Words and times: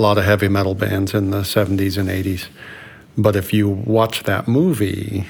a 0.00 0.02
lot 0.02 0.16
of 0.16 0.24
heavy 0.24 0.48
metal 0.48 0.74
bands 0.74 1.12
in 1.12 1.30
the 1.30 1.42
70s 1.42 1.98
and 1.98 2.08
80s. 2.08 2.48
But 3.18 3.36
if 3.36 3.52
you 3.52 3.68
watch 3.68 4.22
that 4.22 4.48
movie, 4.48 5.26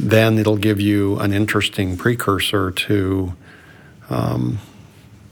then 0.00 0.38
it'll 0.38 0.56
give 0.56 0.80
you 0.80 1.20
an 1.20 1.32
interesting 1.32 1.96
precursor 1.96 2.72
to, 2.72 3.32
um, 4.10 4.58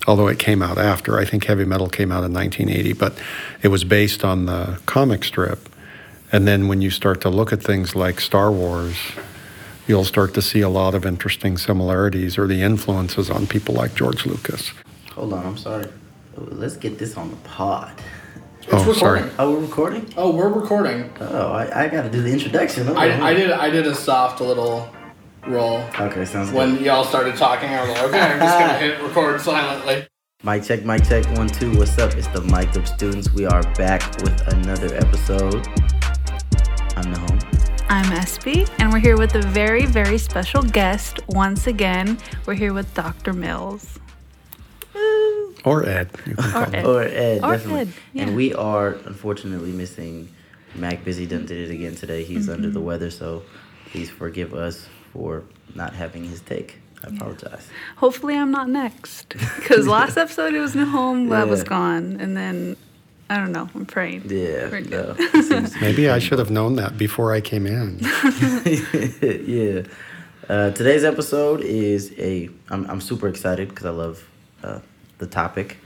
although 0.06 0.28
it 0.28 0.38
came 0.38 0.62
out 0.62 0.78
after, 0.78 1.18
I 1.18 1.24
think 1.24 1.46
heavy 1.46 1.64
metal 1.64 1.88
came 1.88 2.12
out 2.12 2.22
in 2.22 2.32
1980, 2.32 2.92
but 2.92 3.12
it 3.60 3.68
was 3.68 3.82
based 3.82 4.24
on 4.24 4.46
the 4.46 4.80
comic 4.86 5.24
strip. 5.24 5.68
And 6.30 6.46
then 6.46 6.68
when 6.68 6.80
you 6.80 6.90
start 6.90 7.20
to 7.22 7.28
look 7.28 7.52
at 7.52 7.60
things 7.60 7.96
like 7.96 8.20
Star 8.20 8.52
Wars, 8.52 8.96
you'll 9.88 10.04
start 10.04 10.32
to 10.34 10.42
see 10.42 10.60
a 10.60 10.68
lot 10.68 10.94
of 10.94 11.04
interesting 11.04 11.58
similarities 11.58 12.38
or 12.38 12.46
the 12.46 12.62
influences 12.62 13.30
on 13.30 13.48
people 13.48 13.74
like 13.74 13.96
George 13.96 14.26
Lucas. 14.26 14.70
Hold 15.10 15.32
on, 15.32 15.44
I'm 15.44 15.58
sorry. 15.58 15.88
Let's 16.36 16.76
get 16.76 16.98
this 16.98 17.16
on 17.16 17.30
the 17.30 17.36
pod. 17.36 17.92
oh, 18.72 18.78
recording. 18.78 18.94
sorry. 18.94 19.30
Oh, 19.38 19.52
we're 19.54 19.60
recording? 19.60 20.12
Oh, 20.16 20.30
we're 20.34 20.48
recording. 20.48 21.12
Oh, 21.20 21.52
I, 21.52 21.84
I 21.84 21.88
got 21.88 22.02
to 22.02 22.10
do 22.10 22.22
the 22.22 22.32
introduction. 22.32 22.88
Oh, 22.88 22.94
I, 22.94 23.30
I 23.30 23.34
did 23.34 23.50
I 23.50 23.70
did 23.70 23.86
a 23.86 23.94
soft 23.94 24.40
little 24.40 24.88
roll 25.46 25.78
Okay, 25.98 26.24
sounds 26.24 26.50
good. 26.50 26.56
when 26.56 26.82
y'all 26.84 27.04
started 27.04 27.36
talking. 27.36 27.68
I 27.68 27.80
was 27.82 27.90
like, 27.90 28.02
okay, 28.04 28.20
I'm 28.20 28.38
just 28.38 28.58
gonna 28.58 28.78
hit 28.78 29.02
record 29.02 29.40
silently. 29.40 30.06
Mic 30.44 30.64
check, 30.64 30.84
mic 30.84 31.04
check, 31.04 31.24
one, 31.36 31.48
two. 31.48 31.76
What's 31.78 31.96
up? 31.98 32.14
It's 32.14 32.26
the 32.28 32.40
Mic 32.42 32.76
Up 32.76 32.86
students. 32.86 33.32
We 33.32 33.44
are 33.46 33.62
back 33.74 34.02
with 34.22 34.40
another 34.48 34.92
episode. 34.96 35.66
I'm 36.96 37.12
the 37.12 37.18
home. 37.18 37.38
I'm 37.88 38.12
Espy, 38.12 38.66
and 38.78 38.92
we're 38.92 38.98
here 39.00 39.16
with 39.18 39.34
a 39.34 39.42
very, 39.42 39.86
very 39.86 40.18
special 40.18 40.62
guest 40.62 41.20
once 41.28 41.66
again. 41.66 42.18
We're 42.46 42.54
here 42.54 42.72
with 42.72 42.92
Dr. 42.94 43.32
Mills. 43.32 43.98
Woo. 44.94 45.31
Or 45.64 45.86
Ed. 45.86 46.10
You 46.26 46.34
can 46.34 46.50
call 46.50 46.62
Or. 46.62 46.74
Ed. 46.76 46.86
Or 46.86 47.02
Ed, 47.02 47.44
Or 47.44 47.52
definitely. 47.52 47.80
Ed, 47.82 47.92
yeah. 48.12 48.22
And 48.24 48.36
we 48.36 48.52
are 48.54 48.88
unfortunately 49.06 49.72
missing 49.72 50.28
Mac 50.74 51.04
Busy 51.04 51.26
done 51.26 51.46
did 51.46 51.70
it 51.70 51.72
again 51.74 51.94
today. 51.94 52.24
He's 52.24 52.48
under 52.48 52.68
Mm-hmm. 52.68 52.74
the 52.74 52.80
weather, 52.80 53.10
so 53.10 53.42
please 53.90 54.10
forgive 54.10 54.54
us 54.54 54.88
for 55.12 55.44
not 55.74 55.92
having 55.94 56.24
his 56.24 56.40
take. 56.40 56.78
I 57.04 57.08
apologize. 57.14 57.66
Hopefully, 57.96 58.36
I'm 58.36 58.50
not 58.52 58.68
next. 58.68 59.28
Because 59.30 59.86
last 59.88 60.16
episode 60.24 60.54
it 60.54 60.60
was 60.60 60.74
New 60.74 60.84
Nahome, 60.86 61.34
I 61.34 61.44
was 61.44 61.60
Yeah. 61.60 61.66
gone. 61.68 62.16
And 62.20 62.36
then, 62.36 62.76
I 63.28 63.36
don't 63.38 63.50
know, 63.52 63.68
I'm 63.74 63.86
praying. 63.86 64.22
Yeah. 64.30 64.68
No, 64.68 64.80
good. 64.82 65.16
it 65.18 65.44
seems 65.44 65.72
to 65.72 65.78
be 65.78 65.80
Maybe 65.86 66.08
I 66.10 66.18
should 66.20 66.38
have 66.38 66.50
known 66.50 66.76
that 66.76 66.96
before 66.96 67.32
I 67.32 67.40
came 67.40 67.66
in. 67.66 67.98
yeah. 69.22 69.82
Uh, 70.48 70.70
today's 70.72 71.04
episode 71.04 71.60
is 71.62 72.12
a. 72.18 72.48
I'm, 72.68 72.88
I'm 72.90 73.00
super 73.00 73.28
excited 73.28 73.68
because 73.68 73.86
I 73.86 73.90
love 73.90 74.28
uh, 74.62 74.80
the 75.22 75.28
topic. 75.42 75.78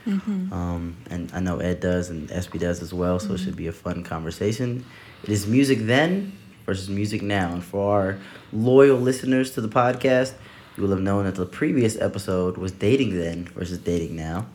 Um, 0.53 0.97
and 1.11 1.31
I 1.33 1.41
know 1.41 1.59
Ed 1.59 1.81
does 1.81 2.11
and 2.11 2.29
SB 2.29 2.59
does 2.61 2.83
as 2.83 2.92
well, 2.92 3.19
so 3.19 3.34
it 3.34 3.39
should 3.39 3.56
be 3.56 3.69
a 3.69 3.73
fun 3.73 4.03
conversation. 4.03 4.84
It 5.23 5.31
is 5.31 5.47
music 5.47 5.79
then 5.83 6.33
versus 6.65 6.89
music 6.89 7.23
now. 7.23 7.53
And 7.53 7.62
for 7.62 7.84
our 8.01 8.19
loyal 8.53 8.98
listeners 8.98 9.53
to 9.55 9.61
the 9.61 9.69
podcast, 9.69 10.33
you 10.77 10.83
will 10.83 10.91
have 10.91 11.01
known 11.01 11.25
that 11.25 11.37
the 11.37 11.47
previous 11.47 11.97
episode 12.01 12.57
was 12.57 12.73
dating 12.73 13.17
then 13.19 13.45
versus 13.55 13.79
dating 13.79 14.17
now. 14.17 14.47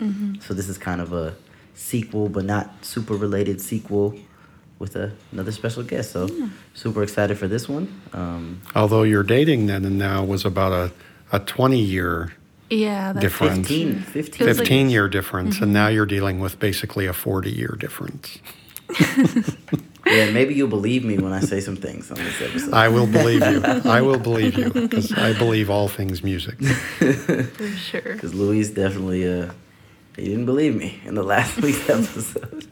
So 0.41 0.53
this 0.53 0.67
is 0.67 0.77
kind 0.77 1.01
of 1.01 1.13
a 1.13 1.35
sequel, 1.75 2.29
but 2.29 2.45
not 2.45 2.83
super 2.85 3.15
related 3.15 3.61
sequel 3.61 4.15
with 4.79 4.95
a, 4.95 5.11
another 5.31 5.51
special 5.51 5.83
guest. 5.83 6.11
So 6.11 6.27
super 6.73 7.01
excited 7.03 7.37
for 7.37 7.47
this 7.47 7.69
one. 7.69 8.01
Um, 8.13 8.61
Although 8.75 9.03
your 9.03 9.23
dating 9.23 9.67
then 9.67 9.85
and 9.85 9.97
now 9.97 10.23
was 10.23 10.43
about 10.45 10.71
a, 10.71 10.91
a 11.31 11.39
20 11.39 11.79
year, 11.79 12.33
Yeah, 12.71 13.11
that's 13.13 13.21
Different. 13.21 13.67
15, 13.67 13.99
15. 14.01 14.03
Feels 14.03 14.39
like- 14.39 14.47
Mm-hmm. 14.55 14.57
15 14.59 14.89
year 14.89 15.07
difference, 15.09 15.59
and 15.61 15.73
now 15.73 15.87
you're 15.89 16.05
dealing 16.05 16.39
with 16.39 16.57
basically 16.59 17.05
a 17.05 17.13
40 17.13 17.51
year 17.51 17.75
difference. 17.79 18.39
Yeah, 20.03 20.31
maybe 20.31 20.55
you'll 20.55 20.67
believe 20.67 21.05
me 21.05 21.19
when 21.19 21.31
I 21.31 21.41
say 21.41 21.59
some 21.61 21.75
things 21.75 22.09
on 22.09 22.17
this 22.17 22.41
episode. 22.41 22.73
I 22.73 22.87
will 22.89 23.05
believe 23.05 23.45
you. 23.45 23.61
I 23.85 24.01
will 24.01 24.17
believe 24.29 24.57
you 24.57 24.71
because 24.71 25.13
I 25.13 25.31
believe 25.37 25.69
all 25.69 25.87
things 25.87 26.23
music. 26.23 26.57
for 26.97 27.67
sure. 27.77 28.01
Because 28.01 28.33
Luis 28.33 28.71
definitely, 28.71 29.27
uh, 29.31 29.51
he 30.17 30.25
didn't 30.25 30.47
believe 30.47 30.75
me 30.75 30.99
in 31.05 31.13
the 31.13 31.21
last 31.23 31.61
week's 31.61 31.87
episode. 31.87 32.65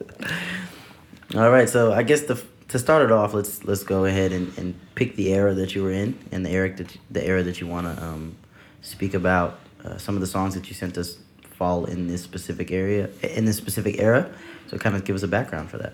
All 1.36 1.50
right, 1.50 1.68
so 1.68 1.92
I 1.92 2.02
guess 2.02 2.22
the, 2.22 2.42
to 2.68 2.78
start 2.80 3.04
it 3.04 3.12
off, 3.12 3.32
let's 3.32 3.62
let's 3.64 3.84
go 3.84 4.04
ahead 4.06 4.32
and, 4.32 4.52
and 4.58 4.74
pick 4.96 5.14
the 5.14 5.32
era 5.32 5.54
that 5.54 5.72
you 5.76 5.84
were 5.84 5.92
in 5.92 6.18
and 6.32 6.44
the 6.44 6.50
era 6.50 6.74
that 6.76 6.92
you, 6.94 7.00
the 7.12 7.24
era 7.24 7.44
that 7.44 7.60
you 7.60 7.68
want 7.68 7.86
to 7.96 8.04
um, 8.04 8.34
speak 8.82 9.14
about. 9.14 9.56
Uh, 9.84 9.96
some 9.98 10.14
of 10.14 10.20
the 10.20 10.26
songs 10.26 10.54
that 10.54 10.68
you 10.68 10.74
sent 10.74 10.98
us 10.98 11.18
fall 11.42 11.84
in 11.84 12.06
this 12.06 12.22
specific 12.22 12.70
area, 12.70 13.08
in 13.22 13.44
this 13.44 13.56
specific 13.56 13.98
era. 13.98 14.30
So 14.68 14.78
kind 14.78 14.94
of 14.96 15.04
give 15.04 15.16
us 15.16 15.22
a 15.22 15.28
background 15.28 15.70
for 15.70 15.78
that. 15.78 15.92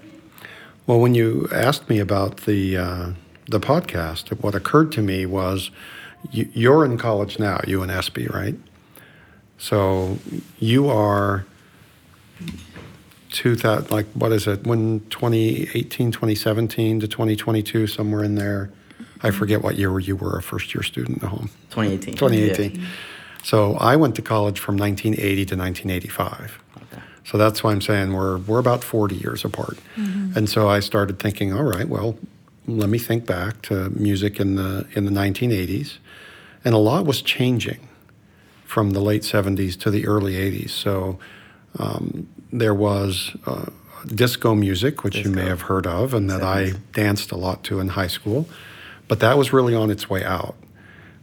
Well, 0.86 1.00
when 1.00 1.14
you 1.14 1.48
asked 1.52 1.88
me 1.88 1.98
about 1.98 2.38
the 2.38 2.76
uh, 2.76 3.12
the 3.46 3.60
podcast, 3.60 4.28
what 4.42 4.54
occurred 4.54 4.92
to 4.92 5.02
me 5.02 5.26
was 5.26 5.70
you, 6.30 6.48
you're 6.52 6.84
in 6.84 6.98
college 6.98 7.38
now, 7.38 7.60
you 7.66 7.82
and 7.82 7.91
SB, 7.91 8.32
right? 8.32 8.54
So 9.58 10.19
you 10.58 10.88
are 10.88 11.46
2000, 13.30 13.91
like 13.91 14.06
what 14.14 14.32
is 14.32 14.46
it? 14.46 14.64
When 14.64 15.00
2018, 15.10 16.12
2017 16.12 17.00
to 17.00 17.08
2022, 17.08 17.86
somewhere 17.86 18.25
in 18.25 18.34
there. 18.34 18.70
I 19.22 19.30
forget 19.30 19.62
what 19.62 19.76
year 19.76 19.98
you 19.98 20.14
were 20.14 20.36
a 20.36 20.42
first 20.42 20.75
year 20.75 20.82
student 20.82 21.22
at 21.22 21.30
home. 21.30 21.48
2018. 21.70 22.14
2018. 22.16 22.86
So 23.46 23.74
I 23.74 23.94
went 23.94 24.16
to 24.16 24.22
college 24.22 24.58
from 24.58 24.76
1980 24.76 25.46
to 25.46 25.56
1985. 25.56 26.58
Okay. 26.76 27.02
So 27.22 27.38
that's 27.38 27.62
why 27.62 27.70
I'm 27.70 27.80
saying 27.80 28.12
we're 28.12 28.38
we're 28.38 28.58
about 28.58 28.82
40 28.82 29.14
years 29.14 29.44
apart. 29.44 29.78
Mm-hmm. 29.94 30.36
And 30.36 30.50
so 30.50 30.68
I 30.68 30.80
started 30.80 31.20
thinking, 31.20 31.52
all 31.52 31.62
right, 31.62 31.88
well, 31.88 32.18
let 32.66 32.88
me 32.88 32.98
think 32.98 33.24
back 33.24 33.62
to 33.62 33.90
music 33.90 34.40
in 34.40 34.56
the 34.56 34.88
in 34.96 35.04
the 35.04 35.12
1980s, 35.12 35.98
and 36.64 36.74
a 36.74 36.78
lot 36.78 37.06
was 37.06 37.22
changing 37.22 37.88
from 38.64 38.90
the 38.90 39.00
late 39.00 39.22
70s 39.22 39.78
to 39.78 39.92
the 39.92 40.08
early 40.08 40.34
80s. 40.34 40.70
So 40.70 41.20
um, 41.78 42.26
there 42.52 42.74
was 42.74 43.30
uh, 43.46 43.66
disco 44.06 44.56
music, 44.56 45.04
which 45.04 45.18
you 45.18 45.30
may 45.30 45.44
have 45.44 45.62
heard 45.62 45.86
of, 45.86 46.14
and 46.14 46.28
that 46.30 46.42
I 46.42 46.72
danced 46.94 47.30
a 47.30 47.36
lot 47.36 47.62
to 47.64 47.78
in 47.78 47.90
high 47.90 48.08
school, 48.08 48.48
but 49.06 49.20
that 49.20 49.38
was 49.38 49.52
really 49.52 49.76
on 49.76 49.88
its 49.92 50.10
way 50.10 50.24
out. 50.24 50.56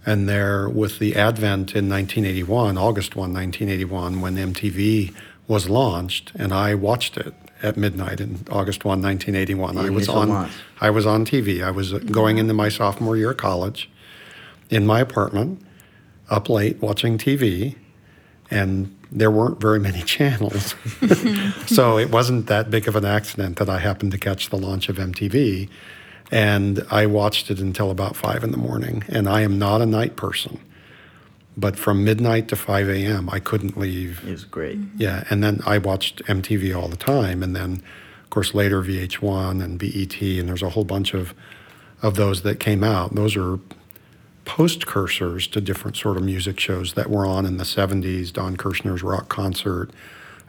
And 0.06 0.28
there, 0.28 0.68
with 0.68 1.00
the 1.00 1.16
advent 1.16 1.76
in 1.76 1.90
1981, 1.90 2.78
August 2.78 3.16
1, 3.16 3.34
1981, 3.34 4.20
when 4.20 4.36
MTV 4.36 5.14
was 5.48 5.70
launched, 5.70 6.32
and 6.36 6.54
I 6.54 6.76
watched 6.76 7.18
it 7.18 7.34
at 7.62 7.78
midnight 7.78 8.20
in 8.20 8.46
August 8.52 8.84
1, 8.84 9.02
1981. 9.02 9.76
The 9.76 9.82
I 9.82 9.90
was 9.90 10.10
on, 10.10 10.30
launch. 10.30 10.52
I 10.82 10.90
was 10.90 11.06
on 11.06 11.26
TV. 11.26 11.64
I 11.64 11.72
was 11.72 11.94
going 11.94 12.38
into 12.38 12.54
my 12.54 12.70
sophomore 12.70 13.16
year 13.16 13.32
of 13.32 13.38
college 13.38 13.90
in 14.70 14.86
my 14.86 15.00
apartment, 15.00 15.62
up 16.30 16.50
late 16.50 16.82
watching 16.82 17.18
TV, 17.18 17.76
and 18.52 18.96
there 19.12 19.32
weren't 19.32 19.62
very 19.62 19.80
many 19.80 20.02
channels. 20.04 20.76
so 21.66 21.98
it 21.98 22.12
wasn't 22.12 22.48
that 22.48 22.70
big 22.70 22.88
of 22.88 22.96
an 22.98 23.06
accident 23.06 23.58
that 23.58 23.70
I 23.70 23.80
happened 23.80 24.12
to 24.12 24.18
catch 24.18 24.50
the 24.50 24.58
launch 24.58 24.90
of 24.90 24.98
MTV. 24.98 25.70
And 26.34 26.84
I 26.90 27.06
watched 27.06 27.52
it 27.52 27.60
until 27.60 27.92
about 27.92 28.16
five 28.16 28.44
in 28.44 28.50
the 28.50 28.58
morning. 28.58 29.04
And 29.08 29.30
I 29.30 29.42
am 29.42 29.60
not 29.60 29.84
a 29.84 29.86
night 29.86 30.16
person. 30.16 30.60
But 31.56 31.78
from 31.78 32.04
midnight 32.04 32.48
to 32.48 32.56
5 32.56 32.90
a.m., 32.90 33.30
I 33.30 33.38
couldn't 33.38 33.78
leave. 33.78 34.28
It 34.28 34.32
was 34.32 34.44
great. 34.44 34.80
Mm-hmm. 34.80 34.98
Yeah. 35.00 35.26
And 35.30 35.44
then 35.44 35.62
I 35.64 35.78
watched 35.78 36.24
MTV 36.26 36.76
all 36.76 36.88
the 36.88 36.98
time. 36.98 37.44
And 37.44 37.56
then, 37.56 37.84
of 38.24 38.32
course, 38.32 38.56
later 38.56 38.82
VH1 38.82 39.64
and 39.64 39.78
BET. 39.78 40.20
And 40.40 40.50
there's 40.50 40.64
a 40.64 40.70
whole 40.70 40.84
bunch 40.84 41.14
of, 41.14 41.36
of 42.02 42.16
those 42.16 42.42
that 42.42 42.60
came 42.60 42.84
out. 42.84 43.14
Those 43.14 43.38
are 43.38 43.60
post 44.44 44.88
cursors 44.88 45.50
to 45.52 45.62
different 45.62 45.98
sort 45.98 46.18
of 46.18 46.24
music 46.24 46.60
shows 46.60 46.94
that 46.94 47.12
were 47.12 47.28
on 47.28 47.46
in 47.46 47.58
the 47.58 47.64
70s 47.64 48.34
Don 48.34 48.58
Kirshner's 48.58 49.04
Rock 49.04 49.30
Concert, 49.30 49.92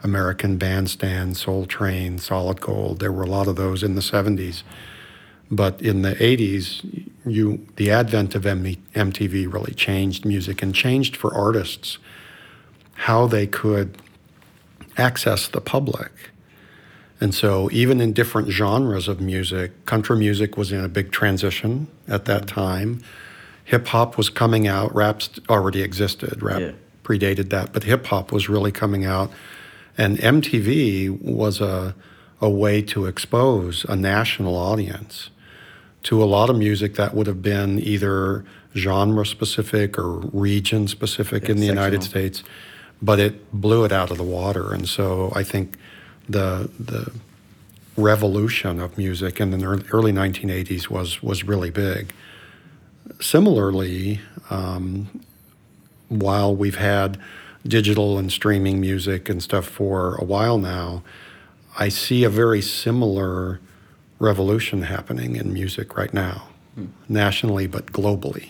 American 0.01 0.57
Bandstand, 0.57 1.37
Soul 1.37 1.67
Train, 1.67 2.17
Solid 2.17 2.59
Gold. 2.59 2.97
There 2.99 3.11
were 3.11 3.23
a 3.23 3.29
lot 3.29 3.47
of 3.47 3.55
those 3.55 3.83
in 3.83 3.93
the 3.93 4.01
70s. 4.01 4.63
But 5.51 5.81
in 5.81 6.01
the 6.01 6.15
80s, 6.15 7.09
you, 7.25 7.65
the 7.75 7.91
advent 7.91 8.35
of 8.35 8.45
M- 8.45 8.63
MTV 8.63 9.51
really 9.51 9.73
changed 9.73 10.25
music 10.25 10.61
and 10.61 10.73
changed 10.73 11.15
for 11.15 11.33
artists 11.33 11.97
how 12.93 13.27
they 13.27 13.45
could 13.45 13.97
access 14.97 15.47
the 15.47 15.61
public. 15.61 16.11
And 17.21 17.33
so, 17.33 17.69
even 17.71 18.01
in 18.01 18.13
different 18.13 18.49
genres 18.49 19.07
of 19.07 19.21
music, 19.21 19.85
country 19.85 20.17
music 20.17 20.57
was 20.57 20.71
in 20.71 20.83
a 20.83 20.89
big 20.89 21.11
transition 21.11 21.87
at 22.07 22.25
that 22.25 22.45
mm-hmm. 22.45 22.59
time. 22.59 23.03
Hip 23.65 23.87
hop 23.87 24.17
was 24.17 24.29
coming 24.29 24.67
out, 24.67 24.93
rap's 24.93 25.29
already 25.49 25.81
existed, 25.81 26.41
rap 26.43 26.59
Yeah. 26.61 26.71
predated 27.03 27.49
that, 27.49 27.73
but 27.73 27.83
hip 27.83 28.05
hop 28.07 28.31
was 28.31 28.47
really 28.47 28.71
coming 28.71 29.05
out. 29.05 29.31
And 29.97 30.17
MTV 30.17 31.21
was 31.21 31.61
a, 31.61 31.95
a 32.41 32.49
way 32.49 32.81
to 32.83 33.05
expose 33.05 33.85
a 33.85 33.95
national 33.95 34.55
audience 34.55 35.29
to 36.05 36.23
a 36.23 36.25
lot 36.25 36.51
of 36.51 36.57
music 36.57 36.95
that 36.95 37.15
would 37.15 37.25
have 37.25 37.41
been 37.41 37.79
either 37.79 38.45
genre 38.75 39.25
specific 39.25 39.97
or 39.97 40.19
region 40.33 40.87
specific 40.87 41.49
in 41.49 41.57
the 41.57 41.65
United. 41.65 42.03
States, 42.03 42.43
but 43.01 43.19
it 43.19 43.51
blew 43.51 43.83
it 43.85 43.91
out 43.91 44.11
of 44.11 44.17
the 44.17 44.23
water. 44.23 44.71
And 44.71 44.87
so 44.87 45.31
I 45.35 45.43
think 45.43 45.77
the 46.29 46.69
the 46.79 47.11
revolution 47.97 48.79
of 48.79 48.97
music 48.97 49.39
in 49.39 49.49
the 49.49 49.59
ear- 49.59 49.83
early 49.91 50.11
1980s 50.11 50.89
was 50.89 51.23
was 51.23 51.43
really 51.43 51.71
big. 51.71 52.13
Similarly, 53.19 54.19
um, 54.51 55.21
while 56.09 56.55
we've 56.55 56.77
had 56.77 57.19
digital 57.65 58.19
and 58.19 58.31
streaming 58.31 58.79
music 58.79 59.27
and 59.27 59.41
stuff 59.41 59.65
for 59.65 60.15
a 60.17 60.23
while 60.23 60.59
now, 60.59 61.01
I 61.79 61.89
see 61.89 62.23
a 62.23 62.29
very 62.29 62.61
similar 62.61 63.59
revolution 64.25 64.81
happening 64.81 65.35
in 65.35 65.53
music 65.53 65.95
right 65.95 66.13
now, 66.13 66.47
nationally 67.07 67.67
but 67.67 67.85
globally. 67.93 68.49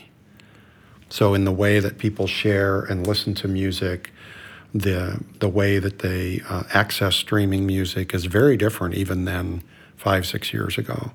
So, 1.10 1.34
in 1.34 1.46
the 1.46 1.52
way 1.52 1.80
that 1.80 1.98
people 1.98 2.28
share 2.28 2.82
and 2.82 3.06
listen 3.06 3.36
to 3.36 3.48
music, 3.48 4.12
the 4.74 5.20
the 5.40 5.50
way 5.50 5.80
that 5.80 6.00
they 6.00 6.42
uh, 6.50 6.64
access 6.74 7.16
streaming 7.16 7.68
music 7.68 8.14
is 8.14 8.26
very 8.26 8.58
different 8.58 8.96
even 8.96 9.26
than 9.26 9.64
five 9.98 10.26
six 10.26 10.54
years 10.54 10.78
ago, 10.78 11.12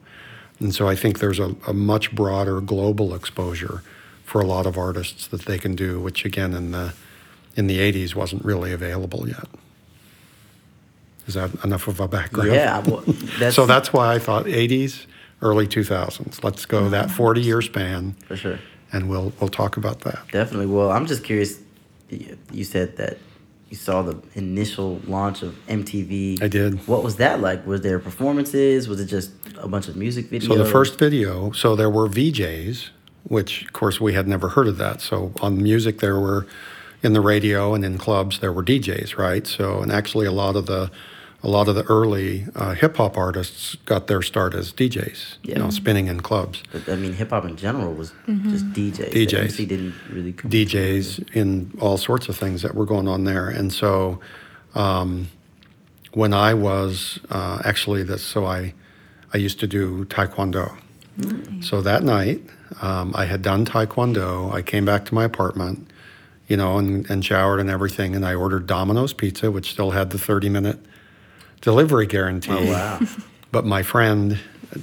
and 0.60 0.74
so 0.74 0.88
I 0.88 0.94
think 0.94 1.18
there's 1.18 1.40
a, 1.40 1.56
a 1.66 1.72
much 1.72 2.14
broader 2.14 2.60
global 2.60 3.14
exposure 3.14 3.82
for 4.24 4.40
a 4.40 4.46
lot 4.46 4.66
of 4.66 4.78
artists 4.78 5.26
that 5.26 5.42
they 5.46 5.58
can 5.58 5.74
do, 5.74 5.98
which 5.98 6.24
again 6.24 6.54
in 6.54 6.70
the 6.70 6.94
in 7.56 7.66
the 7.66 7.78
80s 7.78 8.14
wasn't 8.14 8.44
really 8.44 8.72
available 8.72 9.28
yet. 9.28 9.48
Is 11.30 11.34
that 11.34 11.64
enough 11.64 11.86
of 11.86 12.00
a 12.00 12.08
background? 12.08 12.50
Yeah, 12.50 12.80
well, 12.80 13.02
that's 13.38 13.54
so 13.54 13.66
that's 13.66 13.92
why 13.92 14.12
I 14.14 14.18
thought 14.18 14.46
80s, 14.46 15.06
early 15.42 15.68
2000s. 15.68 16.42
Let's 16.42 16.66
go 16.66 16.88
that 16.88 17.06
mm-hmm. 17.06 17.16
40 17.16 17.40
year 17.40 17.62
span, 17.62 18.16
for 18.26 18.36
sure. 18.36 18.58
and 18.92 19.08
we'll 19.08 19.32
we'll 19.38 19.48
talk 19.48 19.76
about 19.76 20.00
that. 20.00 20.18
Definitely. 20.32 20.66
Well, 20.66 20.90
I'm 20.90 21.06
just 21.06 21.22
curious. 21.22 21.60
You 22.08 22.64
said 22.64 22.96
that 22.96 23.18
you 23.68 23.76
saw 23.76 24.02
the 24.02 24.20
initial 24.34 25.00
launch 25.06 25.42
of 25.42 25.54
MTV. 25.68 26.42
I 26.42 26.48
did. 26.48 26.88
What 26.88 27.04
was 27.04 27.16
that 27.16 27.40
like? 27.40 27.64
Was 27.64 27.82
there 27.82 28.00
performances? 28.00 28.88
Was 28.88 29.00
it 29.00 29.06
just 29.06 29.30
a 29.56 29.68
bunch 29.68 29.86
of 29.86 29.94
music 29.94 30.30
videos? 30.30 30.48
So 30.48 30.56
the 30.56 30.64
first 30.64 30.98
video, 30.98 31.52
so 31.52 31.76
there 31.76 31.88
were 31.88 32.08
VJs, 32.08 32.88
which 33.22 33.62
of 33.62 33.72
course 33.72 34.00
we 34.00 34.14
had 34.14 34.26
never 34.26 34.48
heard 34.48 34.66
of 34.66 34.76
that. 34.78 35.00
So 35.00 35.32
on 35.40 35.62
music 35.62 36.00
there 36.00 36.18
were 36.18 36.48
in 37.02 37.12
the 37.12 37.20
radio 37.20 37.74
and 37.74 37.84
in 37.84 37.96
clubs 37.96 38.40
there 38.40 38.52
were 38.52 38.64
DJs, 38.64 39.16
right? 39.16 39.46
So 39.46 39.80
and 39.80 39.92
actually 39.92 40.26
a 40.26 40.32
lot 40.32 40.56
of 40.56 40.66
the 40.66 40.90
a 41.42 41.48
lot 41.48 41.68
of 41.68 41.74
the 41.74 41.84
early 41.84 42.46
uh, 42.54 42.74
hip 42.74 42.96
hop 42.96 43.16
artists 43.16 43.74
got 43.86 44.08
their 44.08 44.20
start 44.20 44.54
as 44.54 44.72
DJs, 44.72 45.36
you 45.42 45.54
know, 45.54 45.70
spinning 45.70 46.06
in 46.06 46.20
clubs. 46.20 46.62
But, 46.70 46.88
I 46.88 46.96
mean, 46.96 47.14
hip 47.14 47.30
hop 47.30 47.44
in 47.46 47.56
general 47.56 47.94
was 47.94 48.12
just 48.26 48.70
DJs. 48.72 49.12
DJs. 49.12 49.30
The 49.30 49.40
MC 49.40 49.66
didn't 49.66 49.94
really 50.10 50.32
come. 50.34 50.50
DJs 50.50 51.34
in 51.34 51.72
all 51.80 51.96
sorts 51.96 52.28
of 52.28 52.36
things 52.36 52.60
that 52.62 52.74
were 52.74 52.84
going 52.84 53.08
on 53.08 53.24
there. 53.24 53.48
And 53.48 53.72
so 53.72 54.20
um, 54.74 55.28
when 56.12 56.34
I 56.34 56.52
was 56.52 57.18
uh, 57.30 57.62
actually 57.64 58.02
this, 58.02 58.22
so 58.22 58.44
I, 58.44 58.74
I 59.32 59.38
used 59.38 59.60
to 59.60 59.66
do 59.66 60.04
Taekwondo. 60.06 60.76
So 61.60 61.82
that 61.82 62.02
night, 62.02 62.40
um, 62.80 63.12
I 63.14 63.26
had 63.26 63.42
done 63.42 63.66
Taekwondo. 63.66 64.52
I 64.54 64.62
came 64.62 64.86
back 64.86 65.04
to 65.06 65.14
my 65.14 65.24
apartment, 65.24 65.90
you 66.48 66.56
know, 66.56 66.78
and, 66.78 67.08
and 67.10 67.22
showered 67.22 67.60
and 67.60 67.68
everything. 67.68 68.16
And 68.16 68.24
I 68.24 68.34
ordered 68.34 68.66
Domino's 68.66 69.12
Pizza, 69.12 69.50
which 69.50 69.70
still 69.70 69.90
had 69.90 70.10
the 70.10 70.18
30 70.18 70.48
minute 70.48 70.78
delivery 71.60 72.06
guarantee. 72.06 72.52
Oh 72.52 72.66
wow! 72.66 73.00
But 73.52 73.64
my 73.66 73.82
friend 73.82 74.38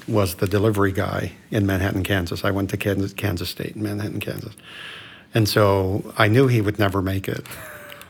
was 0.10 0.36
the 0.36 0.48
delivery 0.48 0.92
guy 0.92 1.32
in 1.52 1.66
Manhattan, 1.66 2.04
Kansas. 2.04 2.44
I 2.44 2.52
went 2.52 2.70
to 2.72 2.78
Kansas, 2.78 3.14
Kansas 3.14 3.50
State 3.50 3.78
in 3.78 3.84
Manhattan, 3.84 4.20
Kansas. 4.20 4.54
And 5.34 5.48
so 5.48 6.14
I 6.18 6.28
knew 6.28 6.48
he 6.48 6.60
would 6.60 6.78
never 6.78 7.02
make 7.02 7.30
it. 7.30 7.46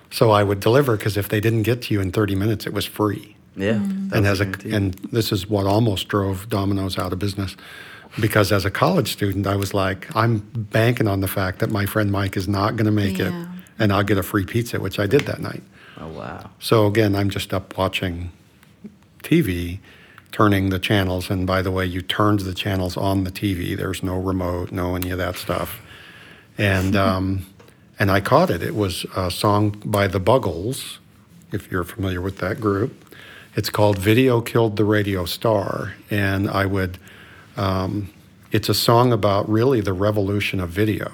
So 0.10 0.32
I 0.32 0.44
would 0.44 0.60
deliver 0.60 0.98
because 0.98 1.16
if 1.16 1.30
they 1.30 1.40
didn't 1.40 1.62
get 1.64 1.84
to 1.84 1.94
you 1.94 2.02
in 2.02 2.12
30 2.12 2.34
minutes, 2.34 2.66
it 2.66 2.74
was 2.74 2.86
free. 2.86 3.36
Yeah. 3.56 3.74
Mm. 3.74 4.10
that 4.10 4.18
And 4.18 4.26
as 4.26 4.42
a 4.42 4.48
and 4.76 4.94
this 5.12 5.32
is 5.32 5.48
what 5.48 5.66
almost 5.66 6.08
drove 6.08 6.50
Domino's 6.50 6.98
out 6.98 7.14
of 7.14 7.20
business. 7.20 7.56
Because 8.20 8.52
as 8.52 8.66
a 8.66 8.72
college 8.72 9.12
student, 9.12 9.46
I 9.46 9.56
was 9.56 9.74
like, 9.76 10.08
I'm 10.16 10.40
banking 10.56 11.08
on 11.08 11.20
the 11.20 11.28
fact 11.28 11.60
that 11.60 11.70
my 11.70 11.86
friend 11.86 12.12
Mike 12.12 12.36
is 12.36 12.48
not 12.48 12.76
going 12.78 12.86
to 12.86 12.92
make 12.92 13.20
it, 13.20 13.34
and 13.78 13.94
I'll 13.94 14.04
get 14.04 14.18
a 14.18 14.24
free 14.24 14.46
pizza, 14.46 14.80
which 14.80 14.98
I 14.98 15.06
did 15.06 15.22
that 15.22 15.40
night. 15.40 15.62
oh 16.00 16.08
wow! 16.08 16.50
So 16.60 16.88
again, 16.88 17.16
I'm 17.16 17.30
just 17.30 17.54
up 17.54 17.78
watching 17.78 18.32
TV, 19.28 19.80
turning 20.32 20.70
the 20.70 20.80
channels. 20.80 21.30
And 21.30 21.46
by 21.46 21.62
the 21.62 21.72
way, 21.72 21.86
you 21.86 22.02
turned 22.02 22.42
the 22.42 22.54
channels 22.54 22.96
on 22.96 23.24
the 23.24 23.32
TV. 23.32 23.76
There's 23.76 24.04
no 24.04 24.18
remote, 24.18 24.72
no 24.72 24.96
any 24.96 25.10
of 25.10 25.18
that 25.18 25.36
stuff. 25.36 25.82
And 26.58 26.96
um, 27.08 27.46
and 28.00 28.12
I 28.12 28.22
caught 28.22 28.50
it. 28.50 28.62
It 28.62 28.76
was 28.76 29.06
a 29.16 29.32
song 29.32 29.82
by 29.86 30.08
the 30.08 30.20
Buggles, 30.20 31.00
if 31.52 31.72
you're 31.72 31.84
familiar 31.84 32.22
with 32.22 32.38
that 32.38 32.60
group. 32.60 33.16
It's 33.56 33.70
called 33.70 33.98
"Video 33.98 34.40
Killed 34.42 34.78
the 34.78 34.86
Radio 34.86 35.26
Star," 35.26 35.94
and 36.10 36.50
I 36.50 36.66
would. 36.66 36.98
Um, 37.56 38.14
it's 38.52 38.70
a 38.70 38.74
song 38.74 39.12
about 39.12 39.50
really 39.50 39.82
the 39.82 39.94
revolution 39.94 40.60
of 40.60 40.70
video. 40.70 41.12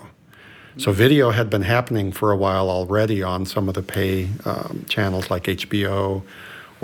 So 0.77 0.92
video 0.92 1.31
had 1.31 1.50
been 1.50 1.62
happening 1.62 2.12
for 2.12 2.31
a 2.31 2.38
while 2.38 2.69
already 2.69 3.24
on 3.24 3.45
some 3.45 3.69
of 3.69 3.75
the 3.75 3.81
pay 3.81 4.30
um, 4.45 4.86
channels 4.89 5.30
like 5.30 5.44
HBO 5.44 6.24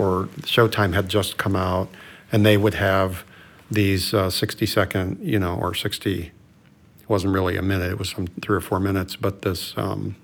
or 0.00 0.28
Showtime 0.42 0.94
had 0.94 1.10
just 1.10 1.36
come 1.36 1.54
out, 1.54 1.88
and 2.32 2.46
they 2.46 2.56
would 2.56 2.74
have 2.74 3.24
these 3.70 4.14
uh, 4.14 4.30
60 4.30 4.64
second, 4.64 5.18
you 5.20 5.38
know, 5.38 5.56
or 5.56 5.74
60. 5.74 6.22
It 6.22 6.32
wasn't 7.08 7.34
really 7.34 7.56
a 7.56 7.62
minute; 7.62 7.90
it 7.92 7.98
was 7.98 8.08
some 8.08 8.26
three 8.40 8.56
or 8.56 8.62
four 8.62 8.80
minutes. 8.80 9.16
But 9.16 9.42
this, 9.42 9.74
um, 9.76 10.16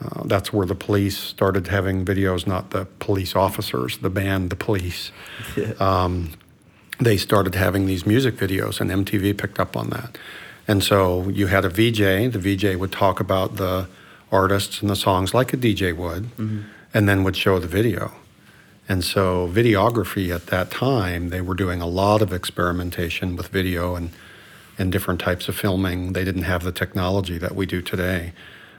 uh, 0.00 0.22
that's 0.24 0.52
where 0.52 0.66
the 0.66 0.76
police 0.76 1.18
started 1.18 1.66
having 1.66 2.04
videos, 2.04 2.46
not 2.46 2.70
the 2.70 2.86
police 3.00 3.34
officers, 3.34 3.98
the 3.98 4.10
band, 4.10 4.50
the 4.50 4.56
police 4.56 5.10
they 7.00 7.16
started 7.16 7.56
having 7.56 7.86
these 7.86 8.06
music 8.06 8.36
videos, 8.36 8.80
and 8.80 8.90
MTV 8.90 9.36
picked 9.36 9.58
up 9.58 9.76
on 9.76 9.90
that. 9.90 10.16
And 10.68 10.84
so 10.84 11.28
you 11.28 11.48
had 11.48 11.64
a 11.64 11.68
VJ. 11.68 12.32
The 12.32 12.38
VJ 12.38 12.76
would 12.76 12.92
talk 12.92 13.18
about 13.18 13.56
the 13.56 13.88
artists 14.30 14.80
and 14.80 14.88
the 14.88 14.96
songs 14.96 15.34
like 15.34 15.52
a 15.52 15.56
DJ 15.56 15.94
would, 15.96 16.30
and 16.94 17.08
then 17.08 17.24
would 17.24 17.36
show 17.36 17.58
the 17.58 17.66
video. 17.66 18.12
And 18.88 19.04
so 19.04 19.48
videography 19.48 20.34
at 20.34 20.46
that 20.48 20.70
time, 20.70 21.28
they 21.28 21.40
were 21.40 21.54
doing 21.54 21.80
a 21.80 21.86
lot 21.86 22.20
of 22.20 22.32
experimentation 22.32 23.36
with 23.36 23.48
video 23.48 23.94
and 23.94 24.10
and 24.78 24.90
different 24.90 25.20
types 25.20 25.48
of 25.48 25.56
filming. 25.56 26.12
They 26.12 26.24
didn't 26.24 26.42
have 26.42 26.62
the 26.62 26.72
technology 26.72 27.38
that 27.38 27.54
we 27.54 27.66
do 27.66 27.82
today, 27.82 28.32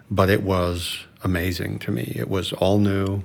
but 0.09 0.29
it 0.29 0.41
was 0.41 1.05
amazing 1.23 1.79
to 1.79 1.91
me. 1.91 2.13
It 2.15 2.29
was 2.29 2.51
all 2.53 2.79
new. 2.79 3.23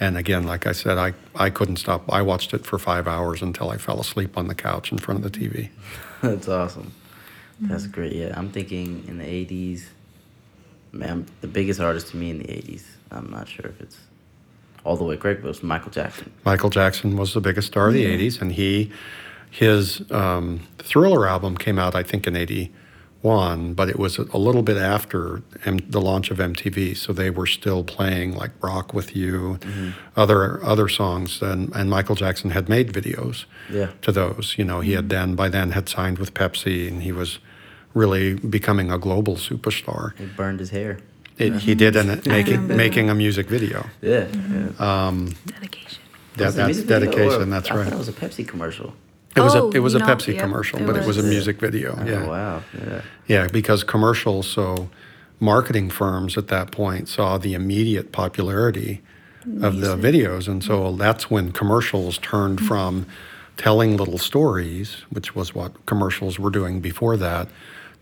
And 0.00 0.18
again, 0.18 0.44
like 0.44 0.66
I 0.66 0.72
said, 0.72 0.98
I, 0.98 1.14
I 1.34 1.50
couldn't 1.50 1.76
stop. 1.76 2.12
I 2.12 2.22
watched 2.22 2.54
it 2.54 2.66
for 2.66 2.78
five 2.78 3.06
hours 3.06 3.40
until 3.40 3.70
I 3.70 3.76
fell 3.76 4.00
asleep 4.00 4.36
on 4.36 4.48
the 4.48 4.54
couch 4.54 4.90
in 4.90 4.98
front 4.98 5.24
of 5.24 5.32
the 5.32 5.38
TV. 5.38 5.70
That's 6.22 6.48
awesome. 6.48 6.92
That's 7.60 7.86
great. 7.86 8.12
Yeah, 8.12 8.34
I'm 8.36 8.50
thinking 8.50 9.04
in 9.06 9.18
the 9.18 9.24
'80s. 9.24 9.84
Man, 10.90 11.26
the 11.40 11.46
biggest 11.46 11.78
artist 11.78 12.08
to 12.08 12.16
me 12.16 12.30
in 12.30 12.38
the 12.38 12.48
'80s. 12.48 12.82
I'm 13.12 13.30
not 13.30 13.48
sure 13.48 13.66
if 13.66 13.80
it's 13.80 13.98
all 14.84 14.96
the 14.96 15.04
way 15.04 15.14
it 15.16 15.42
was 15.42 15.62
Michael 15.62 15.90
Jackson. 15.90 16.32
Michael 16.44 16.70
Jackson 16.70 17.16
was 17.16 17.34
the 17.34 17.40
biggest 17.40 17.68
star 17.68 17.88
of 17.88 17.94
the 17.94 18.04
'80s, 18.04 18.40
and 18.40 18.52
he, 18.52 18.90
his 19.50 20.02
um, 20.10 20.60
Thriller 20.78 21.26
album 21.28 21.56
came 21.56 21.78
out, 21.78 21.94
I 21.94 22.02
think, 22.02 22.26
in 22.26 22.36
'81, 22.36 23.74
but 23.74 23.88
it 23.88 23.98
was 23.98 24.18
a, 24.18 24.38
little 24.38 24.62
bit 24.62 24.76
after 24.76 25.42
M- 25.64 25.78
the 25.88 26.00
launch 26.00 26.30
of 26.30 26.38
MTV, 26.38 26.96
so 26.96 27.12
they 27.12 27.30
were 27.30 27.46
still 27.46 27.84
playing 27.84 28.34
like 28.34 28.50
"Rock 28.62 28.92
with 28.92 29.14
You," 29.14 29.58
other 30.16 30.62
other 30.64 30.88
songs, 30.88 31.40
and 31.42 31.70
and 31.74 31.88
Michael 31.88 32.14
Jackson 32.16 32.50
had 32.50 32.68
made 32.68 32.92
videos 32.92 33.44
Yeah. 33.70 33.88
to 34.02 34.10
those. 34.12 34.54
You 34.58 34.64
know, 34.64 34.80
he 34.80 34.92
had 34.92 35.08
then 35.08 35.34
by 35.36 35.48
then 35.48 35.70
had 35.72 35.88
signed 35.88 36.18
with 36.18 36.34
Pepsi, 36.34 36.88
and 36.88 37.02
he 37.02 37.12
was 37.12 37.38
really 37.94 38.34
becoming 38.34 38.90
a 38.90 38.98
global 38.98 39.36
superstar. 39.36 40.16
He 40.18 40.24
burned 40.26 40.60
his 40.60 40.70
hair. 40.70 40.98
It, 41.38 41.54
he 41.54 41.72
mm-hmm. 41.72 41.78
did, 41.78 41.96
and 41.96 42.26
making 42.26 42.66
making 42.68 43.10
a 43.10 43.14
music 43.14 43.48
video. 43.48 43.86
Yeah. 44.00 44.26
Yeah. 44.28 45.06
Um, 45.06 45.34
dedication. 45.46 45.98
That, 46.36 46.46
Was 46.46 46.58
it 46.58 46.62
a 46.62 46.66
that's 46.66 46.82
dedication. 46.82 47.42
or- 47.42 47.44
that's 47.46 47.70
I 47.70 47.76
right. 47.76 47.84
thought 47.84 47.94
it 47.94 47.98
was 47.98 48.08
a 48.08 48.12
Pepsi 48.12 48.46
commercial. 48.46 48.94
It 49.34 49.40
was 49.40 49.54
Oh, 49.54 49.68
a 49.68 49.76
it 49.76 49.78
was 49.78 49.94
a 49.94 49.98
no, 49.98 50.06
Pepsi 50.06 50.34
yep, 50.34 50.42
commercial, 50.42 50.80
it 50.80 50.86
but 50.86 50.96
it 50.96 51.06
was 51.06 51.16
a 51.16 51.22
music 51.22 51.58
video. 51.58 51.96
Oh, 51.98 52.04
yeah, 52.04 52.26
wow. 52.26 52.62
Yeah. 52.78 53.02
yeah, 53.26 53.46
because 53.48 53.82
commercials. 53.82 54.46
So, 54.46 54.90
marketing 55.40 55.88
firms 55.90 56.36
at 56.36 56.48
that 56.48 56.70
point 56.70 57.08
saw 57.08 57.38
the 57.38 57.54
immediate 57.54 58.12
popularity 58.12 59.00
of 59.62 59.80
the 59.80 59.96
videos, 59.96 60.48
and 60.48 60.62
so 60.62 60.82
mm-hmm. 60.82 60.98
that's 60.98 61.30
when 61.30 61.50
commercials 61.50 62.18
turned 62.18 62.58
mm-hmm. 62.58 62.68
from 62.68 63.06
telling 63.56 63.96
little 63.96 64.18
stories, 64.18 65.02
which 65.10 65.34
was 65.34 65.54
what 65.54 65.84
commercials 65.86 66.38
were 66.38 66.50
doing 66.50 66.80
before 66.80 67.16
that, 67.16 67.48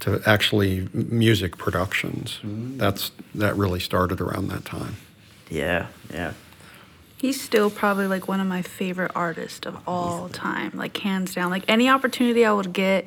to 0.01 0.21
actually 0.27 0.89
music 0.93 1.57
productions. 1.57 2.39
Mm-hmm. 2.43 2.79
That's 2.79 3.13
that 3.35 3.57
really 3.57 3.81
started 3.81 4.21
around 4.21 4.49
that 4.49 4.65
time. 4.65 4.97
Yeah. 5.49 5.89
Yeah. 6.13 6.33
He's 7.17 7.41
still 7.41 7.71
probably 7.71 8.07
like 8.07 8.29
one 8.29 8.41
of 8.41 8.47
my 8.47 8.63
favorite 8.63 9.13
artists 9.15 9.67
of 9.67 9.77
all 9.87 10.31
time, 10.31 10.73
like 10.75 10.97
hands 10.97 11.35
down. 11.35 11.51
Like 11.51 11.65
any 11.69 11.89
opportunity 11.89 12.47
I 12.47 12.53
would 12.53 12.73
get, 12.73 13.07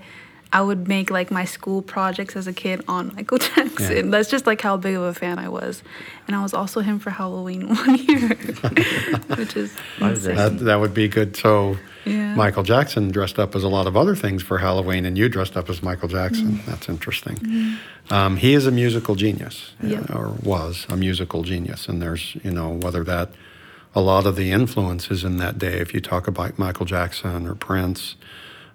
I 0.53 0.61
would 0.61 0.87
make 0.87 1.09
like 1.09 1.31
my 1.31 1.45
school 1.45 1.81
projects 1.81 2.35
as 2.35 2.45
a 2.47 2.53
kid 2.53 2.83
on 2.87 3.13
Michael 3.15 3.37
Jackson. 3.49 4.11
That's 4.11 4.29
just 4.29 4.45
like 4.45 4.61
how 4.61 4.77
big 4.77 4.95
of 4.95 5.01
a 5.01 5.13
fan 5.13 5.39
I 5.39 5.49
was. 5.49 5.81
And 6.27 6.35
I 6.35 6.41
was 6.43 6.53
also 6.53 6.79
him 6.81 6.99
for 6.99 7.09
Halloween 7.09 7.67
one 7.75 7.95
year, 7.95 8.29
which 9.35 9.55
is 9.57 9.73
that? 9.99 10.57
That 10.61 10.79
would 10.79 10.93
be 10.93 11.07
good. 11.07 11.35
So. 11.35 11.71
yeah. 11.71 11.77
Yeah. 12.05 12.35
Michael 12.35 12.63
Jackson 12.63 13.11
dressed 13.11 13.39
up 13.39 13.55
as 13.55 13.63
a 13.63 13.69
lot 13.69 13.87
of 13.87 13.95
other 13.95 14.13
things 14.13 14.43
for 14.43 14.57
Halloween, 14.57 15.05
and 15.05 15.17
you 15.17 15.29
dressed 15.29 15.55
up 15.55 15.69
as 15.69 15.81
Michael 15.81 16.09
Jackson. 16.09 16.59
That's 16.65 16.89
interesting. 16.89 17.77
Um, 18.09 18.35
he 18.35 18.53
is 18.55 18.67
a 18.67 18.71
musical 18.71 19.15
genius, 19.15 19.71
Yep. 19.81 20.09
uh, 20.09 20.17
or 20.17 20.27
was 20.43 20.85
a 20.89 20.97
musical 20.97 21.43
genius, 21.43 21.87
and 21.87 22.01
there's 22.01 22.35
you 22.43 22.51
know 22.51 22.71
whether 22.71 23.05
that 23.05 23.29
a 23.95 24.01
lot 24.01 24.25
of 24.25 24.35
the 24.35 24.51
influences 24.51 25.23
in 25.23 25.37
that 25.37 25.57
day. 25.57 25.79
If 25.79 25.93
you 25.93 26.01
talk 26.01 26.27
about 26.27 26.59
Michael 26.59 26.85
Jackson 26.85 27.47
or 27.47 27.55
Prince. 27.55 28.15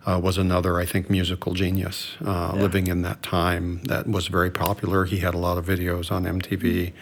Uh, 0.09 0.19
was 0.19 0.39
another, 0.39 0.79
I 0.79 0.87
think, 0.87 1.11
musical 1.11 1.53
genius 1.53 1.99
uh, 2.25 2.53
Yeah. 2.55 2.63
living 2.63 2.87
in 2.87 3.03
that 3.03 3.23
time 3.23 3.81
that 3.91 4.07
was 4.07 4.29
very 4.29 4.51
popular. 4.51 5.05
He 5.05 5.19
had 5.19 5.35
a 5.35 5.39
lot 5.39 5.59
of 5.59 5.67
videos 5.67 6.11
on 6.11 6.25
MTV. 6.25 6.93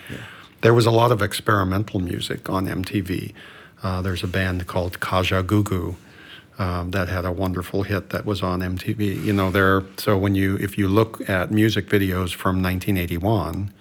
There 0.62 0.74
was 0.74 0.86
a 0.86 0.90
lot 0.90 1.12
of 1.12 1.22
experimental 1.22 2.00
music 2.00 2.50
on 2.50 2.66
MTV. 2.66 3.32
Uh, 3.82 4.02
there's 4.02 4.24
a 4.24 4.26
band 4.26 4.66
called 4.66 4.98
Kajagoogoo 4.98 5.94
um, 6.58 6.90
that 6.90 7.08
had 7.08 7.24
a 7.24 7.30
wonderful 7.30 7.84
hit 7.84 8.10
that 8.10 8.24
was 8.24 8.42
on 8.42 8.60
MTV. 8.60 9.22
You 9.24 9.32
know, 9.32 9.50
there. 9.52 9.82
So 9.98 10.18
when 10.18 10.34
you, 10.34 10.56
if 10.56 10.76
you 10.78 10.88
look 10.88 11.28
at 11.28 11.50
music 11.50 11.88
videos 11.88 12.34
from 12.34 12.60
1981, 12.62 13.72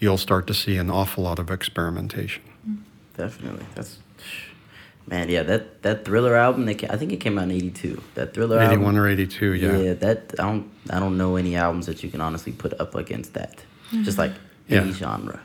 you'll 0.00 0.18
start 0.18 0.46
to 0.48 0.54
see 0.54 0.76
an 0.78 0.90
awful 0.90 1.22
lot 1.24 1.38
of 1.38 1.50
experimentation. 1.50 2.42
Definitely. 3.16 3.66
That's 3.74 3.98
man. 5.08 5.28
Yeah, 5.28 5.42
that 5.44 5.82
that 5.82 6.04
Thriller 6.04 6.34
album. 6.36 6.66
That 6.66 6.78
ca- 6.78 6.88
I 6.90 6.96
think 6.96 7.12
it 7.12 7.18
came 7.20 7.38
out 7.38 7.44
in 7.44 7.50
'82. 7.52 8.02
That 8.14 8.34
Thriller 8.34 8.58
81 8.60 8.84
album. 8.96 8.96
or 8.98 9.08
82, 9.08 9.52
yeah. 9.54 9.76
Yeah, 9.76 9.92
that 9.94 10.34
I 10.38 10.42
don't 10.42 10.70
I 10.90 10.98
don't 11.00 11.16
know 11.16 11.36
any 11.36 11.56
albums 11.56 11.86
that 11.86 12.02
you 12.02 12.10
can 12.10 12.20
honestly 12.20 12.52
put 12.52 12.78
up 12.80 12.94
against 12.94 13.34
that. 13.34 13.62
Just 14.02 14.18
like 14.18 14.32
Yeah. 14.68 14.80
any 14.82 14.92
genre. 14.92 15.40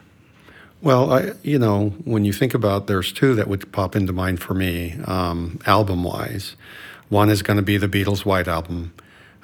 Well, 0.82 1.14
I, 1.14 1.32
you 1.44 1.58
know, 1.60 1.92
when 2.04 2.26
you 2.26 2.34
think 2.34 2.54
about, 2.54 2.88
there's 2.88 3.14
two 3.14 3.36
that 3.36 3.48
would 3.48 3.72
pop 3.72 3.96
into 3.96 4.12
mind 4.12 4.42
for 4.42 4.54
me, 4.54 4.96
um, 5.06 5.60
album-wise. 5.66 6.58
One 7.08 7.30
is 7.30 7.42
going 7.42 7.56
to 7.56 7.64
be 7.64 7.78
the 7.78 7.88
Beatles' 7.88 8.26
White 8.26 8.50
Album, 8.50 8.92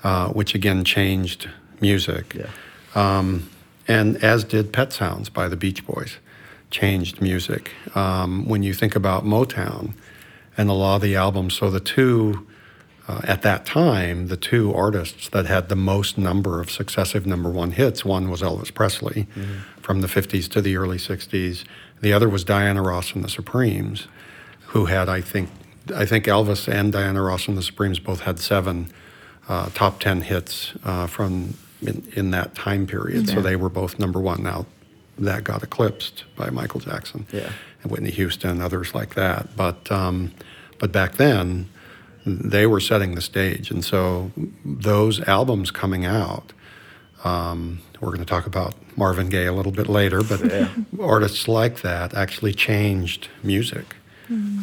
uh, 0.03 0.27
which 0.33 0.53
again 0.53 0.83
changed 0.83 1.47
music, 1.79 2.35
Yeah. 2.35 2.47
um, 2.93 3.47
and 3.87 4.17
as 4.21 4.43
did 4.43 4.73
Pet 4.73 4.91
Sounds 4.91 5.29
by 5.29 5.47
the 5.47 5.55
Beach 5.55 5.85
Boys, 5.87 6.17
changed 6.71 7.21
music. 7.21 7.71
Um, 7.95 8.45
when 8.45 8.61
you 8.61 8.73
think 8.73 8.93
about 8.97 9.23
Motown 9.23 9.93
and 10.59 10.67
the 10.67 10.73
Law 10.73 10.97
of 10.97 11.01
the 11.01 11.15
Album. 11.15 11.49
so 11.49 11.71
the 11.71 11.79
two 11.79 12.45
uh, 13.07 13.21
at 13.23 13.41
that 13.43 13.65
time, 13.65 14.27
the 14.27 14.35
two 14.35 14.73
artists 14.75 15.29
that 15.29 15.45
had 15.45 15.69
the 15.69 15.75
most 15.75 16.17
number 16.17 16.59
of 16.59 16.69
successive 16.69 17.25
number 17.25 17.49
one 17.49 17.71
hits, 17.71 18.03
one 18.03 18.29
was 18.29 18.41
Elvis 18.41 18.71
Presley 18.71 19.25
from 19.81 20.01
the 20.01 20.07
50s 20.07 20.47
to 20.49 20.61
the 20.61 20.75
early 20.75 20.97
60s. 20.97 21.63
The 22.01 22.13
other 22.13 22.27
was 22.29 22.43
Diana 22.43 22.83
Ross 22.83 23.13
and 23.13 23.23
the 23.23 23.29
Supremes, 23.29 24.07
who 24.67 24.85
had, 24.85 25.07
I 25.07 25.21
think, 25.21 25.49
I 25.95 26.05
think 26.05 26.25
Elvis 26.25 26.71
and 26.71 26.91
Diana 26.91 27.23
Ross 27.23 27.47
and 27.47 27.57
the 27.57 27.63
Supremes 27.63 27.97
both 27.97 28.19
had 28.19 28.37
seven 28.37 28.91
uh, 29.47 29.69
top 29.73 29.99
10 30.01 30.21
hits 30.21 30.73
uh, 30.83 31.07
from 31.07 31.55
in, 31.81 32.05
in 32.15 32.31
that 32.31 32.53
time 32.53 32.85
period. 32.85 33.29
So 33.29 33.41
they 33.41 33.55
were 33.55 33.69
both 33.69 33.97
number 33.97 34.19
one. 34.19 34.43
Now, 34.43 34.65
that 35.25 35.43
got 35.43 35.63
eclipsed 35.63 36.23
by 36.35 36.49
Michael 36.49 36.79
Jackson 36.79 37.25
Yeah. 37.31 37.51
and 37.83 37.91
Whitney 37.91 38.11
Houston 38.11 38.49
and 38.51 38.61
others 38.61 38.93
like 38.95 39.15
that. 39.15 39.55
But 39.55 39.91
um, 39.91 40.31
but 40.79 40.91
back 40.91 41.15
then, 41.15 41.67
they 42.25 42.65
were 42.65 42.79
setting 42.79 43.15
the 43.15 43.21
stage, 43.21 43.71
and 43.71 43.83
so 43.83 44.31
those 44.65 45.19
albums 45.21 45.71
coming 45.71 46.05
out. 46.05 46.53
Um, 47.23 47.79
we're 47.99 48.09
going 48.09 48.19
to 48.19 48.25
talk 48.25 48.45
about 48.47 48.75
Marvin 48.95 49.27
Gaye 49.27 49.45
a 49.47 49.51
little 49.53 49.73
bit 49.73 49.89
later, 49.89 50.23
but 50.23 50.39
Yeah. 50.39 50.69
artists 51.01 51.49
like 51.49 51.81
that 51.81 52.13
actually 52.13 52.53
changed 52.53 53.27
music. 53.43 53.95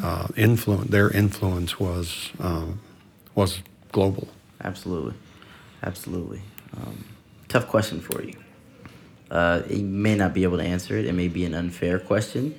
Uh, 0.03 0.29
influence 0.37 0.91
their 0.91 1.11
influence 1.11 1.81
was 1.81 2.31
um, 2.39 2.79
was 3.35 3.61
global. 3.91 4.29
Absolutely, 4.63 5.15
absolutely. 5.83 6.41
Um, 6.77 7.05
tough 7.49 7.67
question 7.67 8.01
for 8.01 8.23
you. 8.23 8.35
Uh, 9.31 9.63
you 9.69 9.85
may 9.85 10.15
not 10.15 10.33
be 10.35 10.45
able 10.45 10.59
to 10.59 10.63
answer 10.63 10.97
it. 10.97 11.07
It 11.07 11.13
may 11.13 11.29
be 11.29 11.45
an 11.45 11.55
unfair 11.55 11.99
question. 11.99 12.55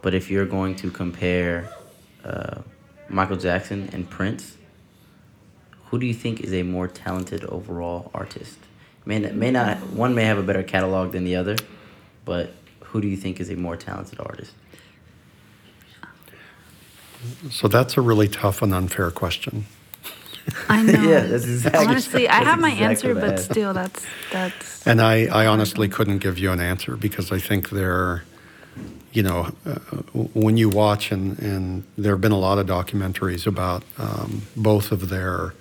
But 0.00 0.14
if 0.14 0.30
you're 0.30 0.46
going 0.46 0.76
to 0.76 0.90
compare 0.90 1.68
uh, 2.24 2.62
Michael 3.08 3.36
Jackson 3.36 3.88
and 3.92 4.08
Prince, 4.08 4.56
who 5.86 5.98
do 5.98 6.06
you 6.06 6.14
think 6.14 6.40
is 6.40 6.52
a 6.52 6.62
more 6.62 6.88
talented 6.88 7.44
overall 7.44 8.10
artist? 8.14 8.58
May 9.04 9.18
may 9.18 9.50
not 9.50 9.78
one 9.90 10.14
may 10.14 10.24
have 10.24 10.38
a 10.38 10.42
better 10.42 10.62
catalog 10.62 11.12
than 11.12 11.24
the 11.24 11.36
other, 11.36 11.56
but 12.24 12.54
who 12.80 13.00
do 13.00 13.08
you 13.08 13.16
think 13.16 13.40
is 13.40 13.50
a 13.50 13.56
more 13.56 13.76
talented 13.76 14.20
artist? 14.20 14.52
So 17.50 17.68
that's 17.68 17.96
a 17.96 18.00
really 18.00 18.28
tough 18.28 18.62
and 18.62 18.74
unfair 18.74 19.10
question. 19.10 19.66
I 20.68 20.82
know. 20.84 20.92
Yeah, 21.02 21.20
that's 21.20 21.44
exactly- 21.44 21.86
Honestly, 21.86 22.28
I 22.28 22.32
that's 22.38 22.46
have 22.46 22.60
my 22.60 22.70
exactly 22.70 22.86
answer, 23.10 23.14
what 23.14 23.24
I 23.24 23.28
but 23.28 23.38
still, 23.40 23.72
that's 23.72 24.06
that's. 24.32 24.86
And 24.86 25.00
I, 25.00 25.26
I 25.26 25.46
honestly 25.46 25.88
couldn't 25.88 26.18
give 26.18 26.38
you 26.38 26.50
an 26.50 26.60
answer 26.60 26.96
because 26.96 27.30
I 27.32 27.38
think 27.38 27.70
they're, 27.70 28.24
you 29.12 29.22
know, 29.22 29.50
uh, 29.66 29.78
when 30.34 30.56
you 30.56 30.68
watch, 30.68 31.12
and, 31.12 31.38
and 31.38 31.84
there 31.96 32.12
have 32.12 32.20
been 32.20 32.32
a 32.32 32.38
lot 32.38 32.58
of 32.58 32.66
documentaries 32.66 33.46
about 33.46 33.84
um, 33.98 34.42
both 34.56 34.90
of 34.92 35.08
their 35.08 35.54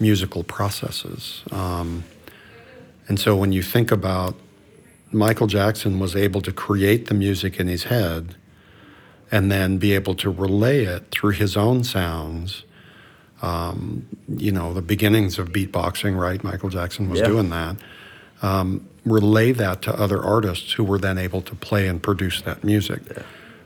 musical 0.00 0.42
processes. 0.42 1.42
Um, 1.52 2.04
and 3.06 3.20
so 3.20 3.36
when 3.36 3.52
you 3.52 3.62
think 3.62 3.92
about 3.92 4.34
Michael 5.12 5.46
Jackson 5.46 6.00
was 6.00 6.16
able 6.16 6.40
to 6.40 6.50
create 6.52 7.06
the 7.06 7.14
music 7.14 7.60
in 7.60 7.68
his 7.68 7.84
head 7.84 8.34
and 9.30 9.52
then 9.52 9.78
be 9.78 9.92
able 9.92 10.14
to 10.16 10.30
relay 10.30 10.84
it 10.84 11.10
through 11.12 11.30
his 11.32 11.56
own 11.56 11.84
sounds. 11.84 12.64
Um, 13.42 14.06
you 14.28 14.52
know, 14.52 14.72
the 14.72 14.82
beginnings 14.82 15.38
of 15.38 15.50
beatboxing, 15.50 16.18
right? 16.18 16.42
Michael 16.42 16.70
Jackson 16.70 17.10
was 17.10 17.20
Yeah. 17.20 17.26
doing 17.28 17.50
that. 17.50 17.76
Um, 18.42 18.86
relay 19.04 19.52
that 19.52 19.82
to 19.82 19.94
other 19.98 20.22
artists 20.22 20.72
who 20.72 20.84
were 20.84 20.98
then 20.98 21.18
able 21.18 21.42
to 21.42 21.54
play 21.54 21.86
and 21.88 22.02
produce 22.02 22.40
that 22.42 22.64
music. 22.64 23.02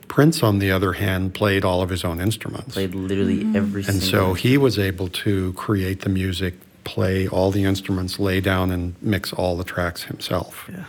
Prince, 0.09 0.43
on 0.43 0.59
the 0.59 0.71
other 0.71 0.95
hand, 0.95 1.35
played 1.35 1.65
all 1.65 1.83
of 1.83 1.91
his 1.91 2.03
own 2.05 2.21
instruments. 2.21 2.75
Played 2.75 2.95
literally 2.95 3.41
every 3.55 3.85
And 3.85 4.03
single 4.03 4.09
so 4.31 4.35
he 4.35 4.57
was 4.57 4.79
able 4.79 5.09
to 5.09 5.53
create 5.53 6.01
the 6.01 6.09
music, 6.09 6.55
play 6.85 7.29
all 7.29 7.51
the 7.51 7.65
instruments, 7.65 8.19
lay 8.19 8.41
down 8.41 8.71
and 8.73 8.95
mix 9.03 9.33
all 9.33 9.57
the 9.57 9.65
tracks 9.65 10.05
himself. 10.05 10.69
Yeah. 10.73 10.85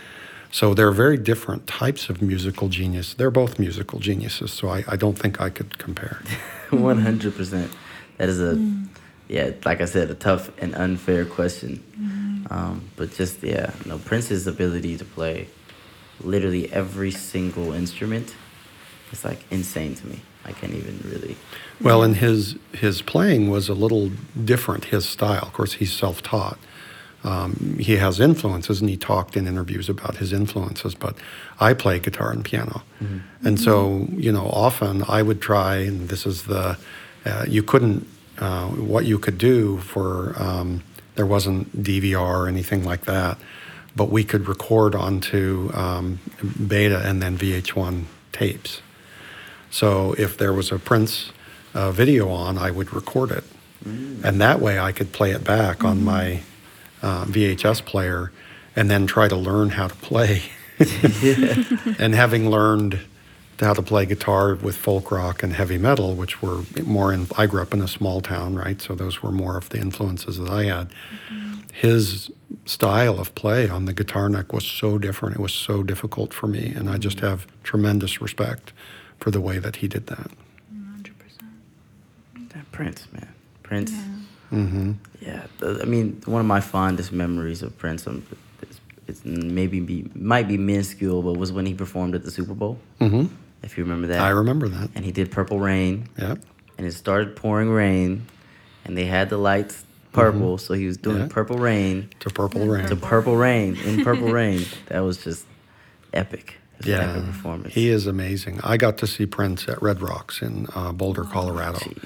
So 0.52 0.74
they're 0.74 0.92
very 0.92 1.18
different 1.18 1.68
types 1.68 2.10
of 2.10 2.22
musical 2.24 2.70
genius. 2.70 3.14
They're 3.14 3.30
both 3.30 3.60
musical 3.60 4.00
geniuses, 4.00 4.52
so 4.52 4.70
I, 4.70 4.84
I 4.88 4.96
don't 4.96 5.20
think 5.20 5.40
I 5.40 5.50
could 5.50 5.78
compare. 5.78 6.24
One 6.72 7.02
hundred 7.02 7.36
percent. 7.36 7.72
That 8.20 8.30
is 8.30 8.40
a 8.40 8.56
yeah, 9.28 9.52
like 9.66 9.82
I 9.82 9.86
said, 9.86 10.12
a 10.12 10.16
tough 10.16 10.52
and 10.60 10.76
unfair 10.76 11.26
question. 11.26 11.84
Um, 12.52 12.90
but 12.96 13.14
just 13.14 13.42
yeah, 13.42 13.72
no 13.86 13.98
Prince's 13.98 14.46
ability 14.46 14.98
to 14.98 15.06
play 15.06 15.48
literally 16.22 16.72
every 16.72 17.12
single 17.12 17.74
instrument 17.74 18.36
is 19.12 19.24
like 19.24 19.40
insane 19.50 19.96
to 19.96 20.08
me. 20.08 20.22
I 20.46 20.52
can't 20.52 20.74
even 20.74 21.00
really. 21.06 21.38
Well, 21.82 22.04
and 22.04 22.16
his 22.16 22.58
his 22.74 23.02
playing 23.02 23.50
was 23.50 23.70
a 23.70 23.74
little 23.74 24.12
different. 24.44 24.86
His 24.86 25.08
style, 25.08 25.44
of 25.44 25.54
course, 25.54 25.74
he's 25.74 25.94
self-taught. 25.94 26.58
Um, 27.24 27.78
he 27.80 27.98
has 27.98 28.20
influences, 28.20 28.80
and 28.82 28.90
he 28.90 28.98
talked 28.98 29.36
in 29.36 29.48
interviews 29.48 29.90
about 29.90 30.18
his 30.18 30.32
influences. 30.32 30.96
But 30.96 31.16
I 31.60 31.74
play 31.74 32.00
guitar 32.00 32.32
and 32.32 32.46
piano, 32.46 32.84
and 33.44 33.60
so 33.60 34.08
you 34.12 34.32
know, 34.32 34.48
often 34.48 35.04
I 35.08 35.22
would 35.22 35.42
try, 35.42 35.78
and 35.78 36.08
this 36.10 36.26
is 36.26 36.44
the 36.44 36.78
uh, 37.26 37.46
you 37.48 37.62
couldn't 37.64 38.08
uh, 38.40 38.68
what 38.68 39.06
you 39.06 39.20
could 39.20 39.38
do 39.38 39.80
for 39.80 40.34
um, 40.42 40.84
there 41.16 41.26
wasn't 41.26 41.84
DVR 41.84 42.22
or 42.22 42.48
anything 42.48 42.86
like 42.86 43.04
that, 43.04 43.38
but 43.94 44.10
we 44.10 44.24
could 44.24 44.48
record 44.48 44.96
onto 44.96 45.70
um, 45.74 46.20
beta 46.68 47.02
and 47.06 47.22
then 47.22 47.38
VHS 47.38 48.06
tapes. 48.32 48.82
So 49.70 50.14
if 50.18 50.38
there 50.38 50.54
was 50.54 50.72
a 50.72 50.80
Prince 50.80 51.32
uh, 51.74 51.92
video 51.92 52.30
on, 52.30 52.58
I 52.58 52.72
would 52.72 52.94
record 52.94 53.32
it. 53.32 53.44
And 54.24 54.40
that 54.40 54.62
way 54.62 54.80
I 54.80 54.94
could 54.94 55.12
play 55.12 55.32
it 55.32 55.44
back 55.44 55.84
on 55.84 56.04
my 56.04 56.42
uh, 57.02 57.26
VHS 57.26 57.84
player 57.86 58.32
and 58.76 58.90
then 58.90 59.08
try 59.08 59.28
to 59.28 59.36
learn 59.36 59.72
how 59.72 59.88
to 59.88 59.96
play. 59.96 60.44
and 62.00 62.16
having 62.16 62.50
learned 62.50 63.00
how 63.60 63.74
to 63.74 63.82
play 63.82 64.06
guitar 64.06 64.56
with 64.56 64.78
folk 64.78 65.12
rock 65.12 65.44
and 65.44 65.54
heavy 65.54 65.78
metal, 65.78 66.16
which 66.16 66.42
were 66.42 66.62
more 66.86 67.12
in, 67.12 67.28
I 67.38 67.46
grew 67.46 67.62
up 67.62 67.74
in 67.74 67.82
a 67.82 67.88
small 67.88 68.22
town, 68.22 68.56
right? 68.56 68.82
So 68.82 68.96
those 68.96 69.22
were 69.22 69.32
more 69.32 69.58
of 69.58 69.70
the 69.70 69.80
influences 69.80 70.38
that 70.38 70.50
I 70.50 70.64
had. 70.66 70.90
His 71.74 72.32
style 72.66 73.20
of 73.20 73.36
play 73.36 73.70
on 73.70 73.86
the 73.86 73.94
guitar 73.94 74.30
neck 74.30 74.54
was 74.54 74.66
so 74.66 74.98
different. 74.98 75.36
It 75.36 75.42
was 75.42 75.54
so 75.54 75.84
difficult 75.84 76.34
for 76.34 76.48
me. 76.48 76.74
And 76.76 76.90
I 76.90 76.98
just 76.98 77.20
have 77.20 77.48
tremendous 77.64 78.22
respect 78.22 78.72
for 79.20 79.32
the 79.32 79.42
way 79.42 79.60
that 79.60 79.78
he 79.78 79.88
did 79.88 80.08
that. 80.08 80.32
100%. 80.74 81.12
That 82.54 82.72
Prince, 82.72 83.08
man, 83.12 83.34
Prince. 83.64 83.92
hmm 84.50 84.94
Yeah, 85.22 85.46
I 85.62 85.86
mean, 85.86 86.22
one 86.26 86.40
of 86.40 86.48
my 86.48 86.62
fondest 86.62 87.12
memories 87.12 87.62
of 87.62 87.78
Prince, 87.78 88.08
um, 88.08 88.26
it's, 88.62 88.80
it's 89.08 89.26
maybe 89.26 89.80
be 89.80 90.10
might 90.16 90.48
be 90.48 90.58
minuscule, 90.58 91.22
but 91.22 91.34
was 91.34 91.52
when 91.52 91.66
he 91.66 91.74
performed 91.74 92.16
at 92.16 92.24
the 92.24 92.32
Super 92.32 92.54
Bowl. 92.54 92.80
hmm 93.00 93.26
If 93.62 93.78
you 93.78 93.84
remember 93.84 94.08
that. 94.08 94.22
I 94.22 94.30
remember 94.30 94.70
that. 94.70 94.90
And 94.96 95.04
he 95.04 95.12
did 95.12 95.30
Purple 95.32 95.60
Rain, 95.60 96.08
Yep. 96.18 96.40
and 96.78 96.88
it 96.88 96.94
started 96.94 97.36
pouring 97.36 97.70
rain, 97.70 98.26
and 98.86 98.98
they 98.98 99.06
had 99.06 99.30
the 99.30 99.38
lights 99.38 99.84
purple, 100.14 100.58
so 100.58 100.74
he 100.74 100.86
was 100.88 100.98
doing 100.98 101.18
Mm-hmm. 101.18 101.28
Yeah. 101.28 101.34
purple 101.34 101.58
rain 101.58 102.10
To 102.22 102.30
Purple 102.30 102.66
Rain. 102.66 102.88
to 102.88 102.96
purple 102.96 103.36
rain 103.36 103.76
in 103.86 104.04
purple 104.04 104.32
rain. 104.32 104.66
That 104.88 105.02
was 105.02 105.24
just 105.24 105.46
epic. 106.14 106.56
Was 106.78 106.88
Yeah, 106.88 107.10
epic 107.12 107.26
performance. 107.26 107.74
he 107.74 107.90
is 107.90 108.08
amazing. 108.08 108.60
I 108.64 108.78
got 108.78 108.98
to 109.00 109.08
see 109.08 109.26
Prince 109.26 109.68
at 109.68 109.82
Red 109.82 110.02
Rocks 110.02 110.42
in 110.42 110.66
uh, 110.74 110.94
Boulder, 110.94 111.26
Colorado. 111.26 111.78
Jeez. 111.80 112.06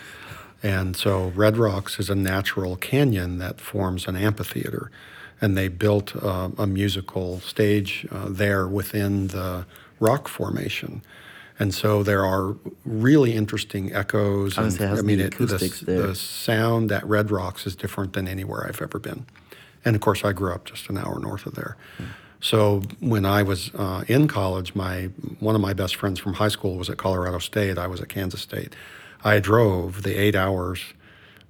And 0.64 0.96
so 0.96 1.34
Red 1.36 1.58
Rocks 1.58 2.00
is 2.00 2.10
a 2.10 2.16
natural 2.16 2.78
canyon 2.78 3.38
that 3.40 3.60
forms 3.60 4.08
an 4.08 4.16
amphitheater. 4.16 4.90
And 5.42 5.58
they 5.58 5.68
built 5.68 6.16
uh, 6.16 6.50
a 6.58 6.66
musical 6.66 7.42
stage 7.42 8.08
uh, 8.10 8.28
there 8.30 8.66
within 8.66 9.28
the 9.28 9.66
rock 10.00 10.30
formation. 10.30 11.04
And 11.60 11.74
so 11.74 12.02
there 12.02 12.26
are 12.26 12.56
really 12.86 13.36
interesting 13.36 13.94
echoes. 13.94 14.58
I 14.58 14.64
was 14.64 14.78
gonna 14.78 15.02
the 15.04 15.28
acoustics 15.28 15.82
the, 15.82 15.92
the 15.92 16.16
sound 16.16 16.92
at 16.92 17.06
Red 17.06 17.30
Rocks 17.30 17.68
is 17.68 17.76
different 17.76 18.14
than 18.14 18.28
anywhere 18.28 18.66
I've 18.68 18.82
ever 18.82 19.00
been. 19.00 19.26
And 19.86 19.96
of 19.96 20.02
course, 20.02 20.24
I 20.24 20.32
grew 20.32 20.54
up 20.54 20.66
just 20.66 20.90
an 20.90 20.98
hour 20.98 21.20
north 21.20 21.46
of 21.46 21.56
there. 21.56 21.76
So 22.40 22.82
when 23.00 23.26
I 23.26 23.44
was 23.44 23.72
uh, 23.76 24.04
in 24.08 24.28
college, 24.28 24.76
my 24.76 25.04
one 25.40 25.56
of 25.56 25.62
my 25.62 25.74
best 25.74 25.96
friends 25.96 26.20
from 26.20 26.34
high 26.34 26.50
school 26.50 26.76
was 26.78 26.90
at 26.90 26.98
Colorado 26.98 27.40
State. 27.40 27.78
I 27.78 27.88
was 27.88 28.02
at 28.02 28.10
Kansas 28.10 28.42
State. 28.42 28.76
I 29.24 29.40
drove 29.40 30.04
the 30.04 30.16
eight 30.20 30.36
hours 30.36 30.84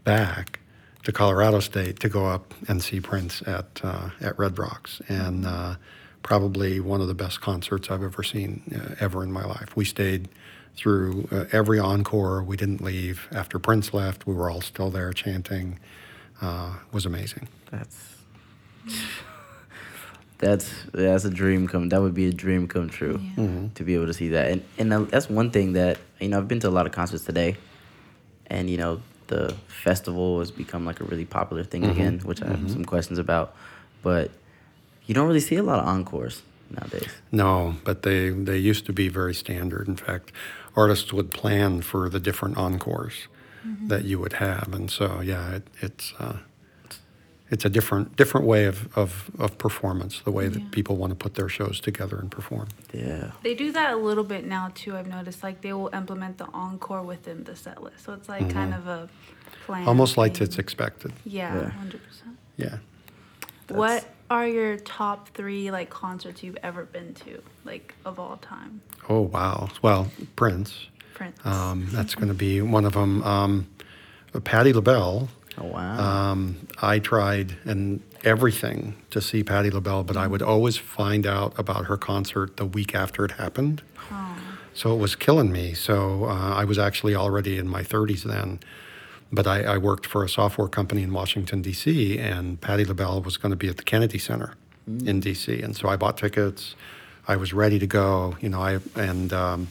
back 0.04 0.60
to 1.04 1.12
Colorado 1.12 1.60
State 1.60 2.00
to 2.02 2.10
go 2.10 2.26
up 2.26 2.54
and 2.68 2.82
see 2.82 3.00
Prince 3.00 3.42
at 3.46 3.82
uh, 3.84 4.10
at 4.22 4.38
Red 4.38 4.58
Rocks, 4.58 5.02
and 5.08 5.46
uh, 5.46 5.76
probably 6.22 6.80
one 6.80 7.02
of 7.02 7.08
the 7.08 7.14
best 7.14 7.42
concerts 7.42 7.90
I've 7.90 8.04
ever 8.04 8.24
seen 8.24 8.62
uh, 8.76 8.96
ever 9.00 9.24
in 9.24 9.32
my 9.32 9.44
life. 9.44 9.76
We 9.76 9.86
stayed 9.86 10.30
through 10.76 11.28
uh, 11.32 11.46
every 11.52 11.80
encore. 11.80 12.44
We 12.44 12.58
didn't 12.58 12.82
leave 12.82 13.28
after 13.32 13.60
Prince 13.60 13.94
left. 13.94 14.26
We 14.26 14.34
were 14.34 14.50
all 14.50 14.62
still 14.62 14.90
there 14.90 15.14
chanting. 15.14 15.80
Uh, 16.42 16.76
was 16.92 17.06
amazing. 17.06 17.48
That's 17.72 18.16
that's 20.44 20.70
that's 20.92 21.26
a 21.26 21.30
dream 21.30 21.68
come. 21.68 21.90
That 21.90 22.02
would 22.02 22.14
be 22.14 22.28
a 22.28 22.34
dream 22.34 22.68
come 22.68 22.90
true 22.90 23.18
mm-hmm. 23.18 23.70
to 23.70 23.84
be 23.84 23.96
able 23.96 24.08
to 24.08 24.14
see 24.14 24.30
that. 24.30 24.52
And 24.52 24.64
and 24.78 25.08
that's 25.08 25.30
one 25.30 25.52
thing 25.52 25.74
that 25.74 25.98
you 26.20 26.28
know 26.28 26.38
I've 26.38 26.48
been 26.48 26.60
to 26.62 26.70
a 26.70 26.76
lot 26.78 26.86
of 26.86 26.92
concerts 26.92 27.24
today, 27.24 27.58
and 28.48 28.70
you 28.70 28.78
know 28.78 29.02
the 29.28 29.56
festival 29.68 30.40
has 30.40 30.52
become 30.52 30.86
like 30.86 31.00
a 31.00 31.06
really 31.06 31.26
popular 31.26 31.64
thing 31.64 31.84
mm-hmm. 31.84 31.92
again, 31.92 32.20
which 32.20 32.42
I 32.42 32.48
have 32.48 32.58
mm-hmm. 32.58 32.68
some 32.68 32.86
questions 32.86 33.20
about. 33.20 33.56
But 34.02 34.32
you 35.06 35.16
don't 35.16 35.28
really 35.28 35.40
see 35.40 35.56
a 35.56 35.64
lot 35.64 35.80
of 35.80 35.88
encores 35.88 36.42
nowadays. 36.70 37.10
No, 37.32 37.76
but 37.84 38.02
they, 38.02 38.30
they 38.30 38.58
used 38.58 38.86
to 38.88 38.94
be 38.94 39.08
very 39.08 39.34
standard. 39.34 39.88
In 39.88 39.96
fact, 39.96 40.32
artists 40.76 41.14
would 41.14 41.32
plan 41.32 41.82
for 41.82 42.10
the 42.10 42.20
different 42.20 42.58
encores 42.58 43.28
that 43.88 44.04
you 44.04 44.20
would 44.20 44.34
have, 44.34 44.74
and 44.74 44.92
so 44.92 45.22
yeah, 45.22 45.52
it, 45.52 45.68
it's 45.80 46.14
uh, 46.20 46.40
it's 47.54 47.66
a 47.66 47.70
different 47.78 48.16
different 48.22 48.46
way 48.54 48.66
of, 48.66 48.78
of, 48.98 49.30
of 49.40 49.50
performance, 49.58 50.14
the 50.30 50.32
way 50.40 50.48
that 50.54 50.60
Yeah. 50.60 50.78
people 50.78 50.96
want 50.98 51.12
to 51.12 51.16
put 51.26 51.34
their 51.36 51.50
shows 51.58 51.80
together 51.80 52.18
and 52.18 52.30
perform. 52.30 52.68
Yeah. 52.94 53.32
They 53.44 53.54
do 53.56 53.72
that 53.72 53.90
a 53.94 54.00
little 54.08 54.24
bit 54.34 54.44
now 54.58 54.66
too. 54.82 54.92
I've 54.98 55.08
noticed 55.20 55.44
like 55.44 55.62
they 55.62 55.74
will 55.74 55.92
implement 56.02 56.38
the 56.40 56.48
encore 56.54 57.04
within 57.04 57.44
the 57.44 57.56
set 57.56 57.78
list, 57.86 58.00
so 58.06 58.14
it's 58.14 58.28
like 58.28 58.50
kind 58.60 58.74
of 58.74 58.88
a 58.88 59.10
plan. 59.66 59.82
Mm-hmm. 59.82 59.90
Almost 59.90 60.18
like 60.18 60.42
it's 60.42 60.58
expected. 60.58 61.12
yeah, 61.26 61.54
Yeah. 61.56 61.70
hundred 61.70 62.02
percent. 62.08 62.36
Yeah. 62.58 62.78
What 63.70 64.06
are 64.30 64.48
your 64.48 64.78
top 64.78 65.30
three 65.38 65.72
like 65.72 65.90
concerts 65.90 66.44
you've 66.44 66.58
ever 66.64 66.84
been 66.86 67.14
to, 67.26 67.42
like 67.66 67.96
of 68.06 68.20
all 68.20 68.38
time? 68.38 68.82
Oh 69.10 69.22
wow. 69.22 69.70
Well, 69.82 70.10
Prince. 70.36 70.88
Prince. 71.14 71.38
Um, 71.46 71.88
that's 71.92 72.16
going 72.20 72.28
to 72.30 72.34
be 72.34 72.62
one 72.62 72.86
of 72.86 72.94
them. 72.94 73.22
Um, 73.24 73.68
Patti 74.44 74.74
LaBelle. 74.74 75.30
Oh 75.58 75.66
wow. 75.66 76.32
Um, 76.32 76.68
I 76.82 77.00
tried 77.00 77.58
and 77.66 78.02
everything 78.24 78.96
to 79.12 79.22
see 79.22 79.44
Patti 79.44 79.70
LaBelle, 79.70 80.04
but 80.04 80.18
I 80.18 80.28
would 80.28 80.42
always 80.42 80.78
find 80.78 81.28
out 81.28 81.58
about 81.58 81.86
her 81.86 81.98
concert 81.98 82.58
the 82.58 82.66
week 82.66 82.96
after 82.96 83.26
it 83.26 83.32
happened. 83.32 83.82
Oh. 84.12 84.38
So 84.74 84.94
it 84.94 84.98
was 84.98 85.16
killing 85.16 85.52
me. 85.52 85.74
So 85.74 86.26
uh, 86.26 86.54
I 86.56 86.64
was 86.66 86.80
actually 86.80 87.16
already 87.16 87.58
in 87.58 87.68
my 87.68 87.84
30s 87.84 88.24
then. 88.24 88.60
But 89.32 89.48
I, 89.48 89.64
I 89.64 89.78
worked 89.80 90.06
for 90.06 90.24
a 90.24 90.30
software 90.30 90.68
company 90.68 91.02
in 91.02 91.12
Washington, 91.12 91.64
D.C., 91.64 92.20
and 92.20 92.62
Patti 92.62 92.86
LaBelle 92.86 93.22
was 93.22 93.38
going 93.38 93.50
to 93.50 93.56
be 93.56 93.68
at 93.68 93.78
the 93.78 93.84
Kennedy 93.84 94.20
Center 94.20 94.54
in 94.86 95.22
D.C. 95.22 95.60
And 95.60 95.76
so 95.76 95.90
I 95.90 95.96
bought 95.96 96.18
tickets. 96.18 96.76
I 97.28 97.36
was 97.36 97.52
ready 97.52 97.80
to 97.80 97.88
go. 97.88 98.38
You 98.42 98.50
know, 98.50 98.62
I 98.62 98.80
and 98.96 99.34
um, 99.34 99.68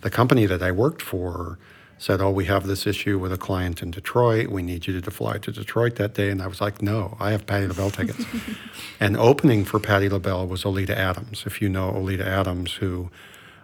the 0.00 0.10
company 0.10 0.46
that 0.46 0.62
I 0.62 0.72
worked 0.72 1.00
for 1.00 1.58
said, 2.04 2.20
"Oh, 2.20 2.30
we 2.30 2.44
have 2.44 2.66
this 2.66 2.86
issue 2.86 3.18
with 3.18 3.32
a 3.32 3.38
client 3.38 3.82
in 3.82 3.90
Detroit. 3.90 4.48
We 4.48 4.62
need 4.62 4.86
you 4.86 5.00
to 5.00 5.10
fly 5.10 5.38
to 5.38 5.50
Detroit 5.50 5.96
that 5.96 6.12
day." 6.14 6.28
And 6.30 6.42
I 6.42 6.46
was 6.46 6.60
like, 6.60 6.82
"No, 6.82 7.16
I 7.18 7.30
have 7.30 7.46
Patti 7.46 7.66
LaBelle 7.66 7.90
tickets." 7.90 8.24
and 9.00 9.16
opening 9.16 9.64
for 9.64 9.80
Patti 9.80 10.08
LaBelle 10.08 10.46
was 10.46 10.64
Oleta 10.64 10.96
Adams. 10.96 11.44
If 11.46 11.62
you 11.62 11.68
know 11.68 11.90
Oleta 11.90 12.26
Adams, 12.26 12.74
who 12.74 13.10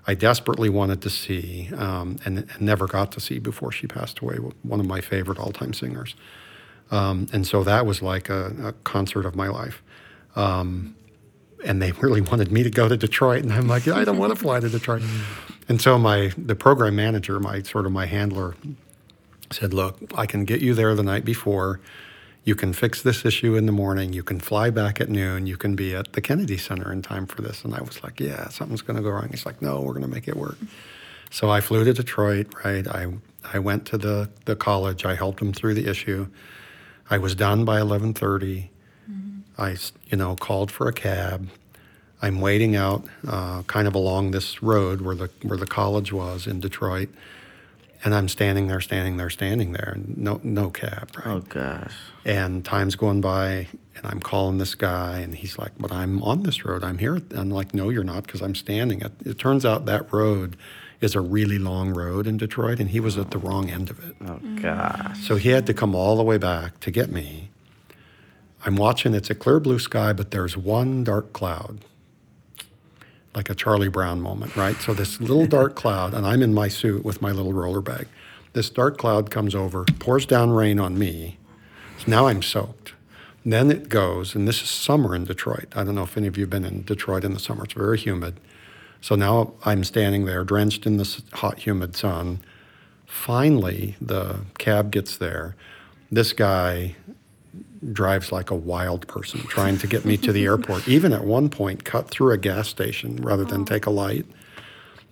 I 0.07 0.15
desperately 0.15 0.71
wanted 0.71 1.03
to 1.03 1.11
see 1.11 1.69
um, 1.77 2.17
and, 2.25 2.39
and 2.39 2.61
never 2.61 2.87
got 2.87 3.13
to 3.13 3.21
see 3.21 3.39
before 3.39 3.71
she 3.71 3.87
passed 3.87 4.21
away. 4.21 4.37
One 4.63 4.81
of 4.81 4.87
my 4.87 5.03
favorite 5.03 5.39
all-time 5.39 5.75
singers, 5.75 6.15
um, 6.91 7.27
and 7.33 7.47
so 7.47 7.63
that 7.65 7.85
was 7.85 8.01
like 8.01 8.31
a, 8.31 8.55
a 8.69 8.73
concert 8.85 9.27
of 9.27 9.37
my 9.37 9.49
life. 9.49 9.83
Um, 10.35 10.97
and 11.65 11.81
they 11.81 11.93
really 11.93 12.21
wanted 12.21 12.51
me 12.53 12.63
to 12.63 12.71
go 12.71 12.89
to 12.89 12.97
Detroit, 12.97 13.43
and 13.43 13.53
I'm 13.53 13.69
like, 13.69 13.87
I 13.89 14.05
don't 14.05 14.19
want 14.19 14.31
to 14.31 14.37
fly 14.37 14.61
to 14.61 14.69
Detroit. 14.69 15.03
And 15.69 15.81
so 15.81 15.99
my 15.99 16.33
the 16.37 16.55
program 16.55 16.97
manager, 16.97 17.39
my 17.39 17.63
sort 17.63 17.87
of 17.87 17.93
my 17.93 18.07
handler, 18.07 18.55
said, 19.53 19.75
Look, 19.75 19.99
I 20.15 20.27
can 20.27 20.45
get 20.45 20.61
you 20.61 20.75
there 20.75 20.95
the 20.95 21.03
night 21.03 21.25
before. 21.25 21.81
You 22.43 22.55
can 22.55 22.73
fix 22.73 23.03
this 23.03 23.25
issue 23.25 23.55
in 23.55 23.67
the 23.67 23.73
morning. 23.73 24.13
You 24.13 24.23
can 24.23 24.41
fly 24.41 24.71
back 24.71 25.01
at 25.01 25.11
noon. 25.11 25.47
You 25.47 25.57
can 25.57 25.77
be 25.77 25.95
at 25.95 26.15
the 26.15 26.23
Kennedy 26.23 26.57
Center 26.57 26.91
in 26.91 27.03
time 27.03 27.27
for 27.27 27.43
this. 27.43 27.65
And 27.65 27.75
I 27.75 27.83
was 27.83 28.03
like, 28.03 28.19
Yeah, 28.19 28.49
something's 28.49 28.83
going 28.83 28.97
to 28.97 29.03
go 29.03 29.11
wrong. 29.11 29.29
He's 29.31 29.47
like, 29.47 29.61
No, 29.61 29.81
we're 29.81 29.93
going 29.93 30.03
to 30.03 30.09
make 30.09 30.27
it 30.27 30.37
work. 30.37 30.57
So 31.31 31.51
I 31.51 31.61
flew 31.61 31.85
to 31.85 31.93
Detroit, 31.93 32.53
right? 32.65 32.87
I, 32.89 33.13
I 33.45 33.59
went 33.61 33.87
to 33.87 33.99
the, 33.99 34.31
the 34.47 34.57
college. 34.57 35.05
I 35.05 35.15
helped 35.15 35.39
them 35.39 35.53
through 35.53 35.75
the 35.75 35.89
issue. 35.89 36.27
I 37.09 37.19
was 37.19 37.35
done 37.35 37.65
by 37.65 37.75
1130. 37.75 38.71
I, 39.61 39.77
you 40.07 40.17
know, 40.17 40.35
called 40.37 40.71
for 40.71 40.89
a 40.89 40.93
cab. 40.93 41.49
I'm 42.23 42.41
waiting 42.41 42.77
out 42.77 43.05
uh, 43.27 43.63
kind 43.63 43.87
of 43.87 43.95
along 43.95 44.33
this 44.33 44.63
road 44.63 45.01
where 45.01 45.15
the, 45.15 45.31
where 45.43 45.59
the 45.59 45.67
college 45.67 46.13
was 46.13 46.47
in 46.47 46.61
Detroit. 46.61 47.09
And 48.03 48.15
I'm 48.15 48.29
standing 48.29 48.67
there, 48.69 48.81
standing 48.81 49.19
there, 49.19 49.29
standing 49.29 49.73
there, 49.73 49.93
and 49.95 50.17
no, 50.17 50.41
no 50.43 50.71
cab, 50.71 51.11
right? 51.19 51.27
oh 51.27 51.41
gosh. 51.41 51.93
And 52.25 52.65
time's 52.65 52.97
going 52.97 53.21
by, 53.21 53.69
and 53.95 54.07
I'm 54.07 54.21
calling 54.21 54.57
this 54.57 54.75
guy, 54.75 55.19
and 55.19 55.35
he's 55.35 55.59
like, 55.59 55.73
"But 55.79 55.93
I'm 55.93 56.23
on 56.23 56.45
this 56.45 56.65
road. 56.65 56.83
I'm 56.83 56.97
here." 56.97 57.21
I'm 57.37 57.51
like, 57.51 57.75
"No, 57.75 57.91
you're 57.91 58.03
not, 58.03 58.25
because 58.25 58.41
I'm 58.41 58.55
standing." 58.55 59.03
It, 59.03 59.13
it 59.27 59.39
turns 59.39 59.67
out 59.67 59.85
that 59.85 60.11
road 60.15 60.57
is 61.03 61.15
a 61.15 61.21
really 61.21 61.59
long 61.59 61.93
road 61.93 62.27
in 62.27 62.39
Detroit, 62.39 62.81
and 62.81 62.89
he 62.89 63.01
was 63.01 63.19
at 63.19 63.33
the 63.33 63.39
wrong 63.39 63.69
end 63.69 63.91
of 63.91 64.03
it. 64.03 64.17
Oh 64.27 64.41
gosh. 64.63 65.19
So 65.27 65.37
he 65.37 65.51
had 65.51 65.67
to 65.67 65.75
come 65.75 65.95
all 65.95 66.17
the 66.17 66.23
way 66.23 66.39
back 66.39 66.81
to 66.81 66.91
get 66.91 67.11
me. 67.11 67.51
I'm 68.65 68.77
watching. 68.77 69.15
It's 69.15 69.31
a 69.31 69.35
clear 69.35 69.61
blue 69.61 69.79
sky, 69.79 70.13
but 70.13 70.31
there's 70.31 70.57
one 70.57 71.05
dark 71.05 71.33
cloud, 71.33 71.79
like 73.35 73.49
a 73.49 73.55
Charlie 73.55 73.89
Brown 73.89 74.21
moment, 74.21 74.57
right? 74.57 74.77
So 74.77 74.93
this 74.93 75.21
little 75.21 75.47
dark 75.59 75.75
cloud, 75.75 76.15
and 76.15 76.27
I'm 76.27 76.43
in 76.43 76.53
my 76.53 76.69
suit 76.69 77.05
with 77.05 77.23
my 77.23 77.33
little 77.33 77.53
roller 77.53 77.81
bag. 77.81 78.07
This 78.53 78.69
dark 78.69 78.99
cloud 78.99 79.31
comes 79.31 79.55
over, 79.55 79.85
pours 79.99 80.27
down 80.27 80.51
rain 80.51 80.79
on 80.79 80.99
me. 80.99 81.39
So 81.99 82.05
now 82.09 82.27
I'm 82.27 82.43
soaked. 82.43 82.95
Then 83.45 83.71
it 83.71 83.89
goes, 83.89 84.35
and 84.35 84.47
this 84.47 84.63
is 84.63 84.69
summer 84.69 85.15
in 85.15 85.25
Detroit. 85.25 85.69
I 85.75 85.85
don't 85.85 85.95
know 85.95 86.03
if 86.03 86.17
any 86.17 86.27
of 86.27 86.37
you 86.37 86.43
have 86.43 86.51
been 86.51 86.65
in 86.65 86.83
Detroit 86.83 87.25
in 87.25 87.33
the 87.33 87.41
summer. 87.41 87.65
It's 87.65 87.73
very 87.73 87.97
humid. 87.97 88.39
So 89.01 89.15
now 89.15 89.55
I'm 89.65 89.83
standing 89.85 90.27
there, 90.27 90.45
drenched 90.45 90.85
in 90.85 90.99
this 90.99 91.23
hot, 91.33 91.61
humid 91.61 91.97
sun. 91.97 92.41
Finally, 93.07 93.97
the 94.01 94.41
cab 94.59 94.91
gets 94.91 95.17
there. 95.17 95.57
This 96.11 96.35
guy 96.35 96.97
drives 97.93 98.31
like 98.31 98.51
a 98.51 98.55
wild 98.55 99.07
person 99.09 99.41
trying 99.43 99.79
to 99.79 99.87
get 99.87 100.05
me 100.05 100.17
to 100.19 100.33
the 100.33 100.45
airport. 100.45 100.87
Even 100.89 101.13
at 101.13 101.25
one 101.25 101.49
point, 101.49 101.85
cut 101.85 102.11
through 102.11 102.33
a 102.33 102.39
gas 102.39 102.69
station 102.69 103.17
rather 103.17 103.45
than 103.45 103.65
take 103.65 103.87
a 103.87 103.91
light. 103.91 104.27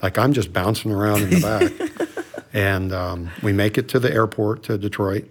Like 0.03 0.19
I'm 0.19 0.33
just 0.33 0.53
bouncing 0.53 0.93
around 0.93 1.23
in 1.23 1.31
the 1.31 1.41
back. 1.41 2.45
and 2.53 2.93
um, 2.93 3.31
we 3.43 3.53
make 3.53 3.79
it 3.79 3.89
to 3.91 3.99
the 3.99 4.13
airport 4.13 4.63
to 4.65 4.79
Detroit. 4.79 5.29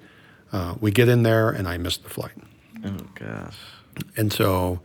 Uh, 0.51 0.75
we 0.79 0.91
get 0.91 1.09
in 1.09 1.23
there, 1.23 1.49
and 1.49 1.67
I 1.67 1.77
missed 1.77 2.03
the 2.03 2.09
flight. 2.09 2.37
Oh 2.85 2.97
gosh. 3.15 3.57
And 4.15 4.31
so 4.31 4.79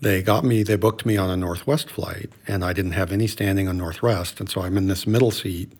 they 0.00 0.22
got 0.22 0.44
me, 0.44 0.62
they 0.62 0.76
booked 0.76 1.06
me 1.06 1.16
on 1.16 1.30
a 1.30 1.36
Northwest 1.36 1.90
flight, 1.90 2.30
and 2.46 2.64
I 2.64 2.72
didn't 2.72 2.92
have 2.92 3.12
any 3.12 3.26
standing 3.26 3.68
on 3.68 3.78
Northwest. 3.78 4.40
And 4.40 4.48
so 4.48 4.62
I'm 4.62 4.76
in 4.76 4.88
this 4.88 5.06
middle 5.06 5.30
seat 5.30 5.72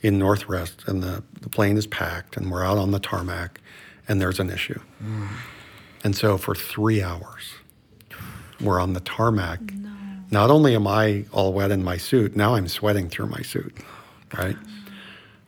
in 0.00 0.18
Northwest, 0.18 0.84
and 0.86 1.02
the, 1.02 1.22
the 1.40 1.48
plane 1.48 1.76
is 1.76 1.86
packed, 1.86 2.36
and 2.36 2.50
we're 2.50 2.64
out 2.64 2.78
on 2.78 2.90
the 2.90 2.98
tarmac, 2.98 3.60
and 4.08 4.20
there's 4.20 4.40
an 4.40 4.50
issue. 4.50 4.80
And 6.04 6.16
so 6.16 6.36
for 6.38 6.54
three 6.54 7.02
hours, 7.02 7.54
we're 8.60 8.80
on 8.80 8.92
the 8.92 9.00
tarmac. 9.00 9.60
Not 10.30 10.50
only 10.50 10.74
am 10.74 10.86
I 10.86 11.26
all 11.32 11.52
wet 11.52 11.70
in 11.70 11.84
my 11.84 11.96
suit, 11.96 12.34
now 12.34 12.54
I'm 12.54 12.68
sweating 12.68 13.08
through 13.08 13.26
my 13.26 13.42
suit, 13.42 13.76
right? 14.36 14.56
Mm. 14.56 14.92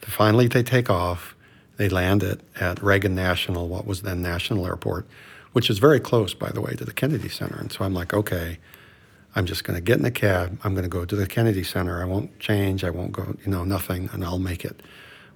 Finally, 0.03 0.49
they 0.49 0.63
take 0.63 0.91
off. 0.91 1.35
They 1.77 1.89
land 1.89 2.23
it 2.23 2.41
at 2.61 2.83
Reagan 2.83 3.15
National, 3.15 3.67
what 3.67 3.87
was 3.87 4.03
then 4.03 4.23
National 4.23 4.67
Airport, 4.67 5.07
which 5.53 5.71
is 5.71 5.79
very 5.79 5.99
close, 5.99 6.35
by 6.35 6.51
the 6.51 6.61
way, 6.61 6.75
to 6.75 6.85
the 6.85 6.93
Kennedy 6.93 7.29
Center. 7.29 7.59
And 7.59 7.73
so 7.73 7.85
I'm 7.85 7.95
like, 7.95 8.15
okay, 8.15 8.59
I'm 9.35 9.47
just 9.47 9.65
going 9.65 9.75
to 9.77 9.81
get 9.81 9.99
in 9.99 10.05
a 10.05 10.11
cab. 10.11 10.61
I'm 10.63 10.75
going 10.75 10.85
to 10.85 10.89
go 10.89 11.05
to 11.05 11.17
the 11.17 11.27
Kennedy 11.27 11.65
Center. 11.65 12.01
I 12.01 12.05
won't 12.05 12.39
change. 12.39 12.85
I 12.85 12.91
won't 12.91 13.11
go, 13.13 13.37
you 13.45 13.51
know, 13.51 13.65
nothing, 13.65 14.09
and 14.13 14.25
I'll 14.25 14.39
make 14.39 14.65
it. 14.65 14.83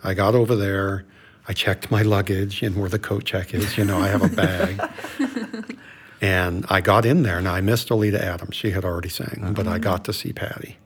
I 0.04 0.14
got 0.14 0.36
over 0.36 0.54
there. 0.54 1.04
I 1.48 1.52
checked 1.54 1.90
my 1.90 2.02
luggage 2.02 2.62
and 2.62 2.76
where 2.76 2.88
the 2.90 2.98
coat 2.98 3.24
check 3.24 3.54
is. 3.54 3.78
You 3.78 3.84
know, 3.84 3.98
I 3.98 4.08
have 4.08 4.22
a 4.22 4.28
bag. 4.28 4.80
and 6.20 6.66
I 6.68 6.80
got 6.80 7.06
in 7.06 7.22
there. 7.22 7.38
and 7.38 7.48
I 7.48 7.60
missed 7.60 7.90
Oleta 7.90 8.22
Adams. 8.22 8.54
She 8.56 8.70
had 8.70 8.84
already 8.84 9.08
sang, 9.08 9.52
but 9.54 9.66
I 9.66 9.78
got 9.78 10.04
to 10.06 10.12
see 10.12 10.32
Patti. 10.32 10.76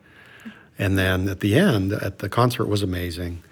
And 0.78 0.96
then 0.96 1.28
at 1.28 1.40
the 1.40 1.56
end, 1.56 1.92
at 1.92 2.18
the 2.20 2.28
concert 2.28 2.66
was 2.66 2.82
amazing. 2.82 3.42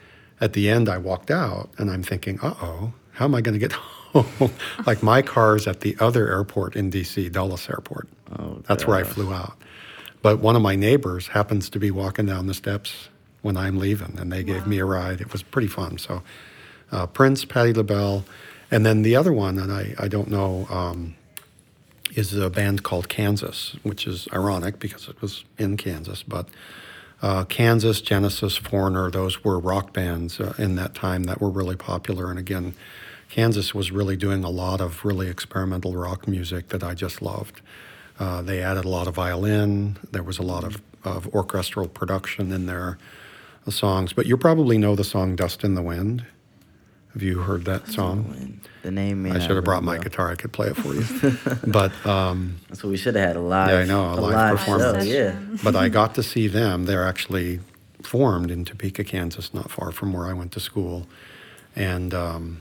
At 0.40 0.52
the 0.54 0.70
end, 0.70 0.88
I 0.88 0.98
walked 0.98 1.30
out 1.30 1.68
and 1.78 1.90
I'm 1.90 2.02
thinking, 2.02 2.38
uh 2.40 2.54
oh, 2.62 2.92
how 3.12 3.24
am 3.26 3.34
I 3.34 3.40
going 3.40 3.54
to 3.54 3.58
get 3.58 3.72
home? 4.12 4.52
like 4.86 5.02
my 5.02 5.20
car's 5.22 5.66
at 5.66 5.80
the 5.80 5.96
other 6.00 6.28
airport 6.30 6.76
in 6.76 6.90
DC, 6.90 7.30
Dulles 7.32 7.68
Airport. 7.68 8.08
Oh, 8.38 8.62
That's 8.66 8.86
where 8.86 8.96
I 8.96 9.02
flew 9.02 9.32
out. 9.32 9.56
But 10.22 10.38
one 10.40 10.56
of 10.56 10.62
my 10.62 10.76
neighbors 10.76 11.28
happens 11.28 11.68
to 11.70 11.78
be 11.78 11.90
walking 11.90 12.26
down 12.26 12.46
the 12.46 12.54
steps 12.54 13.08
when 13.42 13.56
I'm 13.56 13.78
leaving, 13.78 14.18
and 14.18 14.30
they 14.30 14.42
gave 14.42 14.66
me 14.66 14.78
a 14.78 14.84
ride. 14.84 15.20
It 15.20 15.32
was 15.32 15.42
pretty 15.42 15.68
fun. 15.68 15.96
So, 15.98 16.22
uh, 16.92 17.06
Prince, 17.06 17.44
Patti 17.44 17.72
LaBelle, 17.72 18.24
and 18.70 18.86
then 18.86 19.02
the 19.02 19.16
other 19.16 19.32
one, 19.32 19.56
that 19.56 19.70
I, 19.70 19.94
I 19.98 20.08
don't 20.08 20.28
know, 20.28 20.66
um, 20.70 21.16
is 22.14 22.34
a 22.34 22.50
band 22.50 22.82
called 22.82 23.08
Kansas, 23.08 23.76
which 23.82 24.06
is 24.06 24.28
ironic 24.32 24.78
because 24.78 25.08
it 25.08 25.20
was 25.20 25.44
in 25.58 25.76
Kansas. 25.76 26.22
But 26.22 26.48
uh, 27.22 27.44
Kansas, 27.44 28.00
Genesis, 28.00 28.56
Foreigner, 28.56 29.10
those 29.10 29.44
were 29.44 29.58
rock 29.58 29.92
bands 29.92 30.40
uh, 30.40 30.54
in 30.58 30.76
that 30.76 30.94
time 30.94 31.24
that 31.24 31.40
were 31.40 31.50
really 31.50 31.76
popular. 31.76 32.30
And 32.30 32.38
again, 32.38 32.74
Kansas 33.28 33.74
was 33.74 33.92
really 33.92 34.16
doing 34.16 34.42
a 34.42 34.50
lot 34.50 34.80
of 34.80 35.04
really 35.04 35.28
experimental 35.28 35.94
rock 35.94 36.26
music 36.26 36.68
that 36.68 36.82
I 36.82 36.94
just 36.94 37.22
loved. 37.22 37.60
Uh, 38.18 38.42
they 38.42 38.62
added 38.62 38.84
a 38.84 38.88
lot 38.88 39.06
of 39.06 39.14
violin. 39.14 39.96
There 40.10 40.22
was 40.22 40.38
a 40.38 40.42
lot 40.42 40.64
of, 40.64 40.82
of 41.04 41.26
orchestral 41.28 41.88
production 41.88 42.52
in 42.52 42.66
their 42.66 42.98
songs. 43.68 44.12
But 44.12 44.26
you 44.26 44.36
probably 44.36 44.78
know 44.78 44.96
the 44.96 45.04
song 45.04 45.36
"Dust 45.36 45.62
in 45.62 45.74
the 45.74 45.82
Wind." 45.82 46.24
Have 47.12 47.22
you 47.22 47.40
heard 47.40 47.64
that 47.64 47.88
song? 47.88 48.60
The 48.82 48.90
name. 48.90 49.26
I 49.26 49.38
should 49.40 49.56
have 49.56 49.64
brought 49.64 49.82
my 49.82 49.94
bell. 49.96 50.04
guitar. 50.04 50.30
I 50.30 50.36
could 50.36 50.52
play 50.52 50.68
it 50.68 50.76
for 50.76 50.94
you. 50.94 51.36
but 51.66 51.92
um, 52.06 52.56
So 52.72 52.88
we 52.88 52.96
should 52.96 53.16
have 53.16 53.26
had 53.26 53.36
a 53.36 53.40
live. 53.40 53.70
Yeah, 53.70 53.78
I 53.78 53.84
know, 53.84 54.14
a 54.14 54.20
live 54.20 54.58
performance. 54.58 55.04
show. 55.04 55.10
Yeah. 55.10 55.38
but 55.64 55.74
I 55.74 55.88
got 56.00 56.14
to 56.14 56.22
see 56.22 56.46
them. 56.46 56.84
They're 56.86 57.04
actually 57.06 57.60
formed 58.02 58.50
in 58.50 58.64
Topeka, 58.64 59.04
Kansas, 59.04 59.52
not 59.52 59.70
far 59.70 59.90
from 59.92 60.12
where 60.12 60.26
I 60.26 60.32
went 60.32 60.52
to 60.52 60.60
school. 60.60 61.06
And 61.74 62.14
um, 62.14 62.60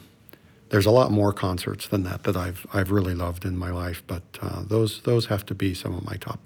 there's 0.70 0.86
a 0.88 0.92
lot 0.92 1.12
more 1.12 1.32
concerts 1.32 1.88
than 1.88 2.04
that 2.04 2.24
that 2.24 2.36
I've 2.36 2.66
I've 2.74 2.92
really 2.92 3.14
loved 3.14 3.46
in 3.46 3.58
my 3.58 3.70
life. 3.72 4.04
But 4.08 4.24
uh, 4.42 4.64
those 4.66 5.02
those 5.02 5.28
have 5.28 5.46
to 5.48 5.56
be 5.56 5.74
some 5.74 5.94
of 5.96 6.04
my 6.06 6.16
top. 6.16 6.40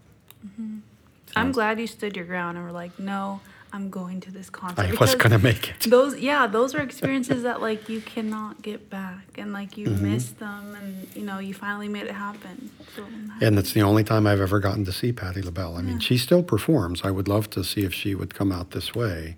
I'm 1.36 1.52
glad 1.52 1.80
you 1.80 1.88
stood 1.88 2.16
your 2.16 2.26
ground 2.26 2.58
and 2.58 2.66
were 2.66 2.72
like, 2.72 3.00
no, 3.00 3.42
I'm 3.74 3.90
going 3.90 4.22
to 4.22 4.32
this 4.32 4.52
concert. 4.52 4.80
I 4.80 4.94
was 5.00 5.16
gonna 5.16 5.40
make 5.40 5.70
it. 5.72 5.90
Those, 5.90 6.20
yeah, 6.20 6.46
those 6.46 6.76
are 6.76 6.82
experiences 6.82 7.42
that 7.42 7.60
like 7.60 7.90
you 7.90 8.02
cannot 8.02 8.62
get 8.62 8.88
back, 8.90 9.26
and 9.40 9.52
like 9.52 9.78
you 9.78 9.88
Mm-hmm. 9.88 10.12
miss 10.14 10.30
them, 10.30 10.76
and 10.80 11.08
you 11.16 11.24
know 11.24 11.40
you 11.40 11.56
finally 11.56 11.88
made 11.90 12.04
it 12.06 12.12
happen. 12.14 12.70
So 12.96 13.04
And 13.42 13.58
it's 13.58 13.74
the 13.74 13.82
only 13.82 14.04
time 14.04 14.28
I've 14.28 14.40
ever 14.40 14.60
gotten 14.60 14.86
to 14.86 14.92
see 14.92 15.12
Patti 15.12 15.42
LaBelle. 15.42 15.76
I 15.76 15.82
mean, 15.82 16.00
she 16.00 16.18
still 16.20 16.44
performs. 16.44 17.02
I 17.04 17.10
would 17.10 17.28
love 17.28 17.50
to 17.52 17.64
see 17.64 17.82
if 17.82 17.94
she 17.94 18.14
would 18.14 18.36
come 18.36 18.52
out 18.52 18.72
this 18.72 18.94
way. 18.94 19.36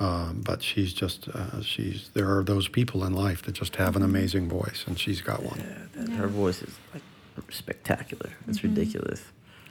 Um, 0.00 0.42
but 0.44 0.60
she's 0.60 0.92
just, 0.92 1.28
uh, 1.28 1.62
she's, 1.62 2.10
there 2.14 2.28
are 2.36 2.42
those 2.42 2.66
people 2.66 3.04
in 3.04 3.12
life 3.14 3.42
that 3.42 3.52
just 3.52 3.76
have 3.76 3.94
an 3.94 4.02
amazing 4.02 4.48
voice, 4.48 4.82
and 4.88 4.98
she's 4.98 5.20
got 5.20 5.44
one. 5.44 5.62
That- 5.94 6.10
Her 6.10 6.26
voice 6.26 6.62
is 6.62 6.74
like 6.92 7.02
spectacular. 7.52 8.30
It's 8.48 8.58
Mm-hmm. 8.58 8.74
ridiculous. 8.74 9.22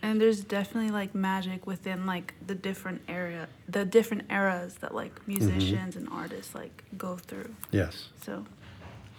And 0.03 0.19
there's 0.19 0.41
definitely 0.43 0.91
like 0.91 1.15
magic 1.15 1.65
within 1.65 2.05
like 2.05 2.33
the 2.45 2.53
different 2.55 3.01
area, 3.07 3.47
the 3.69 3.85
different 3.85 4.23
eras 4.29 4.75
that 4.81 4.93
like 4.93 5.15
Mm-hmm. 5.21 5.31
musicians 5.47 5.95
and 5.95 6.07
artists 6.09 6.53
like 6.53 6.83
go 6.97 7.15
through. 7.15 7.55
Yes. 7.71 8.09
So 8.21 8.45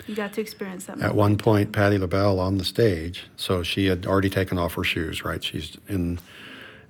you 0.07 0.15
got 0.15 0.35
to 0.35 0.41
experience 0.43 0.85
that. 0.85 1.01
At 1.01 1.15
one 1.15 1.39
point, 1.39 1.73
Patti 1.73 1.97
LaBelle 1.97 2.39
on 2.39 2.59
the 2.59 2.65
stage, 2.65 3.25
so 3.37 3.63
she 3.63 3.87
had 3.87 4.05
already 4.07 4.29
taken 4.29 4.59
off 4.59 4.75
her 4.75 4.85
shoes, 4.85 5.25
right? 5.25 5.43
She's 5.43 5.79
in, 5.89 6.19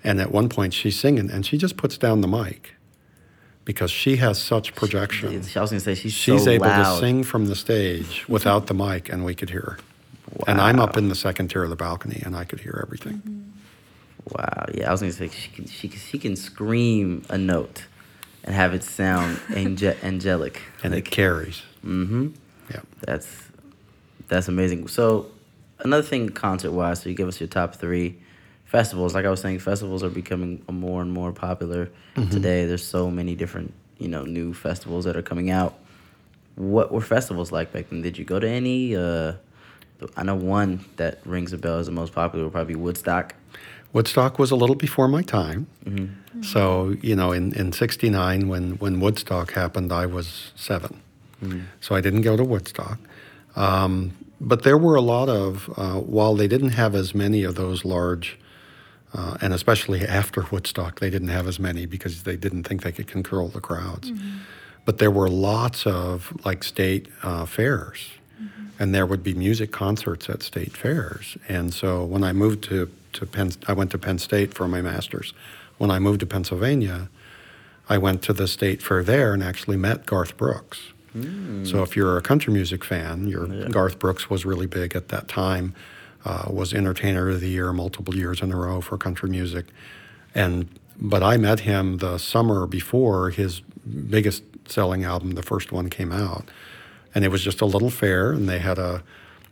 and 0.03 0.21
at 0.21 0.33
one 0.33 0.49
point 0.49 0.75
she's 0.75 0.99
singing, 0.99 1.31
and 1.31 1.47
she 1.47 1.57
just 1.57 1.77
puts 1.77 1.97
down 1.97 2.21
the 2.21 2.27
mic 2.29 2.75
because 3.65 3.91
she 3.93 4.17
has 4.17 4.43
such 4.43 4.75
projection. 4.75 5.29
It's- 5.29 5.57
I 5.57 5.61
was 5.61 5.71
gonna 5.71 5.81
say 5.81 5.95
she's, 5.95 6.13
She's 6.13 6.43
so 6.45 6.51
able 6.51 6.67
loud. 6.67 6.95
to 6.95 7.01
sing 7.01 7.23
from 7.23 7.47
the 7.47 7.55
stage 7.55 8.25
without 8.29 8.67
the 8.67 8.75
mic, 8.75 9.09
and 9.09 9.25
we 9.25 9.35
could 9.37 9.51
hear 9.51 9.61
her. 9.61 9.79
And 10.49 10.61
I'm 10.61 10.81
up 10.81 10.97
in 10.97 11.09
the 11.11 11.15
second 11.15 11.49
tier 11.49 11.63
of 11.63 11.71
the 11.71 11.77
balcony, 11.77 12.21
and 12.27 12.35
I 12.35 12.43
could 12.45 12.59
hear 12.61 12.81
everything. 12.85 13.53
Wow. 14.31 14.67
Yeah, 14.73 14.89
I 14.89 14.93
was 14.93 15.01
gonna 15.01 15.13
say 15.13 15.29
she 15.29 15.51
can 15.51 15.67
she 15.67 15.89
can, 15.89 16.01
she 16.01 16.19
can 16.19 16.37
scream 16.37 17.25
a 17.29 17.37
note 17.39 17.85
and 18.43 18.55
have 18.55 18.75
it 18.75 18.83
sound 18.83 19.41
ange- 19.55 19.83
angelic. 20.03 20.61
And 20.83 20.95
it 20.95 21.05
carries. 21.05 21.63
Mm-hmm. 21.85 22.29
Yeah. 22.71 22.81
That's 23.01 23.31
that's 24.29 24.49
amazing. 24.49 24.89
So 24.89 25.27
another 25.81 26.03
thing 26.03 26.31
concert 26.31 26.73
wise, 26.73 27.03
so 27.03 27.09
you 27.09 27.15
give 27.15 27.29
us 27.29 27.41
your 27.41 27.49
top 27.49 27.75
three 27.75 28.19
festivals. 28.65 29.15
Like 29.15 29.27
I 29.27 29.31
was 29.31 29.41
saying, 29.41 29.59
festivals 29.59 30.03
are 30.03 30.09
becoming 30.09 30.65
more 30.71 31.03
and 31.03 31.13
more 31.13 31.33
popular 31.33 31.91
today. 32.15 32.65
There's 32.67 32.85
so 32.87 33.11
many 33.11 33.35
different, 33.35 33.73
you 33.99 34.09
know, 34.09 34.25
new 34.25 34.55
festivals 34.55 35.05
that 35.05 35.17
are 35.17 35.23
coming 35.23 35.51
out. 35.51 35.75
What 36.57 36.91
were 36.93 37.01
festivals 37.01 37.53
like 37.53 37.73
back 37.73 37.91
then? 37.91 38.01
Did 38.03 38.17
you 38.17 38.25
go 38.25 38.41
to 38.41 38.49
any? 38.49 38.97
Uh, 38.97 39.35
I 40.17 40.23
know 40.23 40.35
one 40.35 40.85
that 40.97 41.21
rings 41.25 41.53
a 41.53 41.59
bell 41.59 41.79
as 41.79 41.87
the 41.87 41.93
most 41.93 42.13
popular 42.13 42.45
would 42.45 42.53
probably 42.53 42.75
Woodstock. 42.75 43.35
Woodstock 43.95 44.41
was 44.41 44.51
a 44.51 44.57
little 44.57 44.75
before 44.75 45.09
my 45.09 45.23
time. 45.23 45.69
So, 46.43 46.97
you 47.01 47.15
know, 47.15 47.31
in, 47.31 47.55
in 47.55 47.73
69, 47.73 48.49
when, 48.49 48.73
when 48.73 48.99
Woodstock 49.01 49.53
happened, 49.53 49.93
I 49.93 50.05
was 50.05 50.53
7 50.57 51.01
So 51.81 51.95
I 51.95 52.01
didn't 52.01 52.23
go 52.23 52.37
to 52.37 52.45
Woodstock. 52.45 52.99
Um, 53.55 54.13
but 54.41 54.65
there 54.65 54.77
were 54.77 54.97
a 54.97 55.01
lot 55.01 55.29
of, 55.29 55.71
uh, 55.77 56.01
while 56.01 56.35
they 56.35 56.49
didn't 56.49 56.71
have 56.71 56.95
as 56.97 57.15
many 57.15 57.45
of 57.45 57.55
those 57.55 57.85
large, 57.85 58.37
uh, 59.15 59.37
and 59.41 59.55
especially 59.55 60.03
after 60.03 60.43
Woodstock, 60.51 60.99
they 60.99 61.09
didn't 61.09 61.29
have 61.29 61.47
as 61.47 61.61
many 61.61 61.87
because 61.87 62.25
they 62.25 62.37
didn't 62.37 62.65
think 62.65 62.83
they 62.83 62.93
could 62.93 63.07
control 63.07 63.49
the 63.49 63.61
crowds. 63.61 64.11
But 64.85 64.99
there 64.99 65.11
were 65.11 65.29
lots 65.29 65.87
of 65.87 66.37
like 66.45 66.65
state 66.65 67.09
uh, 67.23 67.47
fairs, 67.47 68.11
and 68.79 68.93
there 68.93 69.07
would 69.07 69.23
be 69.23 69.35
music 69.35 69.71
concerts 69.71 70.29
at 70.29 70.43
state 70.43 70.77
fairs. 70.77 71.39
And 71.49 71.73
so 71.73 72.05
when 72.05 72.25
I 72.25 72.33
moved 72.33 72.65
to 72.65 72.91
to 73.15 73.27
Penn, 73.27 73.51
I 73.67 73.73
went 73.73 73.91
to 73.93 73.99
Penn 73.99 74.19
State 74.19 74.55
for 74.55 74.69
my 74.69 74.81
master's. 74.83 75.33
When 75.79 75.91
I 75.91 75.99
moved 75.99 76.21
to 76.21 76.27
Pennsylvania, 76.27 77.09
I 77.89 77.99
went 77.99 78.23
to 78.23 78.33
the 78.33 78.47
state 78.47 78.83
fair 78.83 79.03
there 79.03 79.35
and 79.35 79.43
actually 79.43 79.77
met 79.77 80.07
Garth 80.07 80.37
Brooks. 80.37 80.93
So 81.65 81.83
if 81.85 81.95
you're 81.95 82.17
a 82.17 82.23
country 82.23 82.53
music 82.53 82.83
fan, 82.85 83.29
your 83.29 83.47
Garth 83.69 84.01
Brooks 84.01 84.29
was 84.29 84.45
really 84.45 84.67
big 84.67 84.97
at 84.97 85.09
that 85.09 85.29
time. 85.29 85.75
Uh, 86.25 86.47
was 86.51 86.73
Entertainer 86.75 87.29
of 87.29 87.41
the 87.41 87.49
Year 87.49 87.73
multiple 87.73 88.17
years 88.17 88.41
in 88.41 88.51
a 88.51 88.57
row 88.57 88.81
for 88.81 88.97
country 88.99 89.29
music, 89.29 89.67
and 90.35 90.69
but 90.99 91.23
I 91.23 91.37
met 91.37 91.61
him 91.61 91.99
the 91.99 92.19
summer 92.19 92.67
before 92.67 93.31
his 93.31 93.61
biggest 93.61 94.43
selling 94.67 95.05
album, 95.05 95.33
the 95.33 95.43
first 95.43 95.71
one, 95.71 95.91
came 95.91 96.11
out, 96.13 96.49
and 97.15 97.25
it 97.25 97.29
was 97.29 97.43
just 97.43 97.61
a 97.61 97.67
little 97.67 97.91
fair, 97.91 98.33
and 98.33 98.49
they 98.49 98.59
had 98.59 98.79
a 98.79 99.05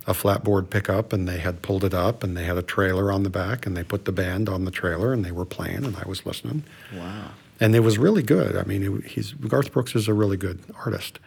a 0.07 0.13
flatboard 0.13 0.69
pickup, 0.71 1.13
and 1.13 1.29
they 1.29 1.39
had 1.39 1.63
pulled 1.63 1.85
it 1.85 1.95
up, 1.95 2.23
and 2.25 2.37
they 2.37 2.45
had 2.45 2.57
a 2.57 2.63
trailer 2.63 3.13
on 3.13 3.23
the 3.23 3.31
back, 3.31 3.67
and 3.67 3.77
they 3.77 3.85
put 3.85 4.05
the 4.05 4.13
band 4.13 4.49
on 4.49 4.65
the 4.65 4.71
trailer, 4.71 5.13
and 5.13 5.25
they 5.25 5.31
were 5.33 5.45
playing, 5.45 5.85
and 5.85 5.97
I 5.97 6.05
was 6.09 6.27
listening 6.27 6.65
Wow. 6.97 7.31
and 7.61 7.75
it 7.77 7.81
was 7.81 7.99
really 7.99 8.23
good. 8.23 8.57
I 8.57 8.65
mean, 8.65 9.03
he's 9.03 9.33
Garth 9.35 9.71
Brooks 9.73 9.95
is 9.95 10.09
a 10.09 10.15
really 10.15 10.37
good 10.37 10.59
artist. 10.85 11.19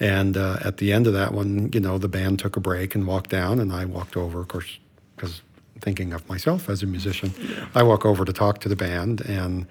And 0.00 0.36
uh, 0.36 0.58
at 0.62 0.76
the 0.78 0.92
end 0.92 1.06
of 1.06 1.12
that 1.14 1.32
one, 1.32 1.70
you 1.72 1.80
know, 1.80 1.96
the 1.98 2.08
band 2.08 2.38
took 2.40 2.56
a 2.56 2.60
break 2.60 2.94
and 2.94 3.06
walked 3.06 3.30
down, 3.30 3.60
and 3.60 3.72
I 3.72 3.84
walked 3.84 4.16
over, 4.16 4.40
of 4.40 4.48
course, 4.48 4.78
because 5.14 5.40
thinking 5.80 6.12
of 6.12 6.28
myself 6.28 6.68
as 6.68 6.82
a 6.82 6.86
musician, 6.86 7.32
I 7.74 7.82
walk 7.82 8.04
over 8.04 8.24
to 8.24 8.32
talk 8.32 8.58
to 8.60 8.68
the 8.68 8.76
band, 8.76 9.20
and 9.22 9.66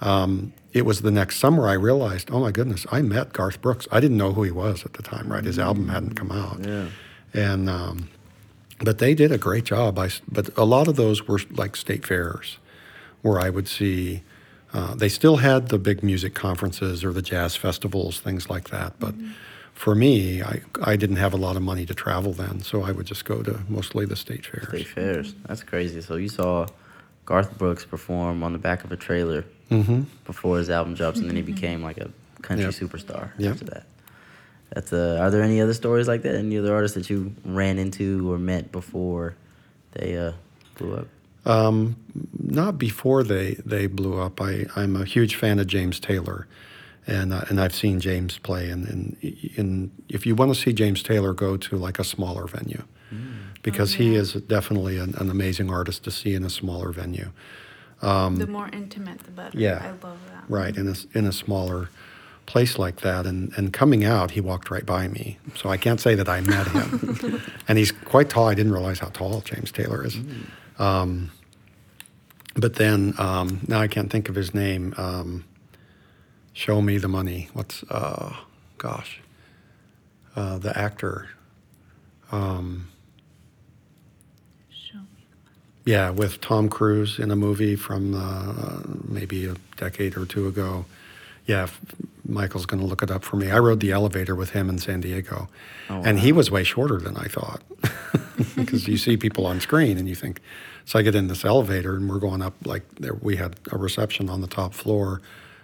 um, 0.00 0.52
it 0.72 0.84
was 0.84 1.02
the 1.02 1.10
next 1.12 1.38
summer 1.38 1.68
I 1.68 1.74
realized, 1.74 2.30
oh 2.32 2.40
my 2.40 2.50
goodness, 2.50 2.84
I 2.90 3.00
met 3.02 3.32
Garth 3.32 3.62
Brooks. 3.62 3.86
I 3.92 4.00
didn't 4.00 4.16
know 4.16 4.32
who 4.32 4.42
he 4.42 4.50
was 4.50 4.84
at 4.84 4.94
the 4.94 5.02
time, 5.02 5.30
right? 5.32 5.44
His 5.44 5.58
album 5.58 5.88
hadn't 5.88 6.14
come 6.16 6.32
out, 6.32 6.64
Yeah. 6.66 6.86
And 7.34 7.68
um, 7.70 8.08
but 8.80 8.98
they 8.98 9.14
did 9.14 9.30
a 9.32 9.38
great 9.38 9.64
job. 9.64 9.98
I, 9.98 10.06
s- 10.06 10.20
but 10.30 10.50
a 10.56 10.64
lot 10.64 10.88
of 10.88 10.96
those 10.96 11.26
were 11.28 11.40
like 11.50 11.76
state 11.76 12.04
fairs, 12.06 12.58
where 13.22 13.40
I 13.40 13.50
would 13.50 13.68
see. 13.68 14.22
Uh, 14.74 14.94
they 14.94 15.08
still 15.10 15.36
had 15.36 15.68
the 15.68 15.78
big 15.78 16.02
music 16.02 16.34
conferences 16.34 17.04
or 17.04 17.12
the 17.12 17.20
jazz 17.20 17.54
festivals, 17.54 18.20
things 18.20 18.48
like 18.48 18.70
that. 18.70 18.94
But 18.98 19.14
for 19.74 19.94
me, 19.94 20.42
I, 20.42 20.62
I 20.82 20.96
didn't 20.96 21.16
have 21.16 21.34
a 21.34 21.36
lot 21.36 21.56
of 21.56 21.62
money 21.62 21.84
to 21.84 21.94
travel 21.94 22.32
then, 22.32 22.62
so 22.62 22.82
I 22.82 22.90
would 22.90 23.04
just 23.04 23.26
go 23.26 23.42
to 23.42 23.60
mostly 23.68 24.06
the 24.06 24.16
state 24.16 24.46
fairs. 24.46 24.68
State 24.68 24.86
fairs. 24.88 25.34
That's 25.46 25.62
crazy. 25.62 26.00
So 26.00 26.16
you 26.16 26.30
saw 26.30 26.68
Garth 27.26 27.58
Brooks 27.58 27.84
perform 27.84 28.42
on 28.42 28.52
the 28.54 28.58
back 28.58 28.82
of 28.84 28.92
a 28.92 28.96
trailer 28.96 29.44
Mm-hmm. 29.70 30.02
before 30.26 30.58
his 30.58 30.68
album 30.68 30.92
drops, 30.94 31.18
and 31.18 31.28
then 31.28 31.36
he 31.36 31.40
became 31.42 31.82
like 31.82 31.96
a 31.98 32.10
country 32.42 32.64
Yep. 32.66 32.74
superstar 32.74 33.30
Yep. 33.38 33.52
after 33.52 33.64
that. 33.66 33.86
That's 34.74 34.92
uh, 34.92 35.18
are 35.20 35.30
there 35.30 35.42
any 35.42 35.60
other 35.60 35.74
stories 35.74 36.08
like 36.08 36.22
that? 36.22 36.34
Any 36.34 36.56
other 36.58 36.74
artists 36.74 36.94
that 36.96 37.10
you 37.10 37.34
ran 37.44 37.78
into 37.78 38.32
or 38.32 38.38
met 38.38 38.72
before 38.72 39.34
they 39.92 40.16
uh, 40.16 40.32
blew 40.78 40.94
up? 40.96 41.06
Um, 41.44 41.96
not 42.38 42.78
before 42.78 43.22
they, 43.24 43.54
they 43.66 43.86
blew 43.86 44.18
up. 44.20 44.40
I, 44.40 44.66
I'm 44.76 44.94
a 44.96 45.04
huge 45.04 45.34
fan 45.34 45.58
of 45.58 45.66
James 45.66 45.98
Taylor, 46.00 46.46
and 47.06 47.32
uh, 47.34 47.42
and 47.50 47.60
I've 47.60 47.74
seen 47.74 48.00
James 48.00 48.38
play. 48.38 48.70
And, 48.70 48.86
and, 48.88 49.16
and 49.56 49.90
if 50.08 50.24
you 50.24 50.34
want 50.34 50.54
to 50.54 50.60
see 50.60 50.72
James 50.72 51.02
Taylor, 51.02 51.34
go 51.34 51.56
to 51.56 51.76
like 51.76 51.98
a 51.98 52.04
smaller 52.04 52.46
venue, 52.46 52.82
because 53.62 53.94
he 53.94 54.14
is 54.14 54.32
definitely 54.34 54.98
an, 54.98 55.14
an 55.18 55.28
amazing 55.30 55.68
artist 55.70 56.04
to 56.04 56.10
see 56.10 56.32
in 56.34 56.44
a 56.44 56.50
smaller 56.50 56.92
venue. 56.92 57.30
the 58.00 58.46
more 58.48 58.70
intimate, 58.72 59.18
the 59.18 59.30
better. 59.32 59.58
Um, 59.58 59.62
yeah. 59.62 59.82
I 59.82 60.06
love 60.06 60.18
that. 60.30 60.44
Right, 60.48 60.76
in 60.76 60.88
a, 60.88 60.92
s- 60.92 61.06
in 61.12 61.26
a 61.26 61.32
smaller 61.32 61.88
place 62.46 62.78
like 62.78 63.00
that. 63.00 63.26
And, 63.26 63.52
and 63.56 63.72
coming 63.72 64.04
out, 64.04 64.32
he 64.32 64.40
walked 64.40 64.70
right 64.70 64.84
by 64.84 65.08
me. 65.08 65.38
So 65.56 65.68
I 65.70 65.76
can't 65.76 66.00
say 66.00 66.14
that 66.14 66.28
I 66.28 66.40
met 66.40 66.66
him. 66.68 67.40
and 67.68 67.78
he's 67.78 67.92
quite 67.92 68.30
tall. 68.30 68.48
I 68.48 68.54
didn't 68.54 68.72
realize 68.72 68.98
how 68.98 69.08
tall 69.08 69.40
James 69.42 69.72
Taylor 69.72 70.04
is. 70.04 70.16
Um, 70.78 71.30
but 72.54 72.74
then, 72.74 73.14
um, 73.18 73.60
now 73.68 73.80
I 73.80 73.88
can't 73.88 74.10
think 74.10 74.28
of 74.28 74.34
his 74.34 74.54
name. 74.54 74.94
Um, 74.96 75.44
Show 76.52 76.82
Me 76.82 76.98
the 76.98 77.08
Money. 77.08 77.48
What's, 77.54 77.82
uh, 77.84 78.34
gosh, 78.76 79.20
uh, 80.36 80.58
the 80.58 80.76
actor. 80.76 81.30
Show 84.70 84.98
me. 84.98 85.24
Yeah, 85.86 86.10
with 86.10 86.40
Tom 86.40 86.68
Cruise 86.68 87.18
in 87.18 87.30
a 87.30 87.36
movie 87.36 87.76
from 87.76 88.14
uh, 88.14 88.82
maybe 89.08 89.46
a 89.46 89.54
decade 89.76 90.16
or 90.16 90.26
two 90.26 90.46
ago. 90.46 90.84
Yeah, 91.46 91.68
Michael's 92.24 92.66
going 92.66 92.80
to 92.80 92.86
look 92.86 93.02
it 93.02 93.10
up 93.10 93.24
for 93.24 93.36
me. 93.36 93.50
I 93.50 93.58
rode 93.58 93.80
the 93.80 93.90
elevator 93.90 94.34
with 94.34 94.50
him 94.50 94.68
in 94.68 94.78
San 94.78 95.00
Diego, 95.00 95.48
Oh, 95.90 96.02
and 96.04 96.20
he 96.20 96.32
was 96.32 96.50
way 96.50 96.64
shorter 96.64 96.98
than 96.98 97.16
I 97.16 97.26
thought. 97.28 97.62
Because 98.56 98.88
you 98.88 98.96
see 98.96 99.16
people 99.16 99.46
on 99.46 99.60
screen 99.60 99.98
and 99.98 100.08
you 100.08 100.14
think, 100.14 100.40
so 100.84 100.98
I 100.98 101.02
get 101.02 101.14
in 101.14 101.28
this 101.28 101.44
elevator 101.44 101.94
and 101.94 102.08
we're 102.08 102.18
going 102.18 102.42
up 102.42 102.54
like 102.64 102.82
there. 102.96 103.14
We 103.14 103.36
had 103.36 103.56
a 103.70 103.78
reception 103.78 104.28
on 104.28 104.40
the 104.40 104.46
top 104.46 104.74
floor, 104.74 105.20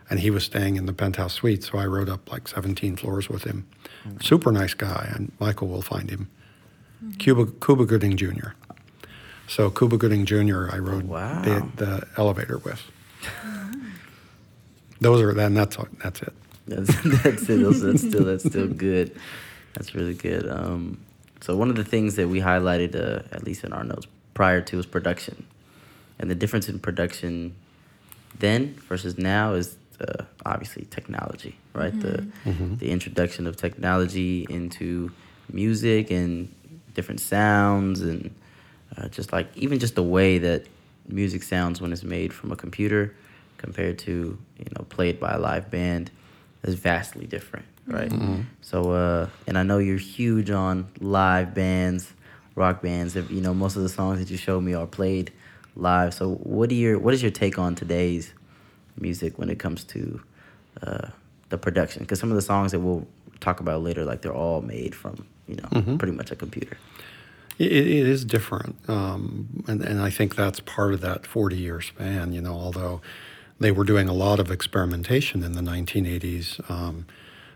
and 0.09 0.21
he 0.21 0.31
was 0.31 0.45
staying 0.45 0.77
in 0.77 0.87
the 0.87 0.93
penthouse 0.93 1.33
suite. 1.35 1.65
So 1.65 1.79
I 1.79 1.87
rode 1.87 2.09
up 2.09 2.31
like 2.31 2.47
17 2.47 2.97
floors 2.97 3.29
with 3.29 3.45
him. 3.45 3.67
Oh, 4.07 4.11
Super 4.23 4.53
nice 4.53 4.75
guy, 4.75 5.11
and 5.15 5.33
Michael 5.41 5.69
will 5.69 5.83
find 5.83 6.09
him. 6.11 6.29
Mm-hmm. 7.03 7.19
Cuba 7.19 7.47
Cuba 7.65 7.85
Gooding 7.85 8.17
Jr. 8.17 8.51
So 9.49 9.71
Cuba 9.71 9.97
Gooding 9.97 10.25
Jr. 10.25 10.69
I 10.71 10.77
oh, 10.77 10.81
rode 10.81 11.09
wow. 11.09 11.43
the, 11.43 11.67
the 11.77 12.07
elevator 12.17 12.59
with. 12.59 12.83
Those 15.01 15.21
are 15.23 15.33
then 15.35 15.55
that's 15.55 15.77
that's 16.03 16.23
it. 16.23 16.33
That's 16.67 16.89
that's 17.23 17.43
it. 17.49 17.61
Those- 17.61 17.81
That's 17.83 18.01
still 18.07 18.25
that's 18.25 18.45
still 18.45 18.67
good. 18.69 19.15
That's 19.75 19.95
really 19.95 20.15
good. 20.15 20.49
Um, 20.49 20.99
so 21.41 21.57
one 21.57 21.71
of 21.71 21.77
the 21.77 21.85
things 21.85 22.17
that 22.17 22.29
we 22.29 22.41
highlighted, 22.41 22.95
uh, 22.97 23.23
at 23.31 23.45
least 23.45 23.63
in 23.65 23.73
our 23.73 23.85
notes 23.85 24.07
prior 24.35 24.61
to, 24.63 24.77
was 24.77 24.87
production, 24.87 25.47
and 26.19 26.29
the 26.31 26.35
difference 26.35 26.69
in 26.69 26.79
production 26.81 27.55
then 28.39 28.75
versus 28.89 29.19
now 29.19 29.55
is 29.55 29.77
uh, 30.01 30.25
obviously 30.45 30.85
technology, 30.91 31.57
right? 31.75 31.99
The 32.01 32.27
the 32.79 32.91
introduction 32.91 33.47
of 33.47 33.57
technology 33.57 34.47
into 34.51 35.11
music 35.53 36.11
and 36.11 36.53
different 36.95 37.21
sounds 37.21 38.01
and 38.03 38.35
uh, 38.97 39.09
just 39.09 39.33
like 39.33 39.47
even 39.57 39.79
just 39.79 39.95
the 39.95 40.03
way 40.03 40.39
that 40.39 40.67
music 41.09 41.43
sounds 41.43 41.81
when 41.81 41.93
it's 41.93 42.03
made 42.03 42.33
from 42.35 42.51
a 42.53 42.57
computer 42.57 43.15
compared 43.59 43.99
to 43.99 44.39
you 44.59 44.67
know 44.77 44.85
played 44.89 45.21
by 45.21 45.33
a 45.33 45.39
live 45.39 45.71
band 45.71 46.11
is 46.63 46.75
vastly 46.75 47.27
different 47.27 47.67
right? 47.87 48.13
So 48.61 48.93
uh 48.93 49.29
and 49.47 49.57
i 49.57 49.63
know 49.63 49.79
you're 49.79 49.97
huge 50.17 50.51
on 50.51 50.89
live 51.01 51.55
bands 51.55 52.13
rock 52.55 52.83
bands. 52.83 53.15
If- 53.17 53.31
you 53.31 53.41
know 53.41 53.55
most 53.55 53.77
of 53.77 53.83
the 53.83 53.89
songs 53.89 54.19
that 54.19 54.31
you 54.31 54.37
showed 54.37 54.63
me 54.63 54.75
are 54.75 54.87
played 54.87 55.33
live. 55.77 56.13
So 56.15 56.35
what 56.57 56.69
do 56.69 56.75
your 56.75 56.99
what 56.99 57.15
is 57.15 57.23
your 57.23 57.31
take 57.31 57.59
on 57.59 57.75
today's 57.75 58.33
music 59.01 59.39
when 59.39 59.49
it 59.49 59.59
comes 59.59 59.85
to 59.85 60.21
uh 60.83 61.09
the 61.51 61.57
production? 61.59 62.03
Because 62.03 62.21
some 62.21 62.31
of 62.31 62.37
the 62.37 62.43
songs 62.43 62.73
that 62.73 62.81
we'll 62.81 63.07
talk 63.41 63.61
about 63.61 63.83
later 63.83 64.05
like 64.05 64.21
they're 64.23 64.35
all 64.35 64.61
made 64.61 64.95
from 64.95 65.25
you 65.47 65.57
know 65.57 65.97
pretty 65.99 66.13
much 66.13 66.31
a 66.31 66.37
computer. 66.37 66.77
It, 67.59 67.73
it 67.73 68.07
is 68.07 68.25
different, 68.25 68.77
um, 68.89 69.65
and 69.67 69.83
and 69.83 70.01
I 70.01 70.11
think 70.11 70.37
that's 70.37 70.61
part 70.61 70.93
of 70.95 71.01
that 71.01 71.27
forty 71.27 71.57
year 71.57 71.81
span. 71.81 72.33
You 72.33 72.41
know, 72.41 72.53
although 72.55 73.01
they 73.61 73.73
were 73.73 73.85
doing 73.85 74.09
a 74.09 74.13
lot 74.13 74.39
of 74.41 74.51
experimentation 74.51 75.43
in 75.43 75.53
the 75.53 75.63
nineteen 75.63 76.07
eighties. 76.07 76.61
Um, 76.69 77.07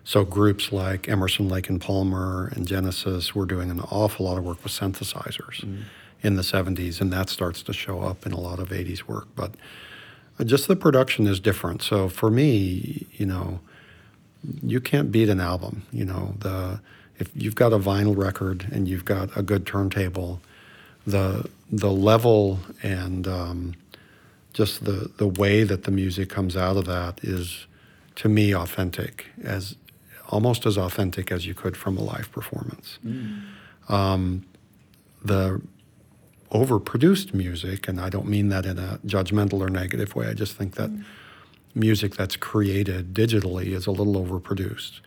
so 0.04 0.24
groups 0.24 0.72
like 0.72 1.08
Emerson, 1.08 1.48
Lake 1.48 1.68
and 1.68 1.80
Palmer 1.80 2.50
and 2.56 2.66
Genesis 2.66 3.34
were 3.34 3.46
doing 3.46 3.70
an 3.70 3.80
awful 3.80 4.26
lot 4.26 4.36
of 4.36 4.44
work 4.44 4.62
with 4.64 4.72
synthesizers 4.72 5.64
in 6.22 6.36
the 6.36 6.42
seventies, 6.42 7.00
and 7.00 7.12
that 7.12 7.28
starts 7.28 7.62
to 7.62 7.72
show 7.72 8.00
up 8.00 8.26
in 8.26 8.32
a 8.32 8.40
lot 8.40 8.58
of 8.58 8.72
eighties 8.72 9.06
work. 9.06 9.28
But 9.36 9.54
uh, 10.38 10.44
just 10.44 10.66
the 10.66 10.76
production 10.76 11.26
is 11.26 11.40
different. 11.40 11.82
So 11.82 12.08
for 12.08 12.30
me, 12.30 13.06
you 13.12 13.26
know, 13.26 13.60
you 14.62 14.80
can't 14.80 15.12
beat 15.12 15.28
an 15.28 15.40
album. 15.40 15.82
You 15.92 16.04
know, 16.04 16.34
the 16.38 16.80
if 17.18 17.30
you've 17.34 17.54
got 17.54 17.72
a 17.72 17.78
vinyl 17.78 18.16
record 18.16 18.66
and 18.72 18.88
you've 18.88 19.04
got 19.04 19.36
a 19.36 19.42
good 19.42 19.66
turntable, 19.66 20.40
the 21.06 21.48
the 21.70 21.92
level 21.92 22.58
and 22.82 23.28
um, 23.28 23.74
just 24.52 24.84
the 24.84 25.10
the 25.16 25.26
way 25.26 25.64
that 25.64 25.84
the 25.84 25.90
music 25.90 26.28
comes 26.28 26.56
out 26.56 26.76
of 26.76 26.84
that 26.86 27.20
is, 27.22 27.66
to 28.16 28.28
me, 28.28 28.54
authentic 28.54 29.26
as 29.42 29.76
almost 30.28 30.66
as 30.66 30.78
authentic 30.78 31.30
as 31.30 31.46
you 31.46 31.54
could 31.54 31.76
from 31.76 31.96
a 31.98 32.02
live 32.02 32.30
performance. 32.32 32.98
Um, 33.88 34.46
the 35.24 35.60
overproduced 36.50 37.32
music, 37.34 37.88
and 37.88 38.00
I 38.00 38.08
don't 38.08 38.28
mean 38.28 38.48
that 38.48 38.66
in 38.66 38.78
a 38.78 38.98
judgmental 39.06 39.60
or 39.60 39.68
negative 39.70 40.14
way. 40.14 40.26
I 40.28 40.34
just 40.34 40.56
think 40.56 40.74
that 40.74 40.90
music 41.74 42.16
that's 42.16 42.36
created 42.36 43.14
digitally 43.14 43.68
is 43.68 43.86
a 43.86 43.90
little 43.90 44.14
overproduced, 44.14 45.00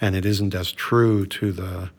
and 0.00 0.16
it 0.16 0.24
isn't 0.24 0.54
as 0.54 0.72
true 0.72 1.26
to 1.26 1.52
the 1.52 1.90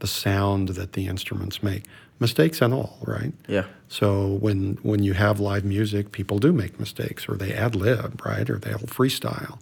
the 0.00 0.06
sound 0.06 0.68
that 0.70 0.92
the 0.92 1.06
instruments 1.08 1.62
make. 1.62 1.84
Mistakes 2.20 2.60
and 2.62 2.74
all, 2.74 2.98
right? 3.06 3.32
yeah. 3.46 3.64
So 3.88 4.38
when 4.40 4.78
when 4.82 5.02
you 5.04 5.14
have 5.14 5.38
live 5.40 5.64
music, 5.64 6.10
people 6.12 6.38
do 6.38 6.52
make 6.52 6.78
mistakes, 6.80 7.28
or 7.28 7.36
they 7.36 7.52
ad 7.54 7.74
lib, 7.74 8.20
right, 8.24 8.48
or 8.50 8.58
they'll 8.58 8.78
freestyle, 8.86 9.58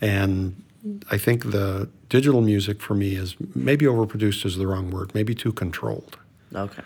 and 0.00 0.54
I 1.10 1.18
think 1.18 1.50
the 1.50 1.88
digital 2.08 2.42
music 2.42 2.80
for 2.80 2.94
me 2.94 3.16
is 3.16 3.34
maybe 3.54 3.86
overproduced 3.86 4.44
is 4.46 4.56
the 4.56 4.66
wrong 4.66 4.90
word, 4.90 5.14
maybe 5.14 5.34
too 5.34 5.52
controlled. 5.52 6.16
okay. 6.54 6.82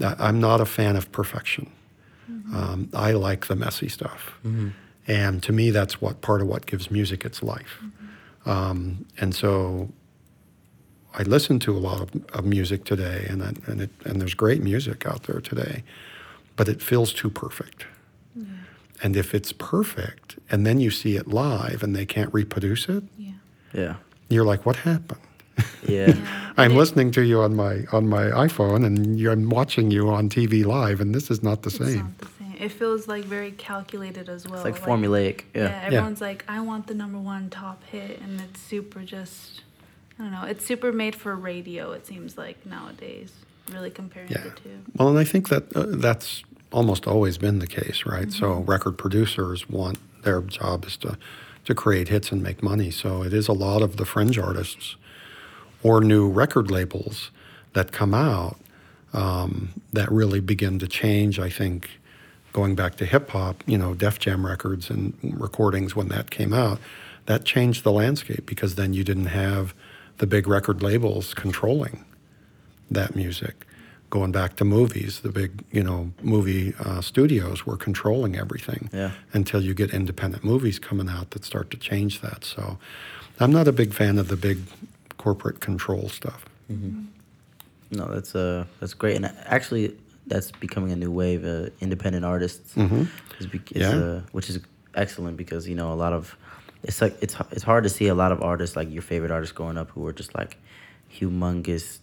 I- 0.00 0.16
I'm 0.28 0.40
not 0.40 0.60
a 0.60 0.64
fan 0.66 0.96
of 0.96 1.10
perfection. 1.12 1.70
Um, 2.54 2.88
I 2.94 3.12
like 3.12 3.46
the 3.46 3.56
messy 3.56 3.88
stuff, 3.88 4.38
and 5.06 5.42
to 5.42 5.52
me, 5.52 5.70
that's 5.70 6.00
what 6.00 6.20
part 6.20 6.40
of 6.42 6.46
what 6.48 6.66
gives 6.66 6.90
music 6.90 7.24
its 7.24 7.42
life. 7.42 7.82
Um, 8.46 9.04
and 9.20 9.34
so, 9.34 9.88
I 11.18 11.22
listen 11.22 11.58
to 11.60 11.76
a 11.76 11.80
lot 11.80 12.00
of, 12.00 12.10
of 12.32 12.44
music 12.44 12.84
today, 12.84 13.26
and 13.28 13.42
I, 13.42 13.52
and 13.66 13.80
it, 13.82 13.90
and 14.04 14.20
there's 14.20 14.34
great 14.34 14.62
music 14.62 15.04
out 15.06 15.24
there 15.24 15.40
today, 15.40 15.82
but 16.56 16.68
it 16.68 16.80
feels 16.80 17.12
too 17.12 17.30
perfect. 17.30 17.86
And 19.00 19.16
if 19.16 19.32
it's 19.32 19.52
perfect, 19.52 20.38
and 20.50 20.66
then 20.66 20.80
you 20.80 20.90
see 20.90 21.14
it 21.16 21.28
live, 21.28 21.84
and 21.84 21.94
they 21.94 22.04
can't 22.04 22.32
reproduce 22.34 22.88
it, 22.88 23.04
Yeah. 23.16 23.32
yeah 23.72 23.94
you're 24.28 24.44
like, 24.44 24.66
what 24.66 24.76
happened? 24.76 25.20
yeah 25.86 26.06
Yeah. 26.08 26.50
I'm 26.56 26.72
it- 26.72 26.76
listening 26.76 27.10
to 27.12 27.22
you 27.22 27.40
on 27.40 27.54
my 27.54 27.84
on 27.92 28.08
my 28.08 28.24
iPhone, 28.46 28.84
and 28.84 29.18
you're, 29.18 29.32
I'm 29.32 29.48
watching 29.50 29.90
you 29.92 30.08
on 30.10 30.28
TV 30.28 30.64
live, 30.64 31.00
and 31.00 31.14
this 31.14 31.30
is 31.30 31.42
not 31.44 31.62
the 31.62 31.68
It's 31.70 31.78
same. 31.78 31.96
not 31.98 32.18
the 32.18 32.26
same. 32.38 32.54
It 32.58 32.70
feels 32.72 33.06
like 33.06 33.24
very 33.24 33.52
calculated 33.52 34.28
as 34.28 34.48
well. 34.48 34.56
it's 34.56 34.64
like 34.64 34.76
formulaic 34.90 35.42
Yeah, 35.54 35.68
yeah 35.70 35.82
everyone's 35.86 36.20
like, 36.20 36.44
I 36.48 36.60
want 36.60 36.88
the 36.88 36.94
number 36.94 37.18
one 37.18 37.50
top 37.50 37.84
hit, 37.84 38.20
and 38.20 38.40
it's 38.40 38.60
super 38.60 39.02
just, 39.04 39.62
I 40.18 40.22
don't 40.22 40.32
know, 40.32 40.44
it's 40.44 40.64
super 40.64 40.92
made 40.92 41.14
for 41.14 41.34
radio. 41.34 41.92
It 41.92 42.06
seems 42.06 42.36
like 42.36 42.64
nowadays, 42.66 43.32
really 43.72 43.90
comparing 43.90 44.30
Yeah. 44.30 44.42
the 44.44 44.50
two. 44.50 44.78
Well, 44.96 45.08
and 45.08 45.18
I 45.18 45.24
think 45.24 45.48
that 45.48 45.74
uh, 45.76 45.86
that's 45.88 46.42
almost 46.72 47.06
always 47.06 47.38
been 47.38 47.60
the 47.60 47.66
case, 47.66 48.04
right? 48.04 48.32
So 48.32 48.60
record 48.60 48.98
producers 48.98 49.68
want 49.70 49.98
their 50.24 50.40
job 50.42 50.84
is 50.84 50.96
to 50.98 51.16
to 51.64 51.74
create 51.74 52.08
hits 52.08 52.32
and 52.32 52.42
make 52.42 52.62
money. 52.62 52.90
So 52.90 53.22
it 53.22 53.34
is 53.34 53.46
a 53.46 53.52
lot 53.52 53.82
of 53.82 53.98
the 53.98 54.06
fringe 54.06 54.38
artists 54.38 54.96
or 55.82 56.00
new 56.00 56.26
record 56.26 56.70
labels 56.70 57.30
that 57.74 57.92
come 57.92 58.14
out 58.14 58.56
um, 59.12 59.68
that 59.92 60.10
really 60.10 60.40
begin 60.40 60.78
to 60.78 60.86
change. 60.88 61.38
I 61.38 61.50
think 61.50 61.90
going 62.54 62.74
back 62.74 62.96
to 62.96 63.04
hip 63.06 63.30
hop, 63.30 63.62
you 63.66 63.76
know, 63.76 63.92
Def 63.94 64.18
Jam 64.18 64.46
records 64.46 64.88
and 64.88 65.12
recordings 65.22 65.94
when 65.94 66.08
that 66.08 66.30
came 66.30 66.54
out, 66.54 66.78
that 67.26 67.44
changed 67.44 67.84
the 67.84 67.92
landscape 67.92 68.46
because 68.46 68.76
then 68.76 68.94
you 68.94 69.04
didn't 69.04 69.26
have 69.26 69.74
the 70.18 70.26
big 70.26 70.46
record 70.46 70.82
labels 70.82 71.34
controlling 71.34 72.04
that 72.90 73.14
music. 73.16 73.64
Going 74.10 74.32
back 74.32 74.56
to 74.56 74.64
movies, 74.64 75.20
the 75.20 75.28
big, 75.30 75.62
you 75.70 75.82
know, 75.82 76.12
movie 76.22 76.74
uh, 76.80 77.00
studios 77.02 77.66
were 77.66 77.76
controlling 77.76 78.36
everything 78.36 78.88
Yeah. 78.92 79.10
until 79.34 79.60
you 79.62 79.74
get 79.74 79.92
independent 79.92 80.44
movies 80.44 80.78
coming 80.78 81.08
out 81.10 81.30
that 81.32 81.44
start 81.44 81.70
to 81.72 81.76
change 81.76 82.20
that. 82.22 82.44
So 82.44 82.78
I'm 83.38 83.52
not 83.52 83.68
a 83.68 83.72
big 83.72 83.92
fan 83.92 84.18
of 84.18 84.28
the 84.28 84.36
big 84.36 84.58
corporate 85.18 85.60
control 85.60 86.08
stuff. 86.08 86.44
No, 87.90 88.06
that's 88.14 88.34
uh 88.34 88.64
that's 88.80 88.92
great, 88.94 89.16
and 89.16 89.26
actually, 89.46 89.96
that's 90.26 90.50
becoming 90.52 90.92
a 90.92 90.96
new 90.96 91.10
wave. 91.10 91.44
Uh, 91.44 91.70
independent 91.80 92.22
artists, 92.24 92.74
Mhm. 92.74 93.08
is 93.40 93.46
is, 93.46 93.80
Yeah. 93.82 93.96
uh, 93.96 94.20
which 94.32 94.50
is 94.50 94.58
excellent 94.94 95.36
because 95.38 95.66
you 95.68 95.74
know 95.74 95.90
a 95.92 95.96
lot 96.04 96.12
of 96.12 96.36
it's 96.84 97.00
like 97.00 97.16
it's 97.20 97.36
it's 97.50 97.62
hard 97.62 97.84
to 97.84 97.88
see 97.90 98.06
a 98.08 98.14
lot 98.14 98.32
of 98.32 98.42
artists 98.42 98.76
like 98.76 98.90
your 98.92 99.02
favorite 99.02 99.30
artists 99.30 99.52
growing 99.52 99.76
up 99.78 99.90
who 99.90 100.06
are 100.06 100.12
just 100.12 100.34
like 100.34 100.56
humongous 101.12 101.98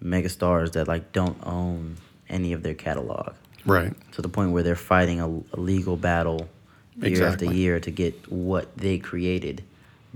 mega 0.00 0.28
stars 0.28 0.72
that 0.72 0.88
like 0.88 1.12
don't 1.12 1.38
own 1.46 1.96
any 2.28 2.52
of 2.52 2.62
their 2.62 2.74
catalog 2.74 3.34
Right. 3.64 3.92
to 4.12 4.22
the 4.22 4.28
point 4.28 4.52
where 4.52 4.62
they're 4.62 4.76
fighting 4.76 5.20
a, 5.20 5.26
a 5.28 5.60
legal 5.60 5.96
battle 5.96 6.48
year 6.96 7.18
after 7.32 7.44
year 7.54 7.80
to 7.80 7.90
get 7.90 8.30
what 8.32 8.76
they 8.76 8.98
created 8.98 9.62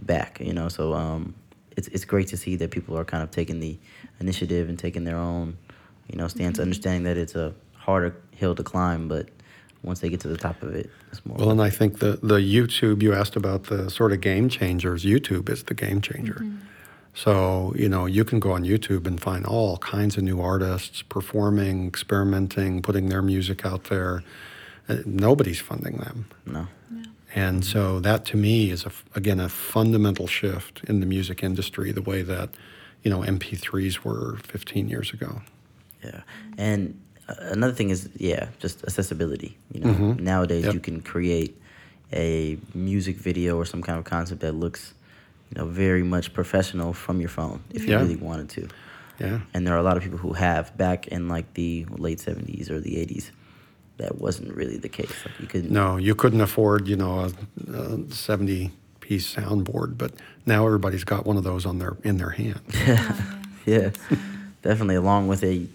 back. 0.00 0.40
You 0.40 0.52
know, 0.52 0.68
so 0.68 0.94
um, 0.94 1.34
it's 1.76 1.88
it's 1.88 2.04
great 2.04 2.28
to 2.28 2.36
see 2.36 2.56
that 2.56 2.70
people 2.70 2.96
are 2.98 3.04
kind 3.04 3.22
of 3.22 3.30
taking 3.30 3.60
the 3.60 3.76
initiative 4.20 4.68
and 4.68 4.78
taking 4.78 5.04
their 5.04 5.16
own, 5.16 5.56
you 6.08 6.16
know, 6.16 6.28
stance, 6.28 6.58
understanding 6.58 7.02
that 7.04 7.16
it's 7.16 7.34
a 7.34 7.52
harder 7.74 8.16
hill 8.32 8.54
to 8.54 8.62
climb, 8.62 9.08
but 9.08 9.28
once 9.82 10.00
they 10.00 10.08
get 10.08 10.20
to 10.20 10.28
the 10.28 10.36
top 10.36 10.62
of 10.62 10.74
it, 10.74 10.90
it's 11.10 11.24
more. 11.26 11.36
Well, 11.38 11.50
and 11.50 11.60
I 11.60 11.70
think 11.70 11.98
the, 11.98 12.18
the 12.22 12.38
YouTube, 12.38 13.02
you 13.02 13.12
asked 13.12 13.36
about 13.36 13.64
the 13.64 13.90
sort 13.90 14.12
of 14.12 14.20
game 14.20 14.48
changers. 14.48 15.04
YouTube 15.04 15.48
is 15.48 15.64
the 15.64 15.74
game 15.74 16.00
changer. 16.00 16.44
So, 17.14 17.74
you 17.76 17.88
know, 17.88 18.06
you 18.06 18.24
can 18.24 18.40
go 18.40 18.52
on 18.52 18.64
YouTube 18.64 19.06
and 19.06 19.20
find 19.20 19.44
all 19.44 19.76
kinds 19.78 20.16
of 20.16 20.22
new 20.22 20.40
artists 20.40 21.02
performing, 21.02 21.86
experimenting, 21.86 22.80
putting 22.80 23.08
their 23.10 23.20
music 23.20 23.66
out 23.66 23.84
there. 23.84 24.22
Uh, 24.88 24.98
nobody's 25.04 25.60
funding 25.60 25.98
them. 25.98 26.26
no. 26.46 26.66
And 27.34 27.64
so 27.64 27.98
that 28.00 28.26
to 28.26 28.36
me 28.36 28.70
is, 28.70 28.84
a 28.84 28.88
f 28.88 29.04
again, 29.14 29.40
a 29.40 29.48
fundamental 29.48 30.26
shift 30.26 30.82
in 30.84 31.00
the 31.00 31.06
music 31.06 31.42
industry, 31.42 31.90
the 31.90 32.02
way 32.02 32.20
that, 32.22 32.50
you 33.02 33.10
know, 33.10 33.20
MP3s 33.20 34.04
were 34.04 34.36
15 34.44 34.88
years 34.88 35.12
ago. 35.12 35.40
Yeah, 36.04 36.22
and 36.58 37.00
another 37.38 37.72
thing 37.72 37.90
is 37.90 38.08
yeah, 38.16 38.48
just 38.58 38.82
accessibility. 38.84 39.56
You 39.72 39.80
know, 39.80 39.90
mm-hmm. 39.92 40.24
nowadays 40.24 40.64
Yep. 40.64 40.74
you 40.74 40.80
can 40.80 41.00
create 41.00 41.60
a 42.12 42.58
music 42.74 43.16
video 43.16 43.56
or 43.56 43.64
some 43.64 43.82
kind 43.82 43.98
of 43.98 44.04
concept 44.04 44.40
that 44.42 44.52
looks, 44.52 44.92
you 45.50 45.58
know, 45.58 45.66
very 45.66 46.02
much 46.02 46.32
professional 46.34 46.92
from 46.92 47.20
your 47.20 47.28
phone 47.30 47.62
if 47.70 47.84
you 47.84 47.90
Yeah. 47.90 48.00
really 48.00 48.16
wanted 48.16 48.48
to. 48.50 48.68
Yeah. 49.18 49.40
And 49.54 49.66
there 49.66 49.74
are 49.74 49.78
a 49.78 49.82
lot 49.82 49.96
of 49.96 50.02
people 50.02 50.18
who 50.18 50.32
have 50.34 50.76
back 50.76 51.06
in 51.08 51.28
like 51.28 51.54
the 51.54 51.86
late 51.90 52.20
seventies 52.20 52.70
or 52.70 52.80
the 52.80 52.98
eighties. 52.98 53.30
That 53.98 54.18
wasn't 54.18 54.54
really 54.54 54.78
the 54.78 54.88
case. 54.88 55.12
Like 55.24 55.38
you 55.40 55.46
couldn't. 55.46 55.70
No, 55.70 55.96
you 55.96 56.14
couldn't 56.14 56.40
afford, 56.40 56.88
you 56.88 56.96
know, 56.96 57.30
a, 57.68 57.72
a 57.72 58.10
70 58.10 58.72
piece 59.00 59.32
soundboard, 59.34 59.96
but 59.98 60.12
now 60.46 60.64
everybody's 60.66 61.04
got 61.04 61.24
one 61.26 61.36
of 61.36 61.44
those 61.44 61.66
on 61.66 61.78
their 61.78 61.96
in 62.02 62.16
their 62.18 62.30
hand. 62.30 62.60
Oh, 62.74 63.38
yeah, 63.66 63.90
definitely. 64.62 64.96
Along 64.96 65.28
with 65.28 65.44
a 65.44 65.66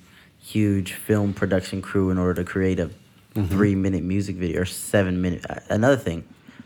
huge 0.52 0.94
film 0.94 1.34
production 1.34 1.82
crew 1.82 2.10
in 2.10 2.18
order 2.18 2.36
to 2.42 2.44
create 2.44 2.80
a 2.80 2.90
three-minute 3.50 4.04
music 4.04 4.36
video 4.38 4.62
or 4.62 4.66
seven-minute. 4.66 5.46
uh, 5.50 5.60
Another 5.70 5.96
thing, 5.98 6.24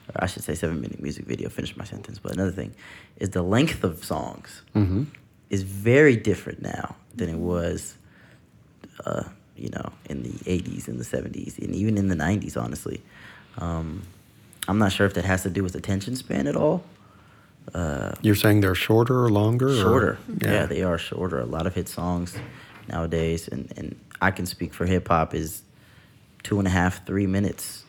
or 0.10 0.24
I 0.24 0.28
should 0.28 0.44
say 0.44 0.56
seven-minute 0.56 1.02
music 1.02 1.26
video. 1.26 1.50
Finish 1.50 1.76
my 1.76 1.84
sentence. 1.84 2.17
But 2.20 2.32
another 2.34 2.52
thing 2.52 2.74
is 3.17 3.30
the 3.32 3.41
length 3.44 3.84
of 3.84 4.04
songs 4.06 4.62
hmm 4.74 5.04
is 5.50 5.63
very 5.63 6.15
different 6.15 6.62
now 6.62 6.96
than 7.13 7.28
it 7.28 7.38
was. 7.38 7.96
Uh, 9.06 9.24
you 9.58 9.70
know, 9.70 9.91
in 10.10 10.24
the 10.24 10.30
'80s 10.46 10.88
and 10.88 10.98
the 10.98 11.04
'70s, 11.04 11.58
and 11.60 11.76
even 11.76 11.98
in 11.98 12.08
the 12.08 12.15
'90s. 12.15 12.56
Honestly, 12.56 13.02
um, 13.58 14.04
I'm 14.70 14.78
not 14.78 14.91
sure 14.94 15.06
if 15.06 15.13
that 15.15 15.26
has 15.26 15.44
to 15.44 15.50
do 15.50 15.62
with 15.63 15.76
attention 15.76 16.15
span 16.15 16.48
at 16.48 16.56
all. 16.56 16.84
You're 18.22 18.36
saying 18.36 18.62
they're 18.62 18.76
shorter 18.76 19.24
or 19.26 19.30
longer? 19.30 19.67
or- 19.70 19.76
shorter. 19.76 20.17
Yeah. 20.41 20.65
they 20.67 20.84
are 20.84 20.98
shorter. 20.98 21.39
A 21.39 21.46
lot 21.46 21.67
of 21.67 21.76
hit 21.76 21.89
songs 21.89 22.36
nowadays, 22.91 23.47
and, 23.47 23.71
and 23.77 23.99
I 24.21 24.32
can 24.32 24.45
speak 24.45 24.73
for 24.73 24.86
hip 24.86 25.08
hop 25.08 25.34
is 25.34 25.63
two 26.43 26.60
and 26.60 26.67
a 26.67 26.71
half, 26.71 27.06
three 27.06 27.27
minutes. 27.27 27.84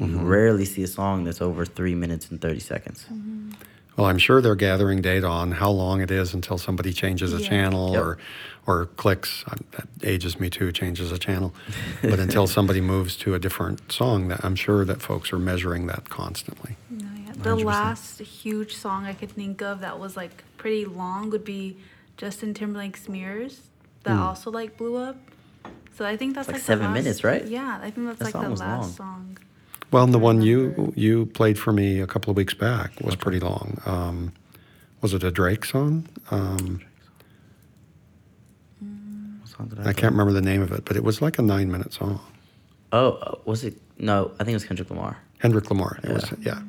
You 0.00 0.18
rarely 0.18 0.64
see 0.64 0.84
a 0.84 0.86
song 0.86 1.24
that's 1.24 1.40
over 1.42 1.64
three 1.66 1.94
minutes 1.96 2.30
and 2.30 2.40
thirty 2.40 2.60
seconds. 2.60 3.04
Well, 3.96 4.06
I'm 4.06 4.18
sure 4.18 4.40
they're 4.40 4.54
gathering 4.54 5.02
data 5.02 5.26
on 5.26 5.50
how 5.50 5.70
long 5.72 6.00
it 6.02 6.12
is 6.12 6.34
until 6.34 6.56
somebody 6.56 6.92
changes 6.92 7.34
a 7.34 7.38
Yeah. 7.40 7.48
channel 7.48 7.92
Yep. 7.94 8.02
or 8.02 8.18
or 8.68 8.86
clicks. 8.96 9.42
um, 9.50 9.58
That 9.72 9.88
ages 10.04 10.38
me 10.38 10.50
too. 10.50 10.70
Changes 10.70 11.10
a 11.10 11.18
channel, 11.18 11.52
but 12.02 12.20
until 12.20 12.46
somebody 12.46 12.80
moves 12.80 13.16
to 13.16 13.34
a 13.34 13.40
different 13.40 13.90
song, 13.90 14.28
that 14.28 14.44
I'm 14.44 14.54
sure 14.54 14.84
that 14.84 15.02
folks 15.02 15.32
are 15.32 15.38
measuring 15.38 15.86
that 15.88 16.08
constantly. 16.10 16.76
No, 16.90 17.08
yeah. 17.26 17.32
The 17.32 17.56
100%. 17.56 17.64
last 17.64 18.18
huge 18.20 18.76
song 18.76 19.04
I 19.04 19.14
could 19.14 19.30
think 19.32 19.62
of 19.62 19.80
that 19.80 19.98
was 19.98 20.16
like 20.16 20.44
pretty 20.58 20.84
long 20.84 21.30
would 21.30 21.44
be 21.44 21.76
Justin 22.16 22.54
Timberlake's 22.54 23.08
"Mirrors" 23.08 23.62
that 24.04 24.16
also 24.18 24.50
like 24.50 24.76
blew 24.76 24.96
up. 24.96 25.16
So 25.96 26.04
I 26.06 26.16
think 26.16 26.34
that's 26.34 26.46
Like 26.48 26.54
like, 26.54 26.62
the 26.62 26.66
seven 26.66 26.86
last- 26.86 26.94
minutes, 26.94 27.24
right? 27.24 27.44
Yeah, 27.46 27.78
I 27.82 27.90
think 27.90 28.06
that's 28.06 28.18
That 28.32 28.34
like 28.38 28.44
the 28.44 28.50
last 28.50 28.60
long. 28.60 28.92
song. 28.92 29.38
Well, 29.90 30.04
and 30.04 30.12
the 30.14 30.18
one 30.18 30.42
you 30.42 30.92
you 30.96 31.26
played 31.26 31.58
for 31.58 31.72
me 31.72 32.00
a 32.00 32.06
couple 32.06 32.30
of 32.30 32.36
weeks 32.36 32.54
back 32.54 32.92
was 33.00 33.16
pretty 33.16 33.40
long. 33.40 33.80
Um, 33.86 34.32
was 35.00 35.14
it 35.14 35.24
a 35.24 35.30
Drake 35.30 35.64
song? 35.64 36.06
Um, 36.30 36.80
song 39.44 39.68
did 39.68 39.80
I 39.86 39.92
can't 39.92 40.12
remember 40.12 40.32
the 40.32 40.42
name 40.42 40.62
of 40.62 40.72
it, 40.72 40.84
but 40.84 40.96
it 40.96 41.04
was 41.04 41.20
like 41.22 41.38
a 41.38 41.42
nine 41.42 41.70
minute 41.70 41.92
song. 41.92 42.20
Oh, 42.92 43.12
uh, 43.12 43.34
was 43.44 43.64
it? 43.64 43.80
No, 43.98 44.30
I 44.34 44.44
think 44.44 44.50
it 44.50 44.54
was 44.54 44.64
Kendrick 44.64 44.90
Lamar. 44.90 45.18
Kendrick 45.40 45.68
Lamar. 45.70 45.98
It 46.02 46.10
was 46.12 46.30
Yeah. 46.32 46.36
yeah. 46.54 46.62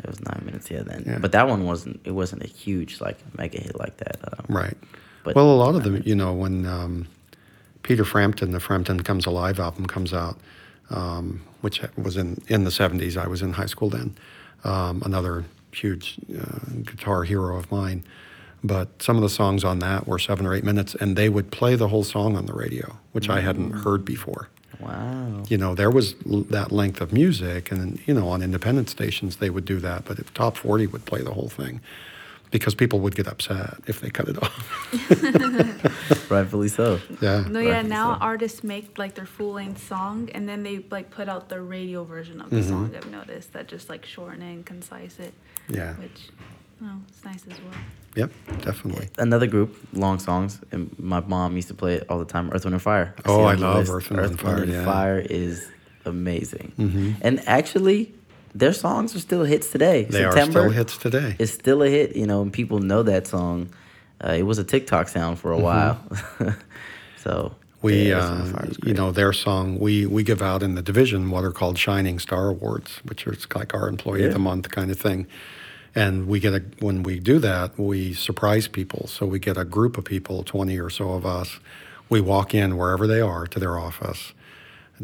It 0.00 0.06
was 0.08 0.20
nine 0.20 0.42
minutes. 0.44 0.70
Yeah, 0.70 0.82
then. 0.82 1.04
Yeah. 1.06 1.18
But 1.18 1.32
that 1.32 1.48
one 1.48 1.64
wasn't. 1.64 2.00
It 2.04 2.10
wasn't 2.12 2.42
a 2.42 2.48
huge 2.48 3.00
like 3.00 3.18
mega 3.38 3.58
hit 3.60 3.78
like 3.78 3.96
that. 3.98 4.16
Um, 4.32 4.44
Right. 4.48 4.76
But 5.24 5.34
well, 5.34 5.50
a 5.50 5.56
lot 5.56 5.74
of 5.74 5.84
them, 5.84 6.02
you 6.04 6.14
know, 6.14 6.32
when 6.32 6.66
um, 6.66 7.06
Peter 7.82 8.04
Frampton, 8.04 8.52
the 8.52 8.60
Frampton 8.60 9.02
Comes 9.02 9.26
Alive 9.26 9.60
album 9.60 9.86
comes 9.86 10.12
out, 10.12 10.36
um, 10.90 11.42
which 11.60 11.80
was 11.96 12.16
in, 12.16 12.42
in 12.48 12.64
the 12.64 12.70
70s, 12.70 13.16
I 13.16 13.26
was 13.26 13.42
in 13.42 13.52
high 13.52 13.66
school 13.66 13.88
then, 13.88 14.16
um, 14.64 15.02
another 15.04 15.44
huge 15.72 16.16
uh, 16.38 16.58
guitar 16.82 17.24
hero 17.24 17.56
of 17.56 17.70
mine. 17.70 18.04
But 18.64 19.02
some 19.02 19.16
of 19.16 19.22
the 19.22 19.28
songs 19.28 19.64
on 19.64 19.80
that 19.80 20.06
were 20.06 20.20
seven 20.20 20.46
or 20.46 20.54
eight 20.54 20.62
minutes, 20.62 20.94
and 20.94 21.16
they 21.16 21.28
would 21.28 21.50
play 21.50 21.74
the 21.74 21.88
whole 21.88 22.04
song 22.04 22.36
on 22.36 22.46
the 22.46 22.52
radio, 22.52 22.96
which 23.10 23.28
I 23.28 23.40
hadn't 23.40 23.72
heard 23.72 24.04
before. 24.04 24.48
Wow. 24.78 25.42
You 25.48 25.58
know, 25.58 25.74
there 25.74 25.90
was 25.90 26.14
l- 26.30 26.42
that 26.50 26.70
length 26.70 27.00
of 27.00 27.12
music, 27.12 27.72
and, 27.72 28.00
you 28.06 28.14
know, 28.14 28.28
on 28.28 28.40
independent 28.40 28.88
stations, 28.88 29.36
they 29.36 29.50
would 29.50 29.64
do 29.64 29.80
that, 29.80 30.04
but 30.04 30.20
if 30.20 30.32
Top 30.32 30.56
40 30.56 30.86
would 30.88 31.04
play 31.06 31.22
the 31.22 31.32
whole 31.32 31.48
thing 31.48 31.80
because 32.52 32.74
people 32.76 33.00
would 33.00 33.16
get 33.16 33.26
upset 33.26 33.78
if 33.88 34.00
they 34.00 34.10
cut 34.10 34.28
it 34.28 34.40
off. 34.40 36.30
Rightfully 36.30 36.68
so. 36.68 37.00
yeah. 37.20 37.44
No, 37.48 37.58
yeah. 37.58 37.70
Rightfully 37.70 37.88
Now 37.90 38.14
so. 38.14 38.20
artists 38.20 38.62
make 38.62 38.96
like 38.98 39.14
their 39.16 39.26
full 39.26 39.54
length 39.54 39.84
song, 39.86 40.30
and 40.34 40.48
then 40.48 40.62
they 40.62 40.84
like 40.90 41.10
put 41.10 41.28
out 41.28 41.48
the 41.48 41.60
radio 41.60 42.04
version 42.04 42.40
of 42.40 42.50
the 42.50 42.56
Mm-hmm. 42.56 42.68
song. 42.68 42.94
I've 42.96 43.10
noticed 43.10 43.52
that 43.54 43.66
just 43.66 43.88
like 43.88 44.04
shorten 44.06 44.42
it 44.42 44.52
and 44.52 44.64
concise 44.66 45.18
it. 45.18 45.34
Yeah. 45.68 45.94
Which, 45.94 46.28
oh, 46.84 46.98
it's 47.08 47.24
nice 47.24 47.44
as 47.50 47.58
well. 47.60 47.74
Yep, 48.14 48.30
definitely. 48.60 49.08
Another 49.18 49.46
group, 49.46 49.74
long 49.94 50.18
songs, 50.18 50.60
and 50.70 50.94
my 50.98 51.20
mom 51.20 51.56
used 51.56 51.68
to 51.68 51.74
play 51.74 51.94
it 51.94 52.06
all 52.10 52.18
the 52.18 52.26
time. 52.26 52.50
Earth, 52.52 52.64
Wind, 52.64 52.74
and 52.74 52.82
Fire. 52.82 53.14
see 53.16 53.22
Oh, 53.24 53.40
it 53.40 53.44
I 53.44 53.52
on 53.54 53.60
the 53.60 53.66
love 53.66 53.78
list. 53.88 53.90
Earth, 53.90 54.10
Wind, 54.10 54.26
and 54.26 54.40
Fire, 54.40 54.64
yeah. 54.66 54.84
Fire 54.84 55.18
is 55.18 55.66
amazing, 56.04 56.72
Mhm. 56.78 57.14
and 57.22 57.40
actually, 57.48 58.12
their 58.54 58.72
songs 58.72 59.14
are 59.14 59.20
still 59.20 59.44
hits 59.44 59.70
today. 59.70 60.04
They 60.04 60.24
are 60.24 60.32
still 60.44 60.70
hits 60.70 60.96
today. 60.96 61.36
is 61.38 61.52
still 61.52 61.82
a 61.82 61.88
hit, 61.88 62.16
you 62.16 62.26
know, 62.26 62.42
and 62.42 62.52
people 62.52 62.78
know 62.78 63.02
that 63.02 63.26
song. 63.26 63.70
Uh, 64.22 64.32
it 64.32 64.42
was 64.42 64.58
a 64.58 64.64
TikTok 64.64 65.08
sound 65.08 65.38
for 65.38 65.50
a 65.52 65.58
while, 65.58 66.00
so 67.16 67.52
Mm-hmm. 67.82 67.86
We, 67.86 68.08
yeah, 68.10 68.18
Earth, 68.18 68.52
Wind, 68.52 68.56
and 68.56 68.70
uh, 68.70 68.86
you 68.86 68.94
know, 68.94 69.10
their 69.10 69.32
song, 69.32 69.78
we, 69.78 70.06
we 70.06 70.22
give 70.22 70.40
out 70.40 70.62
in 70.62 70.74
the 70.74 70.82
division 70.82 71.30
what 71.30 71.44
are 71.44 71.52
called 71.52 71.78
Shining 71.78 72.18
Star 72.18 72.48
Awards, 72.48 72.98
which 73.04 73.26
is 73.26 73.46
like 73.54 73.74
our 73.74 73.88
Employee 73.88 74.24
of 74.24 74.32
the 74.32 74.38
Month 74.38 74.70
kind 74.70 74.90
of 74.90 74.98
thing. 74.98 75.26
And 75.94 76.26
we 76.26 76.40
get 76.40 76.54
a, 76.54 76.62
when 76.78 77.02
we 77.02 77.18
do 77.18 77.38
that, 77.40 77.78
we 77.78 78.14
surprise 78.14 78.68
people. 78.68 79.08
So 79.08 79.26
we 79.26 79.38
get 79.38 79.56
a 79.56 79.64
group 79.64 79.98
of 79.98 80.04
people, 80.04 80.42
20 80.42 80.78
or 80.78 80.88
so 80.90 81.12
of 81.12 81.26
us. 81.26 81.58
We 82.08 82.20
walk 82.20 82.54
in 82.54 82.76
wherever 82.76 83.06
they 83.06 83.20
are 83.20 83.46
to 83.48 83.58
their 83.58 83.78
office. 83.78 84.32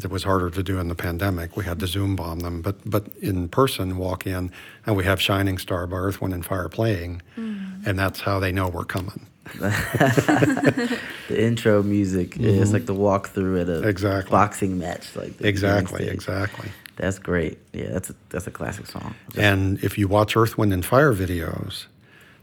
It 0.03 0.09
was 0.09 0.23
harder 0.23 0.49
to 0.49 0.63
do 0.63 0.79
in 0.79 0.87
the 0.87 0.95
pandemic. 0.95 1.57
We 1.57 1.65
had 1.65 1.79
to 1.79 1.87
Zoom 1.87 2.15
bomb 2.15 2.39
them, 2.39 2.61
but 2.61 2.77
but 2.89 3.07
in 3.21 3.49
person, 3.49 3.97
walk 3.97 4.25
in, 4.25 4.51
and 4.85 4.95
we 4.95 5.03
have 5.03 5.19
Shining 5.21 5.57
Star 5.57 5.85
by 5.87 5.97
Earth, 5.97 6.21
Wind, 6.21 6.33
and 6.33 6.45
Fire 6.45 6.69
playing, 6.69 7.21
and 7.35 7.97
that's 7.99 8.21
how 8.21 8.39
they 8.39 8.51
know 8.51 8.69
we're 8.69 8.85
coming. 8.85 9.25
the 9.59 10.99
intro 11.29 11.81
music 11.83 12.37
is 12.39 12.71
like 12.73 12.85
the 12.85 12.93
walkthrough 12.93 13.61
at 13.61 13.69
a 13.69 13.71
Mm-hmm. 13.79 13.87
Exactly. 13.89 14.31
boxing 14.31 14.77
match, 14.77 15.15
like 15.15 15.37
the 15.37 15.47
Exactly, 15.47 16.07
exactly. 16.07 16.69
That's 16.97 17.17
great. 17.19 17.57
Yeah, 17.73 17.89
that's 17.91 18.09
a 18.09 18.15
that's 18.29 18.47
a 18.47 18.51
classic 18.51 18.85
song. 18.87 19.15
Just- 19.29 19.39
And 19.39 19.83
if 19.83 19.97
you 19.97 20.07
watch 20.07 20.35
Earth, 20.37 20.57
Wind, 20.57 20.73
and 20.73 20.85
Fire 20.85 21.13
videos, 21.13 21.85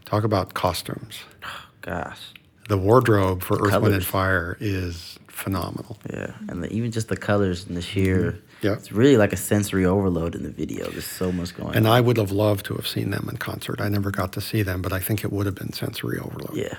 talk 0.05 0.23
about 0.23 0.53
costumes. 0.53 1.19
gosh, 1.81 2.19
the 2.67 2.77
wardrobe 2.77 3.41
for 3.43 3.57
Earth, 3.65 3.81
Wind, 3.81 3.95
and 3.95 4.05
Fire 4.05 4.57
is 4.59 5.17
phenomenal. 5.37 5.97
Yeah, 6.11 6.31
and 6.49 6.63
the, 6.63 6.73
even 6.73 6.91
just 6.91 7.07
the 7.07 7.17
colors 7.17 7.65
and 7.67 7.77
the 7.77 7.81
sheer. 7.81 8.39
Yeah. 8.61 8.73
It's 8.73 8.91
really 8.91 9.17
like 9.17 9.33
a 9.33 9.37
sensory 9.37 9.85
overload 9.85 10.33
in 10.33 10.41
the 10.41 10.49
video. 10.49 10.89
There's 10.89 11.05
so 11.05 11.31
much 11.31 11.55
going 11.55 11.69
on. 11.69 11.75
And 11.75 11.85
on. 11.87 11.93
I 11.93 12.01
would 12.01 12.17
have 12.17 12.31
loved 12.31 12.65
to 12.65 12.73
have 12.75 12.87
seen 12.87 13.11
them 13.11 13.27
in 13.29 13.37
concert. 13.37 13.79
I 13.79 13.87
never 13.87 14.09
got 14.09 14.33
to 14.33 14.41
see 14.41 14.63
them, 14.63 14.81
but 14.81 14.91
I 14.93 14.99
think 14.99 15.23
it 15.23 15.31
would 15.31 15.45
have 15.45 15.53
been 15.55 15.71
sensory 15.73 16.17
overload. 16.19 16.55
Yeah, 16.57 16.75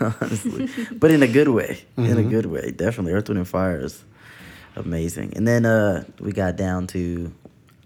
honestly, 0.20 0.68
but 0.92 1.10
in 1.10 1.22
a 1.22 1.28
good 1.28 1.48
way. 1.48 1.82
In 1.96 2.04
Mm-hmm. 2.04 2.18
a 2.18 2.22
good 2.30 2.46
way, 2.46 2.70
definitely. 2.70 3.12
Earth, 3.12 3.28
Wind, 3.28 3.38
and 3.38 3.46
Fire 3.48 3.78
is 3.84 4.02
amazing. 4.76 5.34
And 5.36 5.46
then 5.46 5.66
uh, 5.66 6.04
we 6.20 6.32
got 6.32 6.56
down 6.56 6.86
to, 6.88 7.32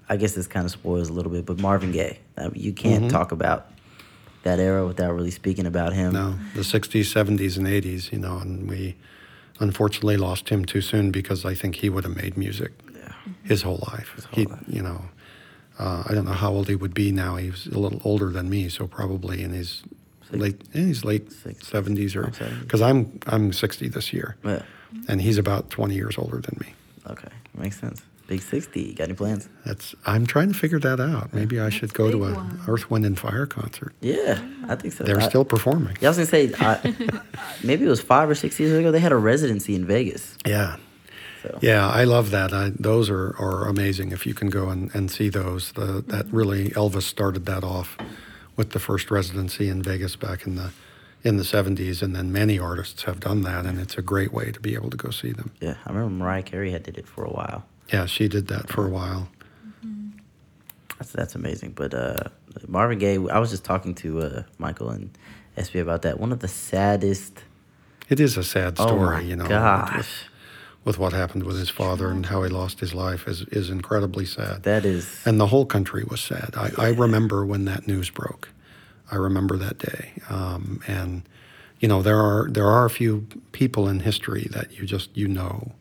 I 0.08 0.16
guess 0.16 0.34
this 0.34 0.46
kind 0.46 0.64
of 0.64 0.70
spoils 0.70 1.08
a 1.08 1.12
little 1.12 1.32
bit, 1.32 1.44
but 1.46 1.58
Marvin 1.58 1.90
Gaye. 1.92 2.18
I 2.38 2.42
mean, 2.48 2.62
you 2.62 2.72
can't 2.72 3.10
talk 3.10 3.32
about 3.32 3.70
that 4.44 4.58
era 4.60 4.86
without 4.86 5.12
really 5.14 5.30
speaking 5.32 5.66
about 5.66 5.92
him. 5.92 6.12
No, 6.12 6.38
the 6.54 6.60
60s, 6.60 7.06
70s, 7.12 7.56
and 7.56 7.66
80s, 7.66 8.12
you 8.12 8.18
know, 8.18 8.36
and 8.38 8.68
we 8.68 8.94
unfortunately 9.60 10.16
lost 10.16 10.48
him 10.48 10.64
too 10.64 10.80
soon 10.80 11.10
because 11.10 11.44
I 11.44 11.54
think 11.54 11.76
he 11.76 11.88
would 11.88 12.04
have 12.04 12.16
made 12.16 12.36
music 12.36 12.72
his 13.44 13.62
whole 13.62 13.82
life. 13.92 14.12
His 14.16 14.24
whole 14.24 14.34
he, 14.66 14.76
you 14.76 14.82
know, 14.82 15.02
uh, 15.78 16.04
I 16.06 16.14
don't 16.14 16.24
know 16.24 16.32
how 16.32 16.50
old 16.52 16.68
he 16.68 16.74
would 16.74 16.94
be 16.94 17.12
now. 17.12 17.36
He 17.36 17.50
was 17.50 17.66
a 17.66 17.78
little 17.78 18.00
older 18.04 18.30
than 18.30 18.48
me, 18.50 18.68
so 18.68 18.86
probably 18.86 19.42
in 19.42 19.50
his 19.52 19.82
late 20.30 20.60
in 20.72 20.88
his 20.88 21.04
late 21.04 21.30
70s 21.30 22.16
or 22.16 22.24
I'm 22.26 22.32
70. 22.32 22.60
because 22.62 22.82
I'm 22.82 23.20
I'm 23.26 23.52
60 23.52 23.88
this 23.88 24.12
year, 24.12 24.36
Yeah. 24.44 24.62
and 25.08 25.20
he's 25.20 25.38
about 25.38 25.70
20 25.70 25.94
years 25.94 26.16
older 26.18 26.38
than 26.40 26.58
me. 26.60 26.74
Okay, 27.08 27.28
makes 27.54 27.78
sense. 27.78 28.02
Big 28.26 28.40
sixty. 28.42 28.94
Got 28.94 29.04
any 29.04 29.14
plans? 29.14 29.48
That's 29.66 29.94
I'm 30.06 30.24
trying 30.26 30.48
to 30.52 30.58
figure 30.58 30.78
that 30.80 30.98
out. 31.00 31.34
Maybe 31.34 31.60
I 31.60 31.68
should 31.68 31.92
go 31.92 32.10
to 32.10 32.16
big 32.18 32.30
a 32.30 32.34
one. 32.34 32.60
Earth, 32.66 32.90
Wind, 32.90 33.04
and 33.04 33.18
Fire 33.18 33.44
concert. 33.46 33.92
Yeah, 34.00 34.40
I 34.68 34.76
think 34.76 34.94
so. 34.94 35.04
They're 35.04 35.20
I- 35.20 35.28
still 35.28 35.44
performing. 35.44 35.96
Yeah, 36.00 36.08
I 36.08 36.10
was 36.10 36.16
gonna 36.16 36.26
say 36.26 36.52
I, 36.58 36.94
maybe 37.64 37.84
it 37.84 37.88
was 37.88 38.00
five 38.00 38.30
or 38.30 38.34
six 38.34 38.58
years 38.58 38.72
ago. 38.72 38.90
They 38.90 39.00
had 39.00 39.12
a 39.12 39.16
residency 39.16 39.74
in 39.74 39.84
Vegas. 39.86 40.36
Yeah. 40.46 40.76
So 41.42 41.58
Yeah, 41.60 41.86
I 41.86 42.04
love 42.04 42.30
that. 42.30 42.54
I, 42.54 42.70
those 42.78 43.10
are, 43.10 43.36
are 43.38 43.68
amazing 43.68 44.12
if 44.12 44.24
you 44.26 44.32
can 44.32 44.48
go 44.48 44.70
and, 44.70 44.90
and 44.94 45.10
see 45.10 45.28
those. 45.28 45.72
The, 45.72 46.02
that 46.06 46.24
really, 46.32 46.70
Elvis 46.70 47.02
started 47.02 47.44
that 47.44 47.62
off 47.62 47.98
with 48.56 48.70
the 48.70 48.78
first 48.78 49.10
residency 49.10 49.68
in 49.68 49.82
Vegas 49.82 50.16
back 50.16 50.46
in 50.46 50.54
the 50.56 50.70
in 51.22 51.36
the 51.38 51.42
70s, 51.42 52.02
and 52.02 52.14
then 52.14 52.30
many 52.32 52.58
artists 52.58 53.04
have 53.04 53.18
done 53.20 53.42
that, 53.42 53.64
and 53.64 53.78
it's 53.80 53.96
a 53.96 54.02
great 54.02 54.30
way 54.32 54.50
to 54.52 54.60
be 54.60 54.74
able 54.74 54.90
to 54.90 54.96
go 54.96 55.08
see 55.10 55.32
them. 55.32 55.50
yeah, 55.60 55.74
I 55.86 55.92
remember 55.92 56.10
Mariah 56.24 56.42
Carey 56.42 56.70
had 56.70 56.82
did 56.82 56.98
it 56.98 57.06
for 57.08 57.24
a 57.24 57.30
while. 57.30 57.64
Yeah, 57.92 58.06
she 58.06 58.28
did 58.28 58.48
that 58.48 58.68
for 58.70 58.86
a 58.86 58.90
while. 58.90 59.28
That's 60.98 61.12
that's 61.12 61.34
amazing. 61.34 61.72
But 61.72 61.92
uh, 61.94 62.16
Marvin 62.66 62.98
Gaye, 62.98 63.16
I 63.16 63.38
was 63.38 63.50
just 63.50 63.64
talking 63.64 63.94
to 63.96 64.20
uh, 64.22 64.42
Michael 64.58 64.90
and 64.90 65.10
SB 65.56 65.80
about 65.80 66.02
that. 66.02 66.20
One 66.20 66.32
of 66.32 66.40
the 66.40 66.48
saddest. 66.48 67.42
It 68.08 68.20
is 68.20 68.36
a 68.36 68.44
sad 68.44 68.76
story, 68.78 69.16
oh 69.16 69.18
you 69.20 69.34
know, 69.36 69.44
with- 69.44 69.50
gosh, 69.50 70.24
with 70.84 70.98
what 70.98 71.12
happened 71.14 71.44
with 71.44 71.58
his 71.58 71.70
father 71.70 72.10
and 72.10 72.26
how 72.26 72.42
he 72.42 72.50
lost 72.50 72.80
his 72.80 72.92
life 72.94 73.26
is, 73.26 73.40
is 73.50 73.70
incredibly 73.70 74.26
sad. 74.26 74.62
that 74.64 74.84
is. 74.84 75.22
And 75.24 75.40
the 75.40 75.46
whole 75.46 75.64
country 75.64 76.04
was 76.04 76.20
sad. 76.20 76.50
I, 76.54 76.70
I 76.76 76.88
remember 76.90 77.46
when 77.46 77.64
that 77.64 77.88
news 77.88 78.10
broke. 78.10 78.50
I 79.10 79.16
remember 79.16 79.56
that 79.56 79.78
day. 79.78 80.12
Um, 80.28 80.80
and 80.86 81.22
you 81.80 81.88
know, 81.88 82.02
there 82.02 82.20
are 82.20 82.48
there 82.50 82.66
are 82.66 82.84
a 82.84 82.90
few 82.90 83.26
people 83.52 83.88
in 83.88 84.00
history 84.00 84.48
that 84.52 84.78
you 84.78 84.84
just 84.86 85.16
you 85.16 85.26
know 85.26 85.72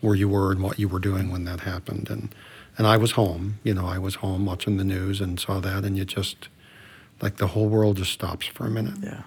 where 0.00 0.14
you 0.14 0.28
were 0.28 0.52
and 0.52 0.62
what 0.62 0.78
you 0.78 0.88
were 0.88 1.00
doing 1.00 1.30
when 1.30 1.44
that 1.44 1.60
happened. 1.60 2.08
And 2.10 2.34
and 2.76 2.86
I 2.86 2.96
was 2.96 3.12
home. 3.12 3.58
You 3.64 3.74
know, 3.74 3.86
I 3.86 3.98
was 3.98 4.16
home 4.16 4.46
watching 4.46 4.76
the 4.76 4.84
news 4.84 5.20
and 5.20 5.38
saw 5.38 5.60
that, 5.60 5.84
and 5.84 5.96
you 5.96 6.04
just 6.04 6.48
like 7.20 7.36
the 7.36 7.48
whole 7.48 7.68
world 7.68 7.96
just 7.96 8.12
stops 8.12 8.46
for 8.46 8.66
a 8.66 8.70
minute. 8.70 8.94
Yeah. 9.02 9.22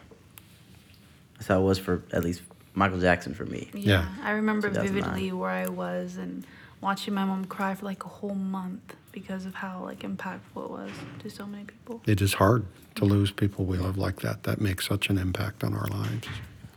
That's 1.34 1.48
how 1.48 1.60
it 1.60 1.64
was 1.64 1.80
for 1.80 2.04
at 2.12 2.24
least 2.24 2.42
Michael 2.74 3.00
Jackson 3.00 3.34
for 3.34 3.46
me. 3.46 3.70
Yeah. 3.74 4.08
I 4.24 4.32
remember 4.32 4.70
vividly 4.70 5.32
where 5.32 5.50
I 5.50 5.68
was 5.68 6.18
and 6.18 6.46
watching 6.80 7.14
my 7.14 7.26
mom 7.26 7.46
cry 7.46 7.76
for 7.76 7.86
like 7.86 8.06
a 8.06 8.08
whole 8.08 8.36
month 8.36 8.96
because 9.12 9.46
of 9.46 9.56
how 9.56 9.84
like 9.84 10.00
impactful 10.00 10.64
it 10.64 10.70
was 10.70 10.92
to 11.20 11.30
so 11.30 11.46
many 11.46 11.66
people. 11.66 12.02
It 12.06 12.22
is 12.22 12.36
hard 12.36 12.66
to 12.96 13.06
lose 13.06 13.32
people 13.32 13.66
we 13.66 13.78
love 13.78 13.98
like 13.98 14.22
that. 14.22 14.44
That 14.44 14.62
makes 14.62 14.88
such 14.88 15.10
an 15.10 15.18
impact 15.18 15.64
on 15.64 15.74
our 15.74 15.88
lives. 15.88 16.28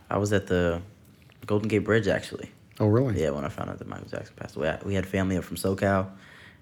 I 0.09 0.17
was 0.17 0.33
at 0.33 0.47
the 0.47 0.81
Golden 1.45 1.67
Gate 1.67 1.79
Bridge 1.79 2.07
actually. 2.07 2.51
Oh, 2.79 2.87
really? 2.87 3.21
Yeah, 3.21 3.29
when 3.31 3.45
I 3.45 3.49
found 3.49 3.69
out 3.69 3.77
that 3.79 3.87
Michael 3.87 4.07
Jackson 4.09 4.33
passed 4.35 4.55
away, 4.55 4.77
we 4.83 4.93
had 4.95 5.05
family 5.05 5.37
up 5.37 5.43
from 5.45 5.55
SoCal. 5.57 6.07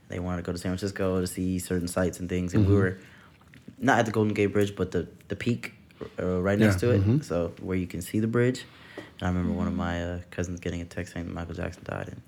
They 0.10 0.20
wanted 0.20 0.38
to 0.38 0.44
go 0.44 0.52
to 0.52 0.58
San 0.58 0.70
Francisco 0.72 1.22
to 1.22 1.28
see 1.28 1.58
certain 1.60 1.88
sites 1.88 2.20
and 2.20 2.30
things, 2.30 2.54
and 2.54 2.68
we 2.68 2.76
were 2.76 3.00
not 3.80 4.00
at 4.00 4.06
the 4.06 4.12
Golden 4.12 4.34
Gate 4.34 4.48
Bridge, 4.54 4.76
but 4.76 4.92
the 4.92 5.08
the 5.30 5.36
peak 5.36 5.74
uh, 6.20 6.40
right 6.42 6.60
next 6.60 6.76
Yeah, 6.84 6.90
to 6.90 6.96
it, 6.96 7.02
mhm. 7.04 7.24
so 7.24 7.54
where 7.62 7.78
you 7.78 7.88
can 7.88 8.02
see 8.02 8.20
the 8.20 8.28
bridge. 8.28 8.66
And 8.98 9.24
I 9.24 9.28
remember 9.30 9.54
one 9.54 9.68
of 9.68 9.74
my 9.74 10.04
uh, 10.04 10.20
cousins 10.30 10.60
getting 10.60 10.82
a 10.82 10.86
text 10.86 11.14
saying 11.14 11.26
that 11.28 11.34
Michael 11.34 11.56
Jackson 11.56 11.84
died, 11.86 12.10
and 12.10 12.22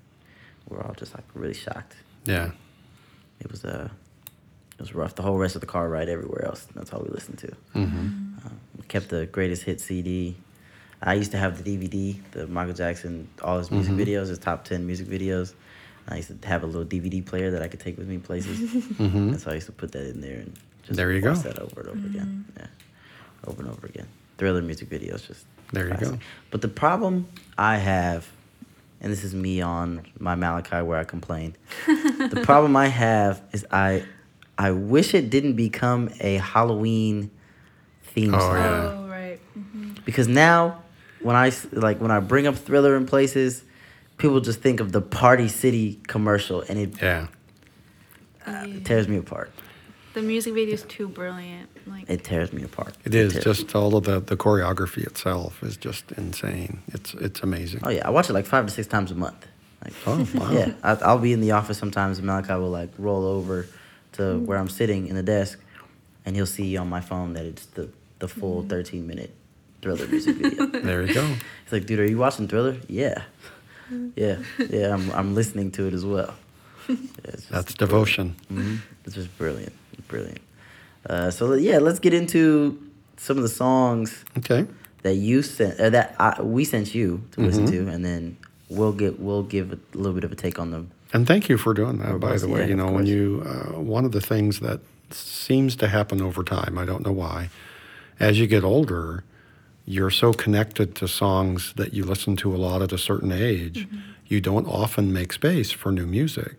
we 0.68 0.76
were 0.76 0.84
all 0.84 0.94
just 0.94 1.14
like 1.14 1.24
really 1.34 1.54
shocked. 1.54 1.94
Yeah. 2.24 2.50
It 3.40 3.50
was 3.52 3.64
uh, 3.64 3.88
it 4.78 4.80
was 4.80 4.94
rough. 4.94 5.14
The 5.14 5.22
whole 5.22 5.38
rest 5.38 5.54
of 5.54 5.60
the 5.60 5.66
car 5.68 5.88
ride 5.88 6.08
everywhere 6.08 6.44
else. 6.44 6.66
That's 6.74 6.92
all 6.92 7.02
we 7.02 7.10
listened 7.10 7.38
to. 7.38 7.48
hmm 7.74 8.08
Uh, 8.44 8.50
we 8.78 8.82
kept 8.88 9.10
the 9.10 9.26
greatest 9.26 9.62
hit 9.62 9.80
CD. 9.80 10.36
I 11.02 11.14
used 11.14 11.30
to 11.32 11.38
have 11.38 11.62
the 11.62 11.76
DVD, 11.78 12.16
the 12.32 12.46
Michael 12.46 12.74
Jackson, 12.74 13.28
all 13.42 13.58
his 13.58 13.70
music 13.70 13.94
Mhm. 13.94 14.06
videos, 14.06 14.28
his 14.28 14.38
top 14.38 14.64
10 14.64 14.86
music 14.86 15.06
videos. 15.08 15.52
I 16.08 16.16
used 16.16 16.40
to 16.42 16.48
have 16.48 16.62
a 16.62 16.66
little 16.66 16.84
DVD 16.84 17.20
player 17.24 17.50
that 17.50 17.62
I 17.62 17.68
could 17.68 17.80
take 17.80 17.98
with 17.98 18.08
me 18.08 18.18
places. 18.18 18.58
hmm 18.96 19.04
And 19.30 19.40
so 19.40 19.50
I 19.50 19.54
used 19.54 19.66
to 19.66 19.72
put 19.72 19.92
that 19.92 20.06
in 20.08 20.20
there 20.20 20.38
and 20.38 20.54
just 20.84 20.96
There 20.96 21.12
you 21.12 21.20
watch 21.20 21.42
go. 21.42 21.42
that 21.50 21.58
over 21.58 21.80
and 21.80 21.88
over 21.90 22.06
again. 22.06 22.44
Yeah. 22.56 22.66
Over 23.46 23.62
and 23.62 23.70
over 23.70 23.86
again. 23.86 24.06
Thriller 24.38 24.62
music 24.62 24.88
videos, 24.88 25.26
just. 25.26 25.44
There 25.72 25.88
you 25.88 25.96
go. 25.96 26.18
But 26.50 26.62
the 26.62 26.68
problem 26.68 27.26
I 27.58 27.78
have, 27.78 28.28
and 29.00 29.12
this 29.12 29.24
is 29.24 29.34
me 29.34 29.60
on 29.60 30.06
my 30.20 30.34
Malachi 30.36 30.80
where 30.82 30.98
I 30.98 31.04
complain. 31.04 31.56
the 31.86 32.40
problem 32.44 32.76
I 32.76 32.86
have 32.86 33.42
is 33.52 33.66
I, 33.70 34.04
I 34.56 34.70
wish 34.70 35.12
it 35.12 35.28
didn't 35.28 35.54
become 35.56 36.08
a 36.20 36.36
Halloween 36.36 37.30
theme 38.04 38.34
Oh, 38.34 38.38
song 38.38 38.56
yeah. 38.56 38.92
Oh 38.94 39.08
right. 39.08 39.38
hmm 39.54 39.92
because 40.04 40.28
now 40.28 40.82
when 41.22 41.36
I 41.36 41.48
s- 41.48 41.66
like 41.72 42.00
when 42.00 42.10
I 42.10 42.20
bring 42.20 42.46
up 42.46 42.54
Thriller 42.56 42.96
in 42.96 43.06
places, 43.06 43.62
people 44.18 44.40
just 44.40 44.60
think 44.60 44.80
of 44.80 44.92
the 44.92 45.00
Party 45.00 45.48
City 45.48 46.00
commercial, 46.06 46.62
and 46.68 46.78
it 46.78 47.02
Yeah. 47.02 47.26
uh, 48.46 48.66
tears 48.84 49.08
me 49.08 49.16
apart. 49.16 49.50
The 50.14 50.22
music 50.22 50.54
video 50.54 50.74
is 50.74 50.82
too 50.84 51.08
brilliant. 51.08 51.68
Like 51.86 52.08
It 52.08 52.24
tears 52.24 52.52
me 52.52 52.62
apart. 52.62 52.96
It 53.04 53.14
is 53.14 53.32
tears- 53.34 53.44
just 53.44 53.74
all 53.74 53.96
of 53.96 54.04
the, 54.04 54.18
the 54.20 54.36
choreography 54.36 55.06
itself 55.06 55.62
is 55.62 55.76
just 55.76 56.10
insane. 56.12 56.78
It's 56.88 57.14
it's 57.14 57.42
amazing. 57.42 57.80
Oh 57.84 57.90
yeah, 57.90 58.06
I 58.06 58.10
watch 58.10 58.30
it 58.30 58.32
like 58.32 58.46
five 58.46 58.66
to 58.66 58.72
six 58.72 58.86
times 58.88 59.10
a 59.10 59.14
month. 59.14 59.46
Like, 59.84 59.92
Oh, 60.06 60.26
wow. 60.34 60.50
Yeah, 60.52 60.72
I, 60.82 60.92
I'll 61.04 61.18
be 61.18 61.32
in 61.34 61.40
the 61.42 61.52
office 61.52 61.76
sometimes, 61.78 62.16
and 62.18 62.26
Malachi 62.26 62.54
will 62.54 62.70
like 62.70 62.90
roll 62.98 63.24
over 63.24 63.66
to 64.12 64.38
where 64.38 64.56
I'm 64.58 64.70
sitting 64.70 65.06
in 65.06 65.14
the 65.16 65.22
desk, 65.22 65.58
and 66.24 66.34
he'll 66.34 66.46
see 66.46 66.76
on 66.78 66.88
my 66.88 67.00
phone 67.02 67.34
that 67.34 67.44
it's 67.44 67.66
the 67.66 67.90
the 68.18 68.26
full 68.28 68.62
13 68.62 69.06
minute 69.06 69.34
Thriller 69.86 70.08
music 70.08 70.34
video. 70.36 70.66
There 70.82 71.06
you 71.06 71.14
go. 71.14 71.24
He's 71.62 71.72
like, 71.72 71.86
dude, 71.86 72.00
are 72.00 72.06
you 72.10 72.18
watching 72.18 72.48
Thriller? 72.48 72.76
Yeah, 72.88 73.22
yeah, 74.16 74.38
yeah. 74.68 74.92
I'm 74.92 75.10
I'm 75.12 75.34
listening 75.36 75.70
to 75.72 75.86
it 75.86 75.94
as 75.94 76.04
well. 76.04 76.34
Yeah, 76.88 76.96
That's 77.50 77.72
devotion. 77.74 78.34
hmm 78.48 78.76
It's 79.04 79.14
just 79.14 79.30
brilliant, 79.38 79.72
brilliant. 80.08 80.40
Uh, 81.08 81.30
so 81.30 81.54
yeah, 81.54 81.78
let's 81.78 82.00
get 82.00 82.12
into 82.14 82.76
some 83.16 83.36
of 83.36 83.44
the 83.44 83.48
songs 83.48 84.24
Okay. 84.38 84.66
that 85.02 85.14
you 85.14 85.42
sent, 85.42 85.78
uh, 85.80 85.90
that 85.90 86.16
I, 86.18 86.42
we 86.42 86.64
sent 86.64 86.92
you 86.94 87.22
to 87.32 87.40
listen 87.40 87.66
Mhm. 87.66 87.70
to, 87.70 87.88
and 87.94 88.04
then 88.04 88.36
we'll 88.68 88.92
get 88.92 89.20
we'll 89.20 89.44
give 89.44 89.72
a 89.72 89.78
little 89.94 90.14
bit 90.14 90.24
of 90.24 90.32
a 90.32 90.36
take 90.36 90.58
on 90.58 90.70
them. 90.72 90.90
And 91.12 91.26
thank 91.28 91.48
you 91.48 91.58
for 91.58 91.72
doing 91.74 91.98
that, 91.98 92.10
Or 92.10 92.18
by 92.18 92.36
the 92.38 92.48
way. 92.48 92.60
yeah, 92.62 92.66
you 92.66 92.76
know, 92.76 92.90
when 92.90 93.06
you, 93.06 93.42
uh, 93.46 93.78
one 93.80 94.04
of 94.04 94.10
the 94.10 94.20
things 94.20 94.58
that 94.60 94.80
seems 95.12 95.76
to 95.76 95.86
happen 95.86 96.20
over 96.20 96.42
time, 96.42 96.76
I 96.76 96.84
don't 96.84 97.04
know 97.06 97.12
why, 97.12 97.48
as 98.18 98.38
you 98.40 98.46
get 98.48 98.64
older, 98.64 99.22
you're 99.86 100.10
so 100.10 100.32
connected 100.32 100.94
to 100.96 101.08
songs 101.08 101.72
that 101.76 101.94
you 101.94 102.04
listen 102.04 102.36
to 102.36 102.54
a 102.54 102.58
lot 102.58 102.82
at 102.82 102.92
a 102.92 102.98
certain 102.98 103.32
age, 103.32 103.88
you 104.26 104.40
don't 104.40 104.66
often 104.66 105.12
make 105.12 105.32
space 105.32 105.70
for 105.70 105.90
new 105.92 106.06
music. 106.06 106.56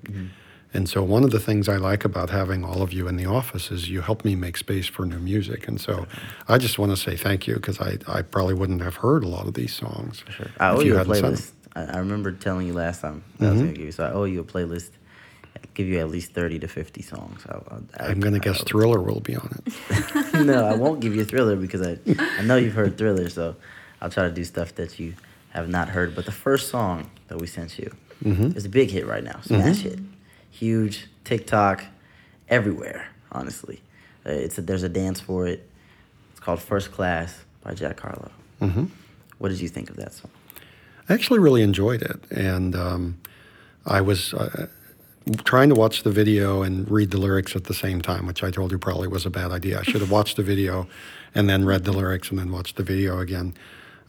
And 0.74 0.88
so, 0.90 1.02
one 1.02 1.24
of 1.24 1.32
the 1.32 1.40
things 1.40 1.70
I 1.70 1.78
like 1.78 2.04
about 2.06 2.30
having 2.30 2.64
all 2.66 2.82
of 2.82 2.92
you 2.92 3.08
in 3.08 3.16
the 3.16 3.26
office 3.26 3.72
is 3.72 3.90
you 3.90 4.02
help 4.02 4.26
me 4.26 4.36
make 4.36 4.58
space 4.58 4.86
for 4.88 5.06
new 5.06 5.18
music. 5.20 5.68
And 5.68 5.80
so, 5.80 6.06
I 6.48 6.58
just 6.58 6.78
want 6.78 6.92
to 6.92 6.98
say 6.98 7.16
thank 7.16 7.48
you 7.48 7.56
because 7.56 7.80
I, 7.80 7.98
I 8.08 8.22
probably 8.22 8.54
wouldn't 8.54 8.82
have 8.82 8.96
heard 8.98 9.24
a 9.24 9.28
lot 9.28 9.48
of 9.48 9.54
these 9.54 9.74
songs. 9.74 10.24
Sure. 10.30 10.48
I 10.60 10.74
if 10.74 10.80
owe 10.80 10.82
you, 10.82 10.98
a 10.98 11.06
sent 11.06 11.08
them. 11.08 11.34
playlist. 11.36 11.52
I, 11.76 11.84
I 11.84 11.98
remember 12.00 12.32
telling 12.34 12.68
you 12.68 12.74
last 12.74 13.02
time 13.02 13.24
that 13.40 13.48
I 13.48 13.52
was 13.52 13.60
Mhm. 13.62 13.64
gonna 13.66 13.74
give 13.78 13.86
you, 13.86 13.92
so 13.94 14.04
I 14.06 14.12
owe 14.12 14.26
you 14.26 14.42
a 14.42 14.44
playlist. 14.44 14.90
I'll 15.64 15.70
give 15.74 15.88
you 15.88 16.00
at 16.00 16.10
least 16.10 16.32
thirty 16.34 16.60
to 16.60 16.68
fifty 16.68 17.02
songs. 17.02 17.44
I'll, 17.50 17.64
I'll, 17.70 17.84
I- 18.00 18.12
I'm 18.12 18.20
going 18.20 18.34
to 18.34 18.40
guess 18.40 18.62
owe- 18.62 18.66
Thriller 18.66 19.02
will 19.02 19.20
be 19.22 19.36
on 19.36 19.60
it. 19.66 20.34
no, 20.46 20.66
I 20.66 20.76
won't 20.76 21.00
give 21.00 21.16
you 21.16 21.24
Thriller 21.26 21.56
because 21.56 21.82
I 21.82 21.98
I 22.40 22.44
know 22.44 22.56
you've 22.58 22.74
heard 22.76 22.98
Thriller, 22.98 23.30
so 23.30 23.56
I'll 24.02 24.10
try 24.10 24.24
to 24.28 24.32
do 24.34 24.44
stuff 24.44 24.76
that 24.76 25.00
you 25.00 25.14
have 25.50 25.68
not 25.70 25.90
heard. 25.90 26.16
But 26.16 26.26
the 26.26 26.32
first 26.32 26.70
song 26.70 27.10
that 27.30 27.40
we 27.40 27.48
sent 27.48 27.80
you 27.80 27.92
Mhm. 28.24 28.56
is 28.56 28.66
a 28.66 28.70
big 28.70 28.90
hit 28.92 29.06
right 29.08 29.24
now, 29.24 29.40
smash 29.42 29.80
hit, 29.82 30.00
huge 30.52 31.08
TikTok, 31.24 31.84
everywhere. 32.50 33.08
Honestly, 33.32 33.82
uh, 34.26 34.32
it's 34.32 34.58
a, 34.58 34.62
there's 34.62 34.84
a 34.84 34.90
dance 34.90 35.20
for 35.20 35.46
it. 35.48 35.68
It's 36.32 36.40
called 36.40 36.62
First 36.62 36.92
Class 36.92 37.44
by 37.64 37.74
Jack 37.74 38.00
Harlow. 38.00 38.32
hmm 38.60 38.86
What 39.38 39.50
did 39.50 39.60
you 39.60 39.68
think 39.68 39.90
of 39.90 39.98
that 39.98 40.14
song? 40.14 40.32
I 41.10 41.14
actually 41.14 41.40
really 41.40 41.62
enjoyed 41.62 42.02
it, 42.02 42.20
and 42.32 42.76
um, 42.76 43.18
I 43.86 44.02
was 44.02 44.34
uh, 44.34 44.68
trying 45.44 45.70
to 45.70 45.76
watch 45.76 46.04
the 46.04 46.12
video 46.12 46.62
and 46.62 46.90
read 46.90 47.12
the 47.12 47.18
lyrics 47.18 47.56
at 47.56 47.66
the 47.66 47.74
same 47.74 48.02
time, 48.02 48.28
which 48.28 48.44
I 48.44 48.52
told 48.52 48.72
you 48.72 48.78
probably 48.78 49.08
was 49.08 49.26
a 49.26 49.30
bad 49.30 49.52
idea. 49.52 49.80
I 49.80 49.84
should 49.84 50.02
have 50.02 50.12
watched 50.12 50.38
the 50.38 50.44
video 50.44 50.88
and 51.36 51.50
then 51.50 51.66
read 51.66 51.84
the 51.84 51.92
lyrics 51.92 52.30
and 52.30 52.40
then 52.40 52.52
watched 52.52 52.76
the 52.76 52.84
video 52.84 53.20
again. 53.20 53.54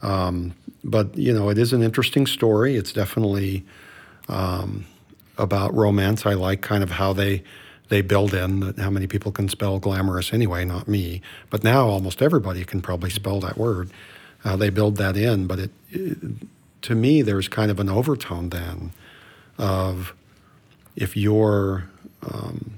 Um, 0.01 0.53
but 0.83 1.17
you 1.17 1.33
know, 1.33 1.49
it 1.49 1.57
is 1.57 1.73
an 1.73 1.81
interesting 1.81 2.25
story. 2.25 2.75
It's 2.75 2.93
definitely 2.93 3.65
um, 4.27 4.85
about 5.37 5.73
romance. 5.73 6.25
I 6.25 6.33
like 6.33 6.61
kind 6.61 6.83
of 6.83 6.91
how 6.91 7.13
they 7.13 7.43
they 7.89 8.01
build 8.01 8.33
in 8.33 8.59
that 8.59 8.77
how 8.77 8.89
many 8.89 9.07
people 9.07 9.31
can 9.31 9.49
spell 9.49 9.79
glamorous 9.79 10.31
anyway, 10.31 10.63
not 10.63 10.87
me. 10.87 11.21
But 11.49 11.63
now 11.63 11.87
almost 11.87 12.21
everybody 12.21 12.63
can 12.63 12.81
probably 12.81 13.09
spell 13.09 13.39
that 13.41 13.57
word. 13.57 13.89
Uh, 14.43 14.55
they 14.55 14.69
build 14.69 14.97
that 14.97 15.17
in, 15.17 15.47
but 15.47 15.59
it, 15.59 15.71
it 15.89 16.17
to 16.83 16.95
me 16.95 17.21
there's 17.21 17.47
kind 17.47 17.71
of 17.71 17.79
an 17.79 17.89
overtone 17.89 18.49
then 18.49 18.91
of 19.57 20.13
if 20.99 21.15
you're 21.15 21.85
um, 22.21 22.77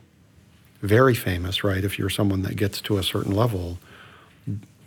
very 0.82 1.16
famous, 1.16 1.64
right? 1.64 1.84
If 1.84 1.98
you're 1.98 2.10
someone 2.10 2.44
that 2.44 2.56
gets 2.56 2.80
to 2.82 2.98
a 2.98 3.04
certain 3.04 3.36
level, 3.36 3.80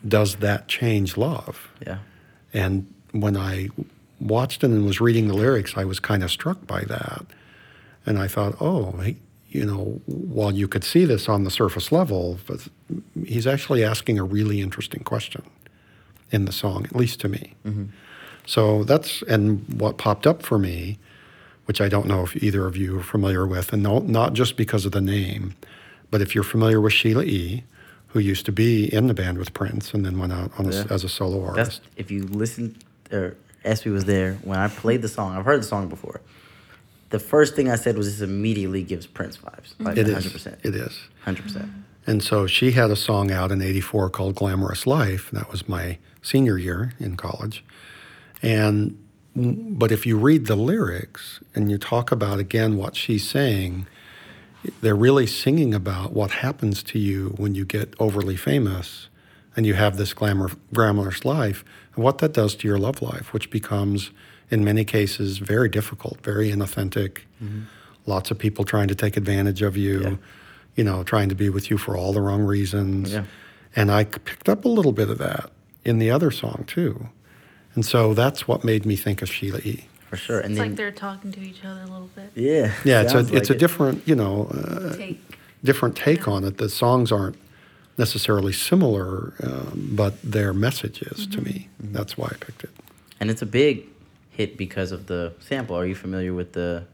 does 0.06 0.36
that 0.36 0.68
change 0.68 1.16
love? 1.16 1.68
Yeah. 1.84 1.98
And 2.52 2.86
when 3.10 3.36
I 3.36 3.68
watched 4.20 4.62
it 4.62 4.70
and 4.70 4.86
was 4.86 5.00
reading 5.00 5.26
the 5.28 5.34
lyrics, 5.34 5.76
I 5.76 5.84
was 5.84 5.98
kind 5.98 6.22
of 6.22 6.30
struck 6.30 6.64
by 6.66 6.84
that. 6.84 7.26
And 8.06 8.18
I 8.18 8.28
thought, 8.28 8.54
oh, 8.60 8.92
he, 8.98 9.16
you 9.48 9.64
know, 9.64 10.00
while 10.06 10.52
you 10.52 10.68
could 10.68 10.84
see 10.84 11.04
this 11.04 11.28
on 11.28 11.42
the 11.42 11.50
surface 11.50 11.90
level, 11.90 12.38
but 12.46 12.68
he's 13.26 13.46
actually 13.46 13.82
asking 13.82 14.18
a 14.18 14.24
really 14.24 14.60
interesting 14.60 15.02
question 15.02 15.42
in 16.30 16.44
the 16.44 16.52
song, 16.52 16.84
at 16.84 16.94
least 16.94 17.20
to 17.20 17.28
me. 17.28 17.54
So 18.46 18.84
that's, 18.84 19.22
and 19.22 19.64
what 19.80 19.96
popped 19.96 20.26
up 20.26 20.42
for 20.42 20.58
me, 20.58 20.98
which 21.66 21.80
I 21.80 21.88
don't 21.88 22.06
know 22.06 22.22
if 22.24 22.36
either 22.42 22.66
of 22.66 22.76
you 22.76 22.98
are 22.98 23.02
familiar 23.02 23.46
with, 23.46 23.72
and 23.72 23.82
no, 23.82 24.00
not 24.00 24.32
just 24.34 24.56
because 24.56 24.84
of 24.84 24.92
the 24.92 25.00
name, 25.00 25.54
but 26.10 26.20
if 26.20 26.34
you're 26.34 26.44
familiar 26.44 26.80
with 26.80 26.92
Sheila 26.92 27.24
E., 27.24 27.64
who 28.08 28.20
used 28.20 28.46
to 28.46 28.52
be 28.52 28.92
in 28.94 29.08
the 29.08 29.14
band 29.14 29.38
with 29.38 29.52
Prince 29.54 29.92
and 29.92 30.04
then 30.06 30.18
went 30.18 30.32
out 30.32 30.52
on 30.58 30.66
a, 30.66 30.70
Yeah. 30.72 30.84
as 30.90 31.02
a 31.02 31.08
solo 31.08 31.40
That's 31.54 31.58
artist. 31.58 31.80
if 31.96 32.10
you 32.12 32.22
listen 32.24 32.76
or 33.10 33.34
SB 33.64 33.90
was 33.92 34.04
there 34.04 34.34
when 34.44 34.58
I 34.58 34.68
played 34.68 35.02
the 35.02 35.08
song. 35.08 35.36
I've 35.36 35.44
heard 35.44 35.60
the 35.60 35.66
song 35.66 35.88
before. 35.88 36.20
The 37.10 37.18
first 37.18 37.56
thing 37.56 37.68
I 37.70 37.76
said 37.76 37.96
was 37.96 38.06
this 38.06 38.20
immediately 38.20 38.82
gives 38.84 39.06
Prince 39.06 39.36
vibes. 39.38 39.74
Mm-hmm. 39.74 39.84
Like 39.86 39.96
It 39.96 40.06
100%. 40.06 40.14
is. 40.36 40.46
It 40.62 40.74
is. 40.76 40.98
100%. 41.26 41.70
And 42.06 42.22
so 42.22 42.46
she 42.46 42.72
had 42.72 42.90
a 42.90 42.96
song 42.96 43.32
out 43.32 43.50
in 43.50 43.62
84 43.62 44.10
called 44.10 44.34
Glamorous 44.36 44.86
Life. 44.86 45.30
That 45.32 45.50
was 45.50 45.68
my 45.68 45.98
senior 46.22 46.56
year 46.58 46.92
in 47.00 47.16
college. 47.16 47.64
And 48.42 48.96
but 49.36 49.90
if 49.90 50.06
you 50.06 50.16
read 50.16 50.46
the 50.46 50.56
lyrics 50.56 51.40
and 51.54 51.70
you 51.70 51.78
talk 51.78 52.12
about 52.12 52.38
again 52.38 52.76
what 52.76 52.94
she's 52.96 53.28
saying, 53.28 53.86
they're 54.80 54.94
really 54.94 55.26
singing 55.26 55.74
about 55.74 56.12
what 56.12 56.30
happens 56.30 56.82
to 56.84 56.98
you 56.98 57.34
when 57.36 57.54
you 57.54 57.64
get 57.64 57.94
overly 57.98 58.36
famous 58.36 59.08
and 59.56 59.66
you 59.66 59.74
have 59.74 59.96
this 59.96 60.14
glamour, 60.14 60.50
glamorous 60.72 61.24
life 61.24 61.64
and 61.94 62.04
what 62.04 62.18
that 62.18 62.32
does 62.32 62.54
to 62.56 62.68
your 62.68 62.78
love 62.78 63.02
life, 63.02 63.32
which 63.32 63.50
becomes, 63.50 64.10
in 64.50 64.64
many 64.64 64.84
cases, 64.84 65.38
very 65.38 65.68
difficult, 65.68 66.20
very 66.22 66.50
inauthentic. 66.50 67.18
Mm-hmm. 67.42 67.62
Lots 68.06 68.30
of 68.30 68.38
people 68.38 68.64
trying 68.64 68.88
to 68.88 68.94
take 68.94 69.16
advantage 69.16 69.62
of 69.62 69.76
you, 69.76 70.00
Yeah. 70.02 70.16
you 70.76 70.84
know, 70.84 71.02
trying 71.04 71.28
to 71.28 71.34
be 71.34 71.48
with 71.48 71.70
you 71.70 71.78
for 71.78 71.96
all 71.96 72.12
the 72.12 72.20
wrong 72.20 72.42
reasons. 72.42 73.12
Yeah. 73.12 73.24
And 73.76 73.90
I 73.90 74.04
picked 74.04 74.48
up 74.48 74.64
a 74.64 74.68
little 74.68 74.92
bit 74.92 75.10
of 75.10 75.18
that 75.18 75.50
in 75.84 75.98
the 75.98 76.10
other 76.10 76.30
song, 76.30 76.64
too. 76.66 77.08
And 77.74 77.84
so 77.84 78.14
that's 78.14 78.46
what 78.46 78.64
made 78.64 78.86
me 78.86 78.96
think 78.96 79.22
of 79.22 79.28
Sheila 79.30 79.58
E. 79.60 79.86
For 80.10 80.16
sure. 80.16 80.40
And 80.40 80.52
It's 80.52 80.58
then, 80.58 80.68
like 80.70 80.76
they're 80.76 80.92
talking 80.92 81.32
to 81.32 81.40
each 81.40 81.64
other 81.64 81.80
a 81.80 81.86
little 81.86 82.10
bit. 82.14 82.30
yeah. 82.34 82.72
Yeah, 82.84 83.02
it's 83.02 83.12
a 83.12 83.16
sounds 83.16 83.30
it's 83.32 83.50
like 83.50 83.56
a 83.56 83.58
different, 83.58 84.06
you 84.06 84.14
know, 84.14 84.46
uh, 84.54 84.96
Take. 84.96 85.20
different 85.64 85.96
take 85.96 86.28
on 86.28 86.44
it. 86.44 86.58
The 86.58 86.68
songs 86.68 87.10
aren't 87.10 87.36
necessarily 87.98 88.52
similar, 88.52 89.34
um, 89.42 89.90
but 89.92 90.20
their 90.22 90.52
message 90.52 91.02
is 91.02 91.26
to 91.28 91.40
me. 91.40 91.68
Mm-hmm. 91.82 91.92
That's 91.94 92.16
why 92.16 92.26
I 92.26 92.36
picked 92.36 92.64
it. 92.64 92.70
And 93.20 93.30
it's 93.30 93.42
a 93.42 93.46
big 93.46 93.84
hit 94.30 94.56
because 94.56 94.92
of 94.92 95.06
the 95.06 95.32
sample. 95.40 95.76
Are 95.76 95.86
you 95.86 95.94
familiar 95.94 96.34
with 96.34 96.52
the 96.52 96.84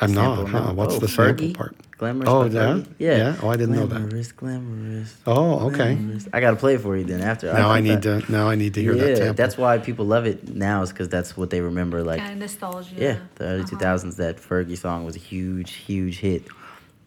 I'm 0.00 0.12
not, 0.12 0.48
huh? 0.48 0.72
What's 0.72 0.94
Oh, 0.96 0.98
the 0.98 1.08
sample 1.08 1.46
Fergie? 1.46 1.54
part? 1.54 1.76
Glamorous 1.98 2.28
Oh, 2.28 2.48
by 2.48 2.54
yeah? 2.54 2.60
Fergie? 2.74 2.86
Yeah. 2.98 3.16
Yeah? 3.16 3.36
Oh, 3.42 3.48
I 3.48 3.56
didn't 3.56 3.76
know 3.76 3.86
that. 3.86 4.00
Glamorous, 4.00 4.32
glamorous. 4.32 5.16
Oh, 5.26 5.66
okay. 5.68 5.94
glamorous. 5.94 6.28
I 6.32 6.40
got 6.40 6.50
to 6.50 6.56
play 6.56 6.74
it 6.74 6.80
for 6.80 6.96
you 6.96 7.04
then 7.04 7.20
after. 7.20 7.52
Now 7.52 7.70
I 7.70 7.76
think 7.80 7.86
need 7.88 8.02
that- 8.02 8.26
to 8.26 8.32
now 8.32 8.48
I 8.48 8.56
need 8.56 8.74
to 8.74 8.82
hear 8.82 8.94
yeah, 8.94 9.04
that 9.04 9.16
sample. 9.18 9.34
that's 9.34 9.56
why 9.56 9.78
people 9.78 10.04
love 10.04 10.26
it 10.26 10.48
now 10.54 10.82
is 10.82 10.90
because 10.90 11.08
that's 11.08 11.36
what 11.36 11.50
they 11.50 11.60
remember. 11.60 12.02
Like, 12.02 12.18
Kind 12.20 12.32
of 12.32 12.38
nostalgia. 12.38 12.94
yeah, 12.96 13.18
the 13.36 13.44
early 13.44 13.60
Uh-huh. 13.62 13.76
2000s, 13.76 14.16
that 14.16 14.38
Fergie 14.38 14.76
song 14.76 15.04
was 15.04 15.14
a 15.14 15.20
huge, 15.20 15.72
huge 15.74 16.18
hit. 16.18 16.42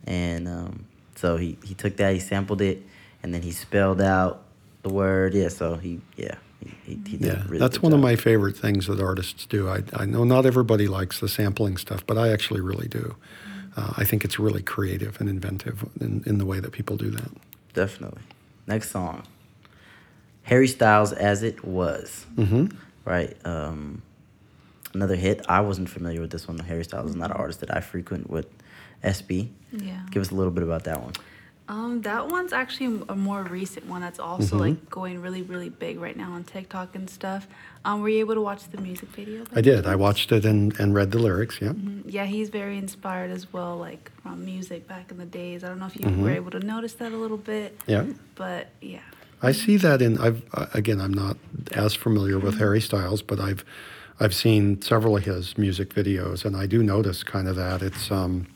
And 0.05 0.47
um, 0.47 0.85
so 1.15 1.35
he, 1.35 1.57
he 1.65 1.73
took 1.73 1.97
that, 1.97 2.13
he 2.13 2.19
sampled 2.21 2.61
it, 2.61 2.81
and 3.21 3.33
then 3.33 3.41
he 3.41 3.51
spelled 3.51 3.99
out 4.01 4.43
the 4.83 4.89
word. 4.89 5.33
Yeah, 5.33 5.49
so 5.49 5.75
he, 5.75 5.99
yeah, 6.15 6.35
he, 6.59 6.73
he, 6.85 7.17
he 7.17 7.17
yeah, 7.17 7.43
really 7.45 7.59
that's 7.59 7.77
good 7.77 7.83
one 7.83 7.93
of 7.93 7.99
my 7.99 8.15
favorite 8.15 8.57
things 8.57 8.87
that 8.87 8.99
artists 8.99 9.45
do. 9.45 9.69
I, 9.69 9.83
I 9.93 10.05
know 10.05 10.23
not 10.23 10.45
everybody 10.45 10.87
likes 10.87 11.19
the 11.19 11.29
sampling 11.29 11.77
stuff, 11.77 12.05
but 12.05 12.17
I 12.17 12.29
actually 12.29 12.61
really 12.61 12.87
do. 12.87 13.15
Uh, 13.75 13.93
I 13.97 14.03
think 14.05 14.25
it's 14.25 14.39
really 14.39 14.63
creative 14.63 15.19
and 15.21 15.29
inventive 15.29 15.87
in, 16.01 16.23
in 16.25 16.39
the 16.39 16.45
way 16.45 16.59
that 16.59 16.71
people 16.71 16.97
do 16.97 17.11
that. 17.11 17.29
Definitely. 17.73 18.21
Next 18.65 18.89
song. 18.89 19.23
Harry 20.43 20.67
Styles 20.67 21.13
as 21.13 21.43
it 21.43 21.63
was. 21.63 22.25
Mm-hmm. 22.35 22.67
Right. 23.05 23.37
Um, 23.45 24.01
another 24.93 25.15
hit. 25.15 25.45
I 25.47 25.61
wasn't 25.61 25.89
familiar 25.89 26.21
with 26.21 26.31
this 26.31 26.47
one. 26.47 26.57
Harry 26.57 26.83
Styles 26.83 27.11
is 27.11 27.15
not 27.15 27.29
an 27.31 27.37
artist 27.37 27.59
that 27.59 27.75
I 27.75 27.81
frequent 27.81 28.29
with 28.29 28.47
SB. 29.03 29.49
Yeah. 29.71 30.01
Give 30.09 30.21
us 30.21 30.31
a 30.31 30.35
little 30.35 30.51
bit 30.51 30.63
about 30.63 30.85
that 30.85 31.01
one. 31.01 31.13
Um, 31.70 32.01
that 32.03 32.30
one's 32.30 32.53
actually 32.53 33.01
a 33.09 33.15
more 33.15 33.43
recent 33.43 33.86
one 33.88 33.99
that's 34.01 34.20
also 34.20 34.55
Mhm. 34.55 34.59
like 34.59 34.89
going 34.89 35.22
really, 35.22 35.41
really 35.41 35.68
big 35.70 35.99
right 35.99 36.15
now 36.15 36.32
on 36.32 36.43
TikTok 36.45 36.95
and 36.95 37.09
stuff. 37.09 37.45
Um, 37.84 38.01
were 38.01 38.07
you 38.09 38.20
able 38.20 38.36
to 38.36 38.41
watch 38.41 38.70
the 38.72 38.80
music 38.80 39.09
video? 39.09 39.43
I 39.53 39.59
did. 39.61 39.86
I 39.86 39.95
watched 39.95 40.32
it 40.32 40.45
and, 40.45 40.78
and 40.80 40.93
read 40.93 41.11
the 41.11 41.20
lyrics. 41.20 41.59
Yeah. 41.61 41.70
Mhm. 41.74 42.03
Yeah, 42.05 42.26
he's 42.26 42.49
very 42.49 42.78
inspired 42.78 43.32
as 43.32 43.51
well, 43.51 43.78
like 43.78 44.11
from 44.24 44.45
music 44.45 44.88
back 44.88 45.11
in 45.11 45.18
the 45.18 45.26
days. 45.26 45.63
I 45.63 45.68
don't 45.68 45.80
know 45.80 45.88
if 45.88 45.95
you 45.95 46.05
Mhm. 46.05 46.22
were 46.22 46.32
able 46.32 46.51
to 46.51 46.59
notice 46.59 46.93
that 46.93 47.11
a 47.11 47.18
little 47.18 47.38
bit, 47.38 47.78
Yeah. 47.86 48.05
but 48.36 48.70
yeah. 48.82 48.99
I 49.43 49.51
see 49.51 49.76
that 49.78 50.01
in. 50.01 50.18
I've 50.18 50.41
uh, 50.53 50.65
again. 50.74 50.99
I'm 50.99 51.13
not 51.13 51.38
as 51.74 51.93
familiar 51.93 52.39
with 52.39 52.57
Harry 52.57 52.82
Styles, 52.82 53.22
but 53.22 53.39
I've 53.39 53.63
I've 54.20 54.34
seen 54.34 54.82
several 54.82 55.15
of 55.15 55.26
his 55.26 55.59
music 55.59 55.93
videos, 55.93 56.43
and 56.43 56.55
I 56.57 56.65
do 56.65 56.82
notice 56.82 57.22
kind 57.24 57.47
of 57.47 57.55
that. 57.57 57.84
It's 57.84 58.09
um, 58.09 58.47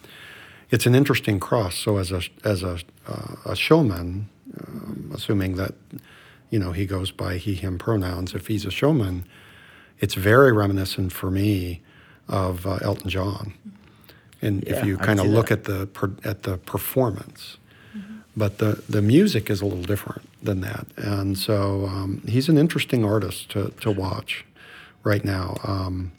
it's 0.72 0.86
an 0.86 0.96
interesting 0.96 1.40
cross. 1.40 1.76
So 1.76 1.98
as 1.98 2.12
a 2.12 2.22
as 2.44 2.64
a 2.64 2.80
uh, 3.08 3.36
a 3.46 3.56
showman, 3.56 4.30
um, 4.60 5.12
assuming 5.14 5.56
that 5.58 5.74
you 6.50 6.60
know 6.60 6.72
he 6.72 6.86
goes 6.86 7.12
by 7.12 7.38
he 7.38 7.54
him 7.56 7.78
pronouns. 7.78 8.34
If 8.34 8.48
he's 8.48 8.66
a 8.66 8.72
showman, 8.72 9.26
it's 10.00 10.16
very 10.16 10.52
reminiscent 10.52 11.12
for 11.12 11.30
me 11.30 11.82
of 12.28 12.66
uh, 12.66 12.80
Elton 12.82 13.10
John. 13.10 13.54
And 14.42 14.64
Yeah, 14.66 14.80
if 14.80 14.86
you 14.86 14.98
kind 14.98 15.20
of 15.20 15.28
look 15.28 15.48
that. 15.50 15.60
at 15.60 15.64
the 15.66 15.86
per, 15.88 16.12
at 16.24 16.44
the 16.44 16.58
performance, 16.58 17.58
but 18.36 18.58
the 18.58 18.82
the 18.90 19.02
music 19.02 19.50
is 19.50 19.62
a 19.62 19.66
little 19.66 19.84
different 19.84 20.28
than 20.42 20.62
that. 20.62 20.88
And 20.98 21.38
so 21.38 21.86
um, 21.86 22.22
he's 22.28 22.50
an 22.50 22.58
interesting 22.58 23.04
artist 23.06 23.50
to 23.52 23.70
to 23.82 23.92
watch 23.92 24.46
right 25.04 25.24
now. 25.26 25.58
Um, 25.64 26.12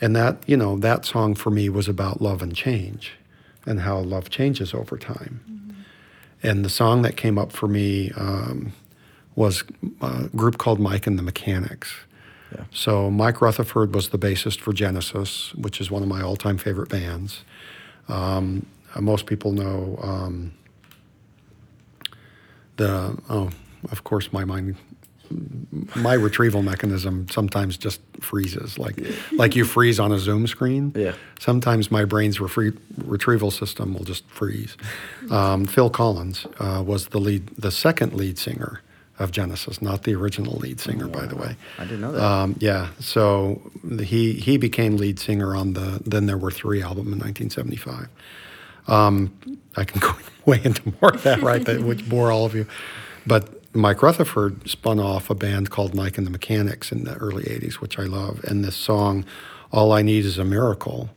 and 0.00 0.14
that 0.16 0.42
you 0.46 0.56
know 0.56 0.78
that 0.78 1.04
song 1.04 1.34
for 1.34 1.50
me 1.50 1.68
was 1.68 1.88
about 1.88 2.22
love 2.22 2.40
and 2.40 2.54
change, 2.54 3.12
and 3.68 3.80
how 3.80 3.98
love 3.98 4.30
changes 4.30 4.74
over 4.74 4.96
time. 4.96 5.40
And 6.42 6.64
the 6.64 6.70
song 6.70 7.02
that 7.02 7.16
came 7.16 7.38
up 7.38 7.52
for 7.52 7.68
me 7.68 8.12
um, 8.16 8.72
was 9.34 9.64
a 10.00 10.28
group 10.36 10.58
called 10.58 10.80
Mike 10.80 11.06
and 11.06 11.18
the 11.18 11.22
Mechanics. 11.22 11.94
Yeah. 12.52 12.64
So 12.72 13.10
Mike 13.10 13.40
Rutherford 13.40 13.94
was 13.94 14.08
the 14.08 14.18
bassist 14.18 14.60
for 14.60 14.72
Genesis, 14.72 15.54
which 15.54 15.80
is 15.80 15.90
one 15.90 16.02
of 16.02 16.08
my 16.08 16.22
all-time 16.22 16.56
favorite 16.58 16.88
bands. 16.88 17.44
Um, 18.08 18.66
uh, 18.94 19.00
most 19.00 19.26
people 19.26 19.52
know 19.52 19.98
um, 20.02 20.52
the 22.76 23.18
oh, 23.28 23.50
of 23.90 24.04
course, 24.04 24.32
my 24.32 24.44
mind, 24.44 24.76
my 25.94 26.14
retrieval 26.14 26.62
mechanism 26.62 27.28
sometimes 27.28 27.76
just 27.76 28.00
freezes, 28.20 28.78
like 28.78 28.98
like 29.32 29.56
you 29.56 29.64
freeze 29.64 30.00
on 30.00 30.12
a 30.12 30.18
Zoom 30.18 30.46
screen. 30.46 30.92
Yeah. 30.94 31.14
Sometimes 31.38 31.90
my 31.90 32.04
brain's 32.04 32.38
refre- 32.38 32.76
retrieval 33.04 33.50
system 33.50 33.94
will 33.94 34.04
just 34.04 34.28
freeze. 34.28 34.76
Um, 35.30 35.66
Phil 35.66 35.90
Collins 35.90 36.46
uh, 36.58 36.82
was 36.84 37.08
the 37.08 37.20
lead, 37.20 37.48
the 37.56 37.70
second 37.70 38.14
lead 38.14 38.38
singer 38.38 38.82
of 39.18 39.32
Genesis, 39.32 39.82
not 39.82 40.04
the 40.04 40.14
original 40.14 40.54
lead 40.58 40.80
singer, 40.80 41.08
by 41.08 41.26
the 41.26 41.36
way. 41.36 41.56
I 41.78 41.84
didn't 41.84 42.00
know 42.00 42.12
that. 42.12 42.22
Um, 42.22 42.56
yeah, 42.60 42.88
so 43.00 43.60
he 44.00 44.34
he 44.34 44.56
became 44.56 44.96
lead 44.96 45.18
singer 45.18 45.56
on 45.56 45.72
the 45.72 46.00
Then 46.04 46.26
There 46.26 46.38
Were 46.38 46.52
Three 46.52 46.82
album 46.82 47.12
in 47.12 47.18
1975. 47.18 48.08
Um, 48.86 49.32
I 49.76 49.84
can 49.84 50.00
go 50.00 50.14
way 50.46 50.60
into 50.64 50.94
more 51.00 51.14
of 51.14 51.22
that, 51.24 51.42
right? 51.42 51.64
That 51.64 51.82
would 51.82 52.08
bore 52.08 52.30
all 52.30 52.46
of 52.46 52.54
you, 52.54 52.66
but 53.26 53.57
Mike 53.74 54.02
Rutherford 54.02 54.68
spun 54.68 54.98
off 54.98 55.30
a 55.30 55.34
band 55.34 55.70
called 55.70 55.94
Mike 55.94 56.18
and 56.18 56.26
the 56.26 56.30
Mechanics 56.30 56.90
in 56.90 57.04
the 57.04 57.14
early 57.14 57.44
80s, 57.44 57.74
which 57.74 57.98
I 57.98 58.04
love. 58.04 58.42
And 58.44 58.64
this 58.64 58.76
song, 58.76 59.24
All 59.72 59.92
I 59.92 60.02
Need 60.02 60.24
Is 60.24 60.38
a 60.38 60.44
Miracle, 60.44 61.10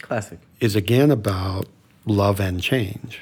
Classic. 0.00 0.38
is 0.60 0.76
again 0.76 1.10
about 1.10 1.66
love 2.06 2.40
and 2.40 2.62
change. 2.62 3.20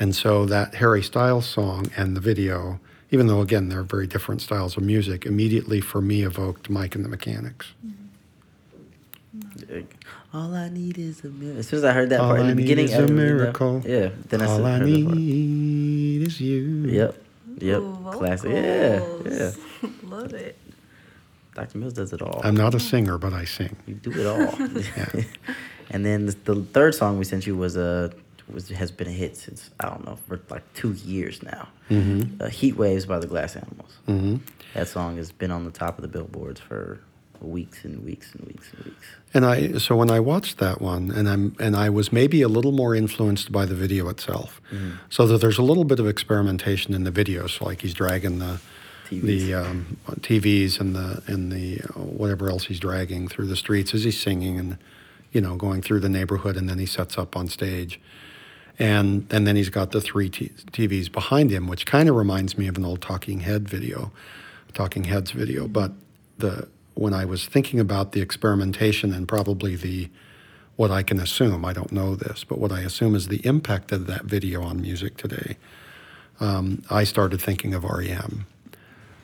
And 0.00 0.14
so 0.14 0.44
that 0.46 0.76
Harry 0.76 1.02
Styles 1.02 1.46
song 1.46 1.90
and 1.96 2.16
the 2.16 2.20
video, 2.20 2.80
even 3.10 3.26
though 3.28 3.40
again 3.40 3.68
they're 3.68 3.82
very 3.82 4.06
different 4.06 4.40
styles 4.42 4.76
of 4.76 4.82
music, 4.82 5.24
immediately 5.26 5.80
for 5.80 6.00
me 6.00 6.22
evoked 6.22 6.68
Mike 6.70 6.94
and 6.94 7.04
the 7.04 7.08
Mechanics. 7.08 7.72
All 10.34 10.54
I 10.54 10.68
need 10.68 10.98
is 10.98 11.22
a 11.24 11.28
miracle. 11.28 11.60
As 11.60 11.68
soon 11.68 11.78
as 11.78 11.84
I 11.84 11.92
heard 11.92 12.10
that 12.10 12.20
All 12.20 12.28
part 12.28 12.40
in 12.40 12.46
I 12.46 12.48
the 12.50 12.54
need 12.56 12.62
beginning, 12.62 12.84
is 12.86 12.94
a 12.94 12.98
didn't 12.98 13.16
really 13.16 13.30
know. 13.30 13.36
miracle. 13.36 13.82
Yeah. 13.86 14.08
Then 14.28 14.42
I 14.42 14.46
All 14.46 14.56
said, 14.56 14.66
I 14.66 14.78
the 14.80 14.84
need 14.84 16.22
is 16.26 16.40
you. 16.40 16.62
Yep. 16.88 17.22
Yep. 17.58 17.80
Ooh, 17.80 18.10
Classic. 18.12 18.50
Yeah. 18.52 19.04
Yeah. 19.24 19.50
Love 20.02 20.32
it. 20.34 20.56
Dr. 21.54 21.78
Mills 21.78 21.94
does 21.94 22.12
it 22.12 22.20
all. 22.20 22.40
I'm 22.44 22.56
not 22.56 22.74
a 22.74 22.80
singer, 22.80 23.16
but 23.16 23.32
I 23.32 23.44
sing. 23.46 23.76
You 23.86 23.94
do 23.94 24.10
it 24.12 24.26
all. 24.26 24.54
and 25.90 26.04
then 26.04 26.26
the, 26.26 26.36
the 26.44 26.62
third 26.62 26.94
song 26.94 27.18
we 27.18 27.24
sent 27.24 27.46
you 27.46 27.56
was 27.56 27.76
a 27.76 28.12
was 28.52 28.68
has 28.68 28.92
been 28.92 29.08
a 29.08 29.12
hit 29.12 29.36
since 29.36 29.70
I 29.80 29.88
don't 29.88 30.04
know 30.04 30.16
for 30.28 30.40
like 30.50 30.62
two 30.74 30.92
years 30.92 31.42
now. 31.42 31.68
Mm-hmm. 31.90 32.42
Uh, 32.42 32.48
Heat 32.48 32.76
Waves 32.76 33.06
by 33.06 33.18
the 33.18 33.26
Glass 33.26 33.56
Animals. 33.56 33.96
hmm 34.06 34.36
That 34.74 34.86
song 34.88 35.16
has 35.16 35.32
been 35.32 35.50
on 35.50 35.64
the 35.64 35.70
top 35.70 35.98
of 35.98 36.02
the 36.02 36.08
billboards 36.08 36.60
for 36.60 37.00
weeks 37.40 37.84
and 37.84 38.04
weeks 38.04 38.34
and 38.34 38.46
weeks 38.46 38.70
and 38.72 38.84
weeks. 38.84 39.06
And 39.34 39.44
I 39.44 39.78
so 39.78 39.96
when 39.96 40.10
I 40.10 40.20
watched 40.20 40.58
that 40.58 40.80
one, 40.80 41.10
and 41.10 41.28
I'm 41.28 41.56
and 41.58 41.76
I 41.76 41.90
was 41.90 42.12
maybe 42.12 42.42
a 42.42 42.48
little 42.48 42.72
more 42.72 42.94
influenced 42.94 43.52
by 43.52 43.66
the 43.66 43.74
video 43.74 44.08
itself, 44.08 44.60
so 45.10 45.26
that 45.26 45.40
there's 45.40 45.58
a 45.58 45.62
little 45.62 45.84
bit 45.84 45.98
of 45.98 46.06
experimentation 46.06 46.94
in 46.94 47.04
the 47.04 47.10
video. 47.10 47.46
So 47.46 47.64
like 47.64 47.82
he's 47.82 47.94
dragging 47.94 48.38
the 48.38 48.60
TVs. 49.08 49.22
the 49.22 49.54
um, 49.54 49.96
TVs 50.20 50.80
and 50.80 50.96
the 50.96 51.22
and 51.26 51.52
the 51.52 51.80
uh, 51.80 52.00
whatever 52.00 52.48
else 52.48 52.64
he's 52.64 52.80
dragging 52.80 53.28
through 53.28 53.46
the 53.46 53.56
streets 53.56 53.94
as 53.94 54.04
he's 54.04 54.18
singing 54.18 54.58
and 54.58 54.78
you 55.32 55.40
know 55.40 55.56
going 55.56 55.82
through 55.82 56.00
the 56.00 56.08
neighborhood, 56.08 56.56
and 56.56 56.68
then 56.68 56.78
he 56.78 56.86
sets 56.86 57.18
up 57.18 57.36
on 57.36 57.48
stage. 57.48 58.00
And, 58.78 59.26
and 59.30 59.46
then 59.46 59.56
he's 59.56 59.70
got 59.70 59.92
the 59.92 60.02
three 60.02 60.28
t- 60.28 60.50
TVs 60.70 61.10
behind 61.10 61.50
him, 61.50 61.66
which 61.66 61.86
kind 61.86 62.10
of 62.10 62.14
reminds 62.14 62.58
me 62.58 62.68
of 62.68 62.76
an 62.76 62.84
old 62.84 63.00
Talking 63.00 63.40
Head 63.40 63.66
video, 63.66 64.12
Talking 64.74 65.04
Heads 65.04 65.30
video. 65.30 65.66
But 65.66 65.92
the 66.36 66.68
when 66.96 67.12
I 67.12 67.24
was 67.24 67.46
thinking 67.46 67.78
about 67.78 68.12
the 68.12 68.20
experimentation 68.20 69.12
and 69.12 69.28
probably 69.28 69.76
the 69.76 70.08
what 70.76 70.90
I 70.90 71.02
can 71.02 71.18
assume, 71.18 71.64
I 71.64 71.72
don't 71.72 71.90
know 71.90 72.14
this, 72.14 72.44
but 72.44 72.58
what 72.58 72.70
I 72.70 72.80
assume 72.80 73.14
is 73.14 73.28
the 73.28 73.44
impact 73.46 73.92
of 73.92 74.06
that 74.08 74.24
video 74.24 74.62
on 74.62 74.82
music 74.82 75.16
today, 75.16 75.56
um, 76.38 76.82
I 76.90 77.04
started 77.04 77.40
thinking 77.40 77.72
of 77.72 77.82
REM. 77.82 78.46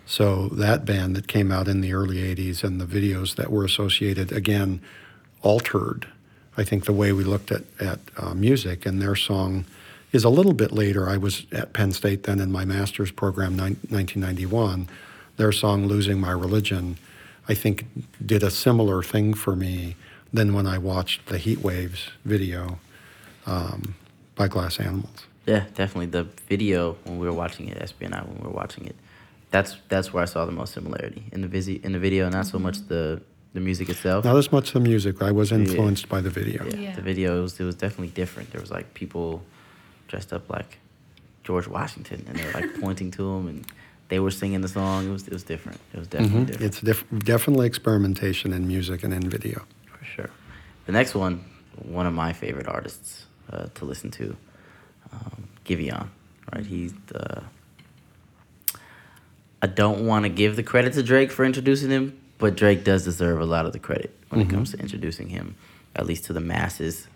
So 0.07 0.49
that 0.49 0.85
band 0.85 1.15
that 1.17 1.29
came 1.29 1.53
out 1.53 1.69
in 1.69 1.83
the 1.83 1.93
early 1.93 2.17
80s 2.17 2.65
and 2.65 2.81
the 2.81 2.87
videos 2.87 3.37
that 3.37 3.51
were 3.51 3.65
associated, 3.65 4.33
again, 4.33 4.81
altered, 5.43 6.09
I 6.57 6.65
think, 6.65 6.87
the 6.87 6.93
way 6.93 7.13
we 7.13 7.23
looked 7.25 7.53
at, 7.53 7.65
at 7.79 8.01
uh, 8.17 8.35
music. 8.35 8.87
And 8.87 9.01
their 9.01 9.15
song 9.15 9.67
is 10.11 10.25
a 10.25 10.31
little 10.31 10.55
bit 10.55 10.73
later. 10.73 11.09
I 11.09 11.19
was 11.19 11.47
at 11.53 11.73
Penn 11.73 11.93
State 11.93 12.25
then 12.25 12.41
in 12.41 12.51
my 12.51 12.65
master's 12.65 13.11
program, 13.11 13.57
nine, 13.57 13.77
1991. 13.91 14.89
Their 15.37 15.53
song, 15.53 15.87
Losing 15.87 16.21
My 16.21 16.33
Religion, 16.33 16.99
I 17.49 17.55
think 17.55 17.87
did 18.25 18.43
a 18.43 18.51
similar 18.51 19.03
thing 19.03 19.35
for 19.35 19.57
me 19.57 19.97
than 20.33 20.55
when 20.55 20.67
I 20.67 20.79
watched 20.79 21.27
the 21.27 21.39
Heat 21.39 21.59
Waves 21.59 22.09
video 22.25 22.79
um, 23.47 23.95
by 24.35 24.49
Glass 24.49 24.79
Animals. 24.81 25.27
Yeah, 25.47 25.65
definitely. 25.75 26.07
The 26.07 26.25
video 26.49 26.97
when 27.05 27.19
we 27.19 27.27
were 27.27 27.33
watching 27.33 27.69
it, 27.69 27.79
SB 27.79 28.07
and 28.07 28.15
I, 28.15 28.21
when 28.23 28.39
we 28.39 28.45
were 28.47 28.55
watching 28.55 28.87
it, 28.87 28.95
that's 29.51 29.77
that's 29.89 30.13
where 30.13 30.23
I 30.23 30.27
saw 30.27 30.45
the 30.47 30.53
most 30.53 30.73
similarity 30.73 31.25
in 31.33 31.43
the 31.43 31.49
visi- 31.49 31.81
in 31.83 31.93
the 31.93 31.99
video, 31.99 32.29
not 32.31 32.47
so 32.47 32.59
much 32.59 32.87
the 32.89 33.21
the 33.55 33.61
music 33.61 33.89
itself. 33.91 34.25
Not 34.25 34.37
as 34.37 34.51
much 34.53 34.73
the 34.73 34.81
music, 34.81 35.21
I 35.21 35.31
was 35.33 35.53
influenced 35.53 36.09
by 36.09 36.21
the 36.23 36.31
video. 36.31 36.65
Yeah, 36.65 36.77
Yeah. 36.77 36.95
the 36.95 37.03
video 37.03 37.39
it 37.39 37.43
was, 37.43 37.61
it 37.61 37.65
was 37.65 37.75
definitely 37.75 38.09
different. 38.15 38.51
There 38.53 38.61
was 38.61 38.71
like 38.71 38.95
people 38.95 39.43
dressed 40.09 40.33
up 40.33 40.49
like 40.49 40.79
George 41.45 41.67
Washington, 41.69 42.25
and 42.29 42.39
they 42.39 42.45
were 42.47 42.53
like 42.53 42.73
pointing 42.81 43.11
to 43.11 43.31
him, 43.35 43.49
and 43.49 43.67
they 44.13 44.21
were 44.21 44.31
singing 44.31 44.61
the 44.61 44.69
song. 44.69 45.09
It 45.09 45.11
was 45.11 45.27
it 45.27 45.33
was 45.33 45.43
different. 45.43 45.81
It 45.95 45.99
was 45.99 46.07
definitely 46.07 46.41
Mhm. 46.43 46.47
different 46.49 46.67
It's 46.67 46.81
diff- 46.83 47.05
definitely 47.25 47.67
experimentation 47.67 48.53
in 48.53 48.69
music 48.69 49.03
and 49.05 49.15
in 49.15 49.31
video. 49.31 49.65
for 49.87 50.05
sure. 50.05 50.29
The 50.85 50.93
next 50.93 51.15
one, 51.15 51.35
one 52.01 52.07
of 52.07 52.13
my 52.13 52.35
favorite 52.35 52.69
artists 52.69 53.25
uh, 53.51 53.69
to 53.77 53.87
listen 53.87 54.11
to, 54.11 54.37
um, 55.15 55.45
Giveon. 55.65 56.09
Right, 56.53 56.67
he's 56.67 56.93
the. 57.07 57.43
I 59.63 59.67
don't 59.67 60.07
want 60.07 60.25
to 60.25 60.29
give 60.29 60.57
the 60.57 60.63
credit 60.63 60.93
to 60.95 61.03
Drake 61.03 61.31
for 61.33 61.45
introducing 61.47 61.89
him, 61.91 62.19
but 62.37 62.55
Drake 62.55 62.85
does 62.85 63.05
deserve 63.05 63.41
a 63.41 63.47
lot 63.47 63.65
of 63.65 63.73
the 63.73 63.79
credit 63.79 64.11
when 64.29 64.41
it 64.43 64.51
comes 64.51 64.73
to 64.73 64.79
introducing 64.79 65.29
him, 65.31 65.55
at 65.97 66.05
least 66.05 66.25
to 66.27 66.33
the 66.35 66.41
masses, 66.41 67.07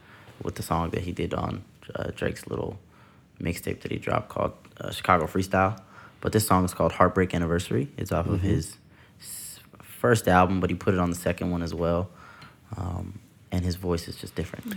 with 0.42 0.54
the 0.54 0.62
song 0.62 0.88
that 0.90 1.02
he 1.02 1.12
did 1.12 1.34
on 1.34 1.62
uh, 1.94 2.10
Drake's 2.16 2.46
little 2.46 2.78
mixtape 3.38 3.80
that 3.82 3.90
he 3.90 3.98
dropped 3.98 4.28
called 4.30 4.52
uh, 4.80 4.90
Chicago 4.92 5.26
Freestyle. 5.26 5.78
But 6.20 6.32
this 6.32 6.46
song 6.46 6.64
is 6.64 6.74
called 6.74 6.92
Heartbreak 6.92 7.34
Anniversary. 7.34 7.88
It's 7.96 8.12
off 8.12 8.26
of 8.26 8.40
his 8.40 8.76
first 9.80 10.28
album, 10.28 10.60
but 10.60 10.70
he 10.70 10.76
put 10.76 10.94
it 10.94 11.00
on 11.00 11.10
the 11.10 11.16
second 11.16 11.50
one 11.50 11.62
as 11.62 11.74
well. 11.74 12.08
Um, 12.76 13.18
and 13.52 13.64
his 13.64 13.76
voice 13.76 14.08
is 14.08 14.16
just 14.16 14.34
different. 14.34 14.74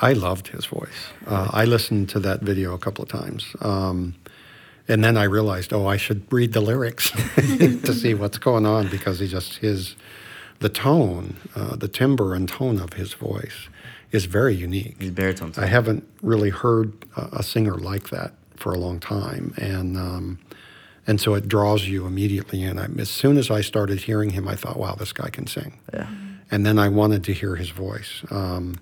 I 0.00 0.12
loved 0.12 0.48
his 0.48 0.66
voice. 0.66 1.08
Uh, 1.26 1.48
I 1.50 1.64
listened 1.64 2.08
to 2.10 2.20
that 2.20 2.40
video 2.40 2.74
a 2.74 2.78
couple 2.78 3.02
of 3.02 3.10
times. 3.10 3.54
Um, 3.60 4.14
and 4.88 5.04
then 5.04 5.16
I 5.16 5.24
realized, 5.24 5.72
oh, 5.72 5.86
I 5.86 5.96
should 5.96 6.30
read 6.32 6.52
the 6.52 6.60
lyrics 6.60 7.10
to 7.36 7.94
see 7.94 8.14
what's 8.14 8.38
going 8.38 8.66
on 8.66 8.88
because 8.88 9.20
he 9.20 9.28
just, 9.28 9.56
his, 9.56 9.96
the 10.60 10.68
tone, 10.68 11.36
uh, 11.54 11.76
the 11.76 11.88
timbre 11.88 12.34
and 12.34 12.48
tone 12.48 12.80
of 12.80 12.94
his 12.94 13.12
voice 13.12 13.68
is 14.12 14.24
very 14.24 14.54
unique. 14.54 15.00
His 15.00 15.10
baritone. 15.10 15.52
I 15.56 15.66
haven't 15.66 16.06
really 16.22 16.50
heard 16.50 16.92
a, 17.16 17.38
a 17.38 17.42
singer 17.42 17.74
like 17.74 18.10
that 18.10 18.32
for 18.56 18.72
a 18.72 18.78
long 18.78 19.00
time, 19.00 19.54
and 19.56 19.96
um, 19.96 20.38
and 21.10 21.20
so 21.20 21.34
it 21.34 21.48
draws 21.48 21.88
you 21.88 22.06
immediately 22.06 22.62
in. 22.62 22.78
I, 22.78 22.86
as 23.00 23.10
soon 23.10 23.36
as 23.36 23.50
I 23.50 23.62
started 23.62 24.02
hearing 24.02 24.30
him, 24.30 24.46
I 24.46 24.54
thought, 24.54 24.76
"Wow, 24.78 24.94
this 24.94 25.12
guy 25.12 25.28
can 25.28 25.48
sing." 25.48 25.72
Yeah. 25.92 26.06
And 26.52 26.64
then 26.64 26.78
I 26.78 26.88
wanted 26.88 27.24
to 27.24 27.32
hear 27.32 27.56
his 27.56 27.70
voice. 27.70 28.22
Um, 28.30 28.78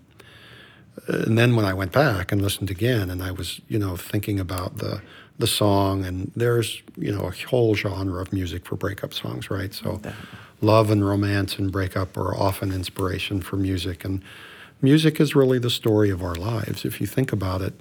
and 1.06 1.38
then 1.38 1.56
when 1.56 1.64
I 1.64 1.72
went 1.72 1.90
back 1.90 2.30
and 2.30 2.42
listened 2.42 2.70
again, 2.70 3.08
and 3.08 3.22
I 3.22 3.30
was, 3.30 3.62
you 3.66 3.78
know, 3.78 3.96
thinking 3.96 4.38
about 4.38 4.76
the 4.76 5.00
the 5.38 5.46
song, 5.46 6.04
and 6.04 6.30
there's, 6.36 6.82
you 6.96 7.10
know, 7.14 7.24
a 7.28 7.48
whole 7.48 7.74
genre 7.74 8.20
of 8.20 8.30
music 8.30 8.66
for 8.66 8.76
breakup 8.76 9.14
songs, 9.14 9.50
right? 9.50 9.72
So, 9.72 9.92
love 10.60 10.90
and 10.90 11.06
romance 11.06 11.58
and 11.58 11.72
breakup 11.72 12.14
are 12.18 12.36
often 12.36 12.72
inspiration 12.72 13.40
for 13.40 13.56
music, 13.56 14.04
and 14.04 14.22
music 14.82 15.18
is 15.18 15.34
really 15.34 15.58
the 15.58 15.70
story 15.70 16.10
of 16.10 16.22
our 16.22 16.34
lives. 16.34 16.84
If 16.84 17.00
you 17.00 17.06
think 17.06 17.32
about 17.32 17.62
it, 17.62 17.72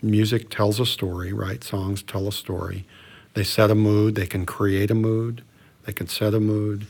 music 0.00 0.48
tells 0.48 0.80
a 0.80 0.86
story, 0.86 1.34
right? 1.34 1.62
Songs 1.62 2.02
tell 2.02 2.26
a 2.26 2.32
story. 2.32 2.86
They 3.34 3.44
set 3.44 3.70
a 3.70 3.74
mood. 3.74 4.14
They 4.14 4.26
can 4.26 4.46
create 4.46 4.90
a 4.90 4.94
mood. 4.94 5.42
They 5.84 5.92
can 5.92 6.08
set 6.08 6.34
a 6.34 6.40
mood. 6.40 6.86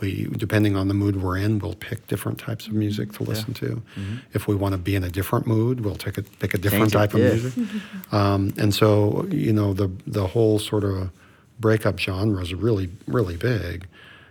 We, 0.00 0.24
depending 0.36 0.76
on 0.76 0.88
the 0.88 0.94
mood 0.94 1.22
we're 1.22 1.38
in, 1.38 1.60
we'll 1.60 1.76
pick 1.76 2.08
different 2.08 2.38
types 2.38 2.66
of 2.66 2.72
music 2.72 3.12
to 3.12 3.22
listen 3.22 3.54
to. 3.54 3.80
If 4.32 4.48
we 4.48 4.56
want 4.56 4.72
to 4.72 4.78
be 4.78 4.96
in 4.96 5.04
a 5.04 5.08
different 5.08 5.46
mood, 5.46 5.82
we'll 5.84 5.94
take 5.94 6.18
a, 6.18 6.22
pick 6.22 6.52
a 6.52 6.58
different 6.58 6.92
Change 6.92 6.92
type 6.92 7.14
of 7.14 7.20
yeah. 7.20 7.28
music. 7.30 7.52
Um, 8.12 8.52
and 8.58 8.74
so, 8.74 9.26
you 9.30 9.52
know, 9.52 9.72
the 9.72 9.90
the 10.06 10.26
whole 10.26 10.58
sort 10.58 10.84
of 10.84 11.10
breakup 11.58 11.98
genre 11.98 12.40
is 12.42 12.54
really, 12.54 12.90
really 13.06 13.36
big. 13.36 13.86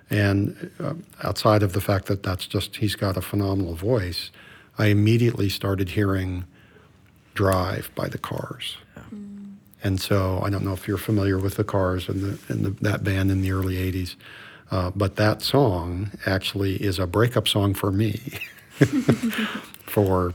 And 0.10 0.72
uh, 0.80 0.94
outside 1.24 1.64
of 1.64 1.74
the 1.74 1.82
fact 1.82 2.06
that 2.06 2.24
that's 2.24 2.46
just 2.46 2.78
he's 2.78 2.96
got 2.96 3.18
a 3.18 3.22
phenomenal 3.22 3.74
voice, 3.74 4.32
I 4.78 4.88
immediately 4.88 5.50
started 5.50 5.90
hearing 5.90 6.46
"Drive" 7.34 7.90
by 7.96 8.08
the 8.10 8.18
Cars. 8.18 8.78
And 9.84 10.00
so 10.00 10.42
I 10.44 10.50
don't 10.50 10.64
know 10.64 10.74
if 10.74 10.88
you're 10.88 10.98
familiar 10.98 11.38
with 11.38 11.56
the 11.56 11.64
Cars 11.64 12.08
and 12.08 12.22
the 12.22 12.54
and 12.54 12.66
the, 12.66 12.70
that 12.82 13.04
band 13.04 13.32
in 13.32 13.42
the 13.42 13.52
early 13.52 13.76
'80s, 13.76 14.16
uh, 14.72 14.92
but 14.96 15.18
that 15.18 15.42
song 15.42 16.12
actually 16.26 16.76
is 16.76 17.00
a 17.00 17.06
breakup 17.06 17.48
song 17.48 17.74
for 17.74 17.92
me. 17.92 18.20
for 19.86 20.34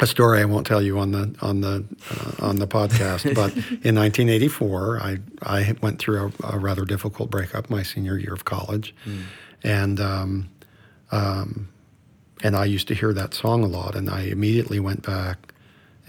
a 0.00 0.06
story 0.06 0.40
I 0.40 0.44
won't 0.46 0.66
tell 0.66 0.82
you 0.82 0.98
on 0.98 1.12
the 1.12 1.34
on 1.42 1.60
the 1.60 1.84
uh, 2.10 2.46
on 2.46 2.56
the 2.56 2.66
podcast, 2.66 3.24
but 3.34 3.52
in 3.84 3.94
1984, 3.96 5.00
I 5.00 5.18
I 5.42 5.74
went 5.82 5.98
through 5.98 6.32
a, 6.42 6.54
a 6.54 6.58
rather 6.58 6.84
difficult 6.84 7.30
breakup 7.30 7.70
my 7.70 7.82
senior 7.82 8.18
year 8.18 8.32
of 8.32 8.44
college, 8.44 8.94
and 9.62 10.00
um, 10.00 10.50
um, 11.12 11.68
and 12.42 12.56
I 12.56 12.64
used 12.64 12.88
to 12.88 12.94
hear 12.94 13.12
that 13.12 13.34
song 13.34 13.62
a 13.62 13.66
lot, 13.66 13.94
and 13.94 14.08
I 14.08 14.22
immediately 14.22 14.80
went 14.80 15.02
back, 15.02 15.49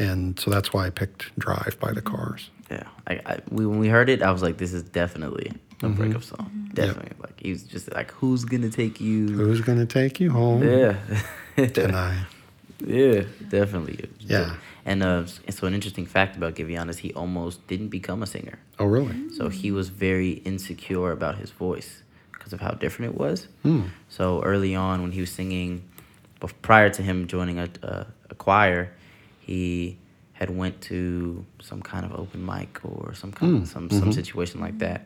and 0.10 0.40
so 0.40 0.50
that's 0.52 0.70
why 0.74 0.88
I 0.88 0.90
picked 0.90 1.22
"Drive" 1.46 1.78
by 1.80 1.92
the 1.94 2.02
Cars. 2.02 2.50
Yeah. 2.70 2.84
I, 3.08 3.14
I 3.32 3.40
we, 3.50 3.66
when 3.66 3.80
we 3.80 3.90
heard 3.90 4.10
it, 4.10 4.22
I 4.22 4.32
was 4.32 4.42
like, 4.42 4.58
this 4.58 4.74
is 4.74 4.84
definitely 4.84 5.52
a 5.84 5.90
breakup 5.90 6.24
song. 6.24 6.70
Definitely. 6.74 7.12
Like 7.26 7.38
he 7.40 7.50
was 7.52 7.64
just 7.64 7.92
like, 7.94 8.10
who's 8.12 8.44
gonna 8.46 8.70
take 8.70 9.02
you? 9.02 9.28
Who's 9.28 9.62
gonna 9.62 9.86
take 9.86 10.20
you 10.22 10.30
home 10.32 10.64
Yeah. 10.64 10.96
tonight? 11.80 12.26
yeah. 12.86 13.24
Definitely. 13.50 14.10
Yeah. 14.20 14.56
And 14.86 15.04
uh, 15.04 15.26
so 15.28 15.68
an 15.68 15.74
interesting 15.74 16.06
fact 16.08 16.36
about 16.38 16.56
Giveon 16.56 16.90
is 16.90 16.98
he 17.00 17.14
almost 17.14 17.68
didn't 17.68 17.90
become 17.90 18.24
a 18.24 18.26
singer. 18.26 18.58
Oh, 18.80 18.86
really? 18.86 19.30
So 19.38 19.50
he 19.50 19.70
was 19.72 19.90
very 19.90 20.32
insecure 20.46 21.12
about 21.12 21.38
his 21.38 21.52
voice 21.52 22.02
because 22.34 22.54
of 22.54 22.62
how 22.62 22.72
different 22.72 23.14
it 23.14 23.20
was. 23.20 23.48
Hmm. 23.64 23.82
So 24.10 24.42
early 24.44 24.74
on, 24.76 25.02
when 25.04 25.12
he 25.12 25.20
was 25.22 25.32
singing, 25.32 25.84
prior 26.64 26.90
to 26.90 27.02
him 27.04 27.28
joining 27.28 27.60
a, 27.60 27.68
a, 27.84 28.08
a 28.32 28.36
choir, 28.36 28.92
he 29.52 29.98
had 30.40 30.50
went 30.62 30.76
to 30.92 31.46
some 31.70 31.82
kind 31.92 32.04
of 32.08 32.12
open 32.24 32.42
mic 32.54 32.80
or 32.84 33.14
some 33.22 33.32
kind 33.32 33.52
Hmm. 33.52 33.62
of 33.64 33.68
some 33.76 33.90
some 34.02 34.12
situation 34.22 34.58
like 34.68 34.78
that, 34.80 35.00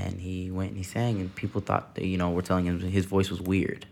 and 0.00 0.14
he 0.28 0.36
went 0.58 0.68
and 0.70 0.78
he 0.82 0.86
sang, 0.96 1.14
and 1.20 1.28
people 1.42 1.60
thought 1.68 1.84
you 2.12 2.16
know 2.20 2.30
were 2.30 2.46
telling 2.50 2.66
him 2.70 2.78
his 2.80 3.06
voice 3.06 3.28
was 3.34 3.40
weird, 3.40 3.82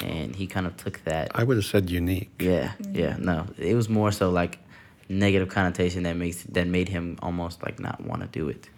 and 0.00 0.36
he 0.36 0.46
kind 0.46 0.66
of 0.66 0.76
took 0.76 0.96
that. 1.04 1.24
I 1.34 1.42
would 1.46 1.56
have 1.56 1.66
said 1.74 1.90
unique. 1.90 2.30
Yeah, 2.38 2.72
yeah, 2.92 3.16
no. 3.18 3.46
It 3.58 3.74
was 3.74 3.88
more 3.88 4.12
so 4.12 4.30
like 4.30 4.58
negative 5.08 5.48
connotation 5.48 6.02
that 6.04 6.16
makes 6.16 6.38
that 6.56 6.66
made 6.66 6.88
him 6.96 7.04
almost 7.26 7.62
like 7.64 7.76
not 7.80 7.98
want 8.08 8.20
to 8.22 8.28
do 8.40 8.48
it. 8.48 8.68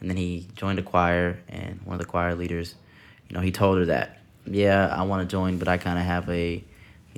And 0.00 0.08
then 0.08 0.16
he 0.16 0.46
joined 0.54 0.78
a 0.78 0.82
choir, 0.92 1.38
and 1.48 1.80
one 1.84 1.94
of 1.96 2.00
the 2.00 2.10
choir 2.14 2.34
leaders, 2.36 2.74
you 3.28 3.34
know, 3.34 3.42
he 3.48 3.50
told 3.50 3.78
her 3.78 3.86
that, 3.86 4.20
yeah, 4.46 4.86
I 5.00 5.02
want 5.02 5.20
to 5.28 5.36
join, 5.38 5.58
but 5.58 5.66
I 5.66 5.76
kind 5.76 5.98
of 5.98 6.04
have 6.04 6.28
a, 6.30 6.62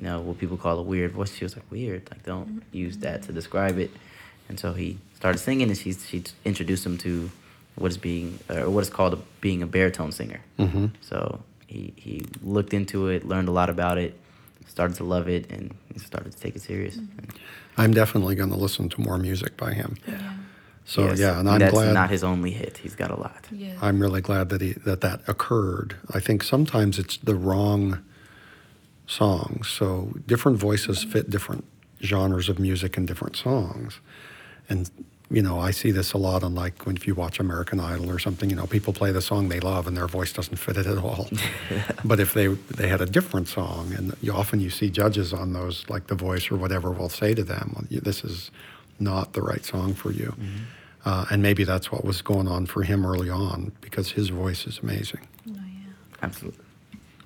you 0.00 0.06
know, 0.06 0.20
what 0.20 0.38
people 0.38 0.56
call 0.56 0.78
a 0.78 0.82
weird 0.82 1.12
voice. 1.12 1.34
She 1.34 1.44
was 1.44 1.54
like, 1.56 1.70
weird, 1.70 2.08
like 2.10 2.22
don't 2.24 2.62
use 2.72 2.98
that 2.98 3.22
to 3.24 3.32
describe 3.32 3.78
it. 3.78 3.90
And 4.48 4.58
so 4.58 4.72
he 4.72 4.98
started 5.14 5.38
singing, 5.38 5.68
and 5.68 5.76
she 5.76 5.92
she 5.92 6.24
introduced 6.44 6.84
him 6.84 6.98
to 6.98 7.30
what 7.76 7.90
is 7.90 7.98
being 7.98 8.38
or 8.48 8.68
what 8.70 8.80
is 8.80 8.90
called 8.90 9.14
a, 9.14 9.18
being 9.40 9.62
a 9.62 9.66
baritone 9.66 10.12
singer. 10.12 10.40
hmm 10.56 10.86
So 11.00 11.40
he 11.66 11.92
he 11.96 12.26
looked 12.42 12.74
into 12.74 13.08
it, 13.08 13.26
learned 13.26 13.48
a 13.48 13.52
lot 13.52 13.70
about 13.70 13.98
it, 13.98 14.18
started 14.66 14.96
to 14.96 15.04
love 15.04 15.28
it, 15.28 15.50
and 15.50 15.74
started 15.96 16.32
to 16.32 16.38
take 16.38 16.56
it 16.56 16.62
serious. 16.62 16.96
And 16.96 17.32
I'm 17.76 17.92
definitely 17.92 18.34
going 18.34 18.50
to 18.50 18.56
listen 18.56 18.88
to 18.88 19.00
more 19.00 19.18
music 19.18 19.56
by 19.56 19.72
him. 19.74 19.96
Yeah. 20.08 20.32
So 20.84 21.04
yes, 21.06 21.20
yeah, 21.20 21.38
and 21.38 21.48
I'm 21.48 21.60
that's 21.60 21.72
glad. 21.72 21.92
not 21.94 22.10
his 22.10 22.24
only 22.24 22.50
hit. 22.50 22.78
He's 22.78 22.96
got 22.96 23.10
a 23.12 23.16
lot. 23.16 23.44
Yeah. 23.52 23.74
I'm 23.80 24.00
really 24.00 24.20
glad 24.20 24.48
that 24.48 24.60
he 24.60 24.72
that 24.72 25.00
that 25.02 25.20
occurred. 25.28 25.94
I 26.12 26.18
think 26.18 26.42
sometimes 26.42 26.98
it's 26.98 27.18
the 27.18 27.36
wrong 27.36 28.02
songs. 29.10 29.68
So 29.68 30.12
different 30.26 30.58
voices 30.58 31.02
fit 31.02 31.30
different 31.30 31.64
genres 32.02 32.48
of 32.48 32.58
music 32.58 32.96
and 32.96 33.06
different 33.06 33.36
songs. 33.36 34.00
And 34.68 34.90
you 35.32 35.42
know, 35.42 35.60
I 35.60 35.70
see 35.70 35.92
this 35.92 36.12
a 36.12 36.18
lot 36.18 36.42
on 36.42 36.56
like 36.56 36.86
when 36.86 36.96
if 36.96 37.06
you 37.06 37.14
watch 37.14 37.38
American 37.38 37.78
Idol 37.78 38.10
or 38.10 38.18
something, 38.18 38.50
you 38.50 38.56
know, 38.56 38.66
people 38.66 38.92
play 38.92 39.12
the 39.12 39.22
song 39.22 39.48
they 39.48 39.60
love 39.60 39.86
and 39.86 39.96
their 39.96 40.08
voice 40.08 40.32
doesn't 40.32 40.56
fit 40.56 40.76
it 40.76 40.86
at 40.86 40.98
all. 40.98 41.28
but 42.04 42.18
if 42.18 42.34
they 42.34 42.48
they 42.48 42.88
had 42.88 43.00
a 43.00 43.06
different 43.06 43.46
song, 43.46 43.92
and 43.96 44.16
you, 44.20 44.32
often 44.32 44.58
you 44.60 44.70
see 44.70 44.90
judges 44.90 45.32
on 45.32 45.52
those, 45.52 45.84
like 45.88 46.08
The 46.08 46.16
Voice 46.16 46.50
or 46.50 46.56
whatever, 46.56 46.90
will 46.90 47.08
say 47.08 47.32
to 47.34 47.44
them, 47.44 47.86
"This 47.90 48.24
is 48.24 48.50
not 48.98 49.32
the 49.34 49.42
right 49.42 49.64
song 49.64 49.94
for 49.94 50.10
you." 50.10 50.34
Uh, 51.04 51.26
and 51.30 51.42
maybe 51.42 51.64
that's 51.64 51.90
what 51.92 52.04
was 52.04 52.22
going 52.22 52.48
on 52.48 52.66
for 52.66 52.82
him 52.82 53.06
early 53.06 53.30
on 53.30 53.72
because 53.80 54.10
his 54.10 54.28
voice 54.28 54.66
is 54.66 54.80
amazing. 54.82 55.26
Oh, 55.48 55.52
yeah. 55.54 55.92
Absolutely. 56.22 56.64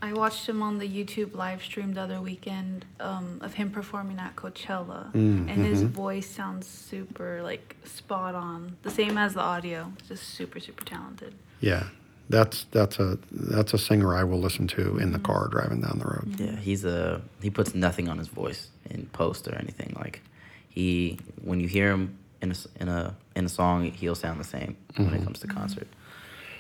I 0.05 0.12
watched 0.12 0.46
him 0.46 0.62
on 0.62 0.78
the 0.78 0.86
YouTube 0.88 1.34
live 1.34 1.62
stream 1.62 1.94
the 1.94 2.02
other 2.02 2.20
weekend 2.20 2.84
um, 3.00 3.38
of 3.40 3.55
him 3.55 3.70
performing 3.70 4.18
at 4.18 4.36
Coachella, 4.36 5.11
Mm, 5.12 5.48
and 5.50 5.64
his 5.64 5.82
mhm. 5.82 5.88
voice 5.88 6.28
sounds 6.28 6.66
super 6.66 7.40
like 7.42 7.74
spot 7.84 8.34
on, 8.34 8.76
the 8.82 8.90
same 8.90 9.16
as 9.16 9.32
the 9.32 9.40
audio. 9.40 9.92
Just 10.07 10.24
super 10.38 10.61
super 10.61 10.84
talented. 10.84 11.32
Yeah, 11.61 11.84
that's 12.28 12.66
that's 12.70 12.98
a 12.98 13.18
that's 13.30 13.72
a 13.72 13.78
singer 13.78 14.14
I 14.14 14.24
will 14.24 14.40
listen 14.40 14.66
to 14.76 14.98
in 14.98 15.12
the 15.12 15.18
car 15.18 15.48
driving 15.48 15.80
down 15.80 15.98
the 15.98 16.05
road. 16.14 16.26
Yeah, 16.38 16.57
he's 16.57 16.84
a 16.84 17.22
he 17.40 17.48
puts 17.48 17.74
nothing 17.74 18.07
on 18.11 18.18
his 18.18 18.28
voice 18.28 18.68
in 18.90 19.07
post 19.07 19.48
or 19.48 19.55
anything. 19.55 19.94
Like 20.05 20.20
he 20.68 21.18
when 21.42 21.61
you 21.61 21.68
hear 21.68 21.90
him 21.94 22.18
in 22.42 22.50
a 22.50 22.59
s- 22.61 22.68
in 22.78 22.88
a 22.88 23.14
in 23.34 23.46
a 23.46 23.48
song, 23.48 23.90
he'll 23.90 24.14
sound 24.24 24.38
the 24.38 24.44
same 24.59 24.76
when 24.96 25.14
it 25.14 25.24
comes 25.24 25.38
to 25.40 25.46
concert. 25.46 25.88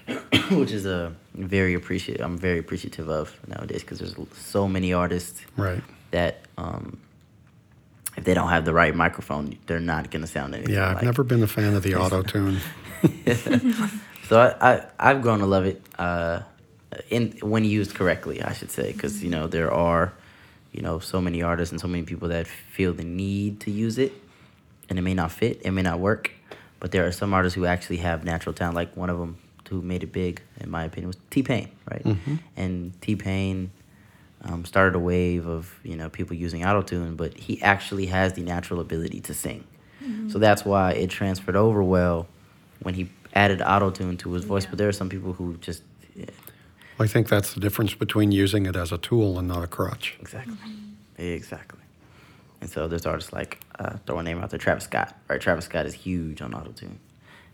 Which 0.50 0.72
is 0.72 0.84
a 0.86 1.14
very 1.34 1.74
appreciate. 1.74 2.20
I'm 2.20 2.36
very 2.38 2.58
appreciative 2.58 3.08
of 3.08 3.36
nowadays 3.48 3.80
because 3.80 3.98
there's 3.98 4.14
so 4.36 4.68
many 4.68 4.92
artists 4.92 5.40
Right. 5.56 5.82
that 6.10 6.40
um, 6.58 6.98
if 8.16 8.24
they 8.24 8.34
don't 8.34 8.48
have 8.50 8.64
the 8.64 8.72
right 8.74 8.94
microphone, 8.94 9.56
they're 9.66 9.80
not 9.80 10.10
gonna 10.10 10.26
sound 10.26 10.54
anything. 10.54 10.74
Yeah, 10.74 10.88
I've 10.90 10.96
like. 10.96 11.04
never 11.04 11.24
been 11.24 11.42
a 11.42 11.46
fan 11.46 11.74
of 11.74 11.82
the 11.82 11.94
auto 11.94 12.22
tune. 12.22 12.58
So 14.28 14.40
I, 14.40 14.72
I 14.72 14.86
I've 14.98 15.20
grown 15.20 15.40
to 15.40 15.46
love 15.46 15.66
it. 15.66 15.82
Uh, 15.98 16.40
in 17.10 17.32
when 17.42 17.62
used 17.64 17.94
correctly, 17.94 18.40
I 18.42 18.54
should 18.54 18.70
say, 18.70 18.90
because 18.92 19.22
you 19.22 19.28
know 19.28 19.46
there 19.46 19.70
are, 19.70 20.14
you 20.72 20.80
know, 20.80 20.98
so 20.98 21.20
many 21.20 21.42
artists 21.42 21.72
and 21.72 21.80
so 21.80 21.88
many 21.88 22.04
people 22.04 22.28
that 22.28 22.46
feel 22.46 22.94
the 22.94 23.04
need 23.04 23.60
to 23.60 23.70
use 23.70 23.98
it, 23.98 24.12
and 24.88 24.98
it 24.98 25.02
may 25.02 25.12
not 25.12 25.30
fit, 25.30 25.60
it 25.62 25.72
may 25.72 25.82
not 25.82 25.98
work, 26.00 26.30
but 26.80 26.90
there 26.90 27.06
are 27.06 27.12
some 27.12 27.34
artists 27.34 27.54
who 27.54 27.66
actually 27.66 27.98
have 27.98 28.24
natural 28.24 28.54
talent. 28.54 28.76
Like 28.76 28.96
one 28.96 29.10
of 29.10 29.18
them 29.18 29.36
who 29.68 29.82
made 29.82 30.02
it 30.02 30.12
big, 30.12 30.42
in 30.60 30.70
my 30.70 30.84
opinion, 30.84 31.08
was 31.08 31.16
T 31.30 31.42
Pain, 31.42 31.70
right? 31.90 32.04
Mhm. 32.04 32.38
And 32.56 33.00
T 33.00 33.16
Pain 33.16 33.70
um, 34.42 34.64
started 34.64 34.94
a 34.94 34.98
wave 34.98 35.46
of 35.46 35.74
you 35.82 35.96
know 35.96 36.08
people 36.08 36.36
using 36.36 36.62
autotune, 36.62 37.16
but 37.16 37.36
he 37.38 37.60
actually 37.62 38.06
has 38.06 38.34
the 38.34 38.42
natural 38.42 38.80
ability 38.80 39.20
to 39.20 39.34
sing. 39.34 39.64
So 40.28 40.38
that's 40.38 40.66
why 40.66 40.92
it 40.92 41.08
transferred 41.08 41.56
over 41.56 41.82
well 41.82 42.26
when 42.82 42.92
he 42.92 43.08
added 43.32 43.60
autotune 43.60 44.18
to 44.18 44.32
his 44.32 44.44
voice. 44.44 44.64
Yeah. 44.64 44.70
But 44.70 44.78
there 44.78 44.88
are 44.88 44.92
some 44.92 45.08
people 45.08 45.32
who 45.32 45.56
just 45.58 45.82
yeah, 46.14 46.26
I 47.00 47.06
think 47.06 47.28
that's 47.28 47.54
the 47.54 47.60
difference 47.60 47.94
between 47.94 48.30
using 48.30 48.66
it 48.66 48.76
as 48.76 48.92
a 48.92 48.98
tool 48.98 49.38
and 49.38 49.48
not 49.48 49.64
a 49.64 49.66
crutch. 49.66 50.16
exactly, 50.20 50.56
exactly. 51.16 51.80
And 52.60 52.68
so 52.70 52.86
there's 52.86 53.06
artists 53.06 53.32
like 53.32 53.60
uh, 53.78 53.96
throw 54.06 54.18
a 54.18 54.22
name 54.22 54.40
out 54.42 54.50
there, 54.50 54.58
Travis 54.58 54.84
Scott. 54.84 55.14
Right, 55.28 55.40
Travis 55.40 55.64
Scott 55.64 55.86
is 55.86 55.94
huge 55.94 56.42
on 56.42 56.52
autotune. 56.52 56.96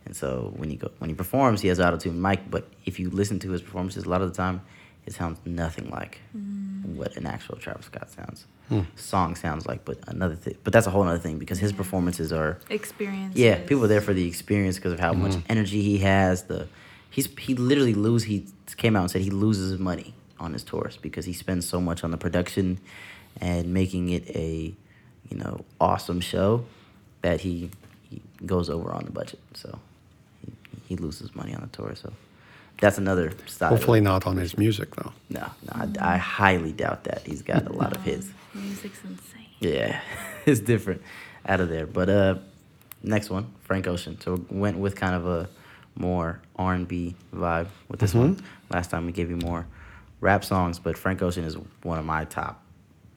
And 0.07 0.16
so 0.16 0.53
when 0.57 0.70
he 0.70 0.76
go 0.76 0.90
when 0.98 1.11
he 1.11 1.14
performs, 1.14 1.61
he 1.61 1.68
has 1.68 1.78
autotune 1.78 2.14
mic. 2.16 2.51
But 2.51 2.68
if 2.86 2.98
you 2.98 3.11
listen 3.11 3.38
to 3.40 3.51
his 3.51 3.62
performances, 3.62 4.05
a 4.05 4.09
lot 4.09 4.22
of 4.22 4.30
the 4.30 4.36
time, 4.36 4.62
it 5.07 5.12
sounds 5.14 5.38
nothing 5.44 5.90
like 5.90 6.20
what 6.94 7.16
an 7.16 7.26
actual 7.26 7.57
Travis 7.57 7.86
Scott 7.86 8.11
sounds. 8.11 8.46
Hmm. 8.68 8.80
Song 8.96 9.34
sounds 9.36 9.66
like, 9.66 9.84
but 9.84 9.98
another 10.09 10.34
thing. 10.36 10.57
But 10.64 10.72
that's 10.72 10.86
a 10.86 10.90
whole 10.90 11.03
other 11.03 11.18
thing 11.18 11.38
because 11.38 11.59
his 11.59 11.72
Yeah. 11.72 11.76
performances 11.78 12.32
are 12.32 12.59
Experience. 12.70 13.36
yeah, 13.36 13.59
people 13.66 13.84
are 13.84 13.88
there 13.88 14.01
for 14.01 14.14
the 14.14 14.26
experience 14.26 14.76
because 14.76 14.92
of 14.92 15.01
how 15.01 15.12
much 15.12 15.36
energy 15.48 15.82
he 15.82 15.98
has. 15.98 16.44
The 16.44 16.66
he's 17.11 17.28
he 17.38 17.55
literally 17.55 17.94
lose. 17.94 18.24
He 18.24 18.46
came 18.76 18.96
out 18.96 19.03
and 19.03 19.11
said 19.11 19.22
he 19.22 19.30
loses 19.30 19.78
money 19.78 20.14
on 20.38 20.53
his 20.55 20.62
tours 20.64 20.96
because 20.96 21.26
he 21.26 21.32
spends 21.34 21.68
so 21.68 21.80
much 21.80 22.03
on 22.05 22.11
the 22.11 22.16
production 22.16 22.78
and 23.40 23.74
making 23.74 24.09
it 24.11 24.28
a 24.34 24.72
you 25.30 25.36
know 25.36 25.64
awesome 25.80 26.20
show 26.20 26.64
that 27.22 27.40
he, 27.42 27.70
he 28.09 28.22
goes 28.46 28.70
over 28.70 28.90
on 28.92 29.05
the 29.05 29.11
budget. 29.12 29.40
So 29.55 29.78
he, 30.91 30.95
he 30.95 30.97
loses 30.97 31.34
money 31.34 31.55
on 31.55 31.61
the 31.61 31.68
tour. 31.68 31.95
So 31.95 32.12
that's 32.80 32.99
another 32.99 33.32
style. 33.47 33.70
Hopefully 33.70 34.01
not 34.01 34.26
on 34.26 34.36
his 34.36 34.57
music 34.57 34.95
though. 34.97 35.12
No, 35.28 35.47
no, 35.62 35.72
I, 36.01 36.14
I 36.14 36.16
highly 36.16 36.72
doubt 36.72 37.05
that. 37.05 37.22
He's 37.26 37.43
got 37.43 37.66
a 37.66 37.72
lot 37.72 37.95
of 37.95 38.03
hits. 38.03 38.28
Music's 38.55 39.03
insane. 39.05 39.47
Yeah, 39.61 40.01
it's 40.47 40.61
different 40.61 41.03
out 41.47 41.61
of 41.61 41.68
there. 41.68 41.86
But 41.86 42.09
uh, 42.09 42.38
next 43.03 43.30
one, 43.30 43.53
Frank 43.62 43.86
Ocean. 43.86 44.18
So 44.20 44.45
went 44.51 44.78
with 44.78 44.97
kind 44.97 45.14
of 45.14 45.26
a 45.26 45.49
more 45.97 46.41
R 46.57 46.74
and 46.74 46.88
B 46.88 47.14
vibe 47.34 47.68
with 47.88 48.01
this 48.01 48.11
mm-hmm. 48.11 48.20
one. 48.20 48.45
Last 48.70 48.91
time 48.91 49.07
we 49.07 49.12
gave 49.12 49.30
you 49.30 49.36
more 49.36 49.66
rap 50.20 50.45
songs, 50.45 50.78
but 50.78 50.97
Frank 50.97 51.22
Ocean 51.22 51.45
is 51.45 51.57
one 51.82 51.99
of 51.99 52.05
my 52.05 52.24
top, 52.24 52.62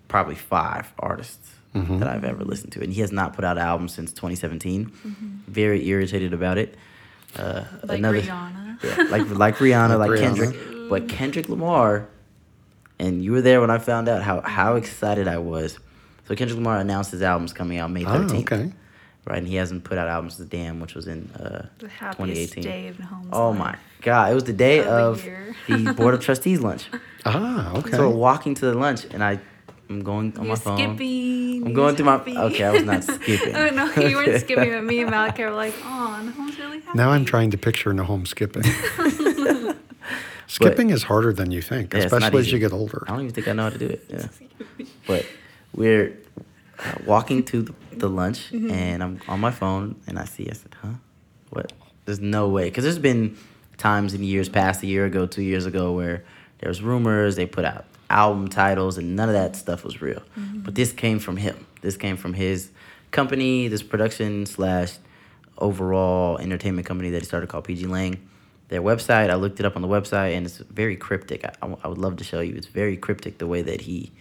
probably 0.07 0.36
five 0.36 0.91
artists 0.99 1.53
mm-hmm. 1.74 1.99
that 1.99 2.07
I've 2.07 2.24
ever 2.24 2.43
listened 2.43 2.71
to, 2.74 2.82
and 2.82 2.91
he 2.91 3.01
has 3.01 3.11
not 3.11 3.34
put 3.34 3.45
out 3.45 3.57
an 3.57 3.63
album 3.63 3.88
since 3.88 4.11
2017. 4.11 4.86
Mm-hmm. 4.86 5.28
Very 5.47 5.88
irritated 5.88 6.34
about 6.34 6.57
it. 6.57 6.76
Uh, 7.38 7.63
Like 7.84 8.01
Rihanna. 8.01 8.84
yeah, 8.84 9.03
like 9.09 9.29
like 9.29 9.55
Rihanna, 9.57 9.97
Like 9.97 10.09
like, 10.09 10.19
Rihanna. 10.19 10.21
Kendrick, 10.21 10.89
but 10.89 11.07
Kendrick 11.09 11.49
Lamar. 11.49 12.07
And 12.99 13.23
you 13.23 13.31
were 13.31 13.41
there 13.41 13.59
when 13.61 13.69
I 13.71 13.79
found 13.79 14.07
out 14.07 14.21
how 14.23 14.41
how 14.41 14.75
excited 14.75 15.27
I 15.27 15.38
was. 15.39 15.79
So 16.27 16.36
Kendrick 16.36 16.57
Lamar 16.57 16.77
announced 16.77 17.11
his 17.11 17.21
album's 17.21 17.51
coming 17.53 17.77
out 17.79 17.91
May 17.91 18.05
Ah, 18.05 18.13
thirteenth, 18.17 18.51
okay. 18.51 18.71
right? 19.25 19.38
And 19.39 19.47
he 19.47 19.55
hasn't 19.55 19.84
put 19.84 19.97
out 19.97 20.07
albums 20.07 20.36
since 20.36 20.47
Damn, 20.49 20.79
which 20.79 20.93
was 20.95 21.07
in 21.07 21.29
uh, 21.31 21.67
The 21.79 21.89
happiest 21.89 22.53
2018. 22.53 22.63
day 22.63 22.88
of 22.88 22.97
Holmes' 22.99 23.29
Oh 23.34 23.49
life. 23.49 23.59
my 23.59 23.75
God! 24.01 24.31
It 24.31 24.36
was 24.36 24.43
the 24.45 24.53
day 24.53 24.79
Of 24.79 24.86
the 24.86 24.91
of 24.91 25.25
year. 25.25 25.55
the 25.67 25.93
board 25.93 26.13
of 26.13 26.21
trustees 26.27 26.59
lunch. 26.61 26.86
Ah, 27.25 27.73
okay. 27.77 27.91
So 27.91 28.07
we're 28.09 28.15
walking 28.15 28.53
to 28.55 28.65
the 28.67 28.73
lunch, 28.75 29.05
and 29.11 29.23
I, 29.23 29.39
I'm 29.89 30.01
going 30.01 30.34
on 30.38 30.45
You're 30.45 30.53
my 30.53 30.59
phone. 30.59 30.77
skipping. 30.77 31.61
I'm 31.63 31.67
he 31.67 31.73
going 31.73 31.75
was 31.88 31.95
through 31.95 32.05
my. 32.05 32.11
happy. 32.13 32.38
Okay, 32.38 32.63
I 32.63 32.71
was 32.71 32.84
not 32.84 33.03
skipping. 33.03 33.55
oh 33.55 33.69
no, 33.69 33.86
you 34.07 34.15
weren't 34.15 34.39
skipping. 34.45 34.71
But 34.71 34.84
me 34.84 35.01
and 35.01 35.09
Malachi 35.11 35.43
were 35.43 35.51
like, 35.51 35.73
"Oh, 35.84 36.21
Nahom's 36.23 36.57
really 36.57 36.79
happy." 36.79 36.97
now 36.97 37.11
I'm 37.11 37.25
trying 37.25 37.51
to 37.51 37.57
picture 37.57 37.91
Nahom 37.93 38.25
skipping. 38.27 38.63
skipping 40.47 40.89
is 40.89 41.03
harder 41.03 41.34
than 41.34 41.51
you 41.51 41.61
think, 41.61 41.93
Yeah, 41.93 42.01
especially 42.01 42.39
as 42.39 42.51
you 42.51 42.59
get 42.59 42.71
older. 42.73 43.03
I 43.07 43.11
don't 43.11 43.21
even 43.21 43.34
think 43.34 43.47
I 43.47 43.53
know 43.53 43.63
how 43.63 43.69
to 43.69 43.77
do 43.77 43.88
it. 43.88 44.05
Yeah. 44.09 44.27
But 45.07 45.25
we're 45.73 46.17
uh, 46.79 46.93
walking 47.05 47.43
to 47.45 47.63
the, 47.63 47.73
the 47.91 48.09
lunch, 48.09 48.51
Mm-hmm. 48.51 48.71
and 48.71 49.03
I'm 49.03 49.21
on 49.27 49.39
my 49.39 49.51
phone, 49.51 49.95
and 50.07 50.17
I 50.19 50.25
see. 50.25 50.49
I 50.49 50.53
said, 50.53 50.75
"Huh? 50.81 50.89
What? 51.49 51.73
There's 52.05 52.19
no 52.19 52.49
way." 52.49 52.65
Because 52.65 52.84
there's 52.84 52.99
been 52.99 53.38
times 53.77 54.13
in 54.13 54.23
years 54.23 54.49
past, 54.49 54.81
a 54.84 54.88
year 54.88 55.05
ago, 55.05 55.25
two 55.25 55.43
years 55.43 55.65
ago, 55.65 55.91
where 55.93 56.23
there 56.59 56.69
was 56.69 56.81
rumors. 56.81 57.36
They 57.36 57.45
put 57.45 57.65
out 57.65 57.86
album 58.14 58.47
titles, 58.47 58.97
and 58.97 59.16
none 59.16 59.30
of 59.30 59.34
that 59.36 59.55
stuff 59.55 59.84
was 59.84 60.01
real. 60.01 60.22
Mm-hmm. 60.38 60.59
But 60.59 60.76
this 60.76 60.91
came 60.91 61.20
from 61.20 61.38
him. 61.38 61.66
This 61.82 61.97
came 61.97 62.16
from 62.18 62.34
his 62.34 62.70
company, 63.11 63.68
this 63.68 63.84
production 63.84 64.45
slash 64.45 64.97
overall 65.57 66.38
entertainment 66.38 66.88
company 66.88 67.09
that 67.11 67.20
he 67.22 67.26
started 67.26 67.47
called 67.49 67.66
pgLang. 67.68 68.18
Their 68.70 68.82
website, 68.82 69.30
I 69.30 69.36
looked 69.36 69.59
it 69.59 69.66
up 69.66 69.76
on 69.76 69.82
the 69.82 69.88
website, 69.88 70.36
and 70.36 70.45
it's 70.45 70.57
very 70.57 70.95
cryptic. 70.95 71.45
I, 71.45 71.51
I, 71.61 71.76
I 71.84 71.88
would 71.88 71.97
love 71.97 72.16
to 72.18 72.24
show 72.24 72.39
you. 72.39 72.55
It's 72.55 72.68
very 72.68 72.97
cryptic 72.97 73.38
the 73.38 73.47
way 73.47 73.61
that 73.61 73.82
he 73.82 74.11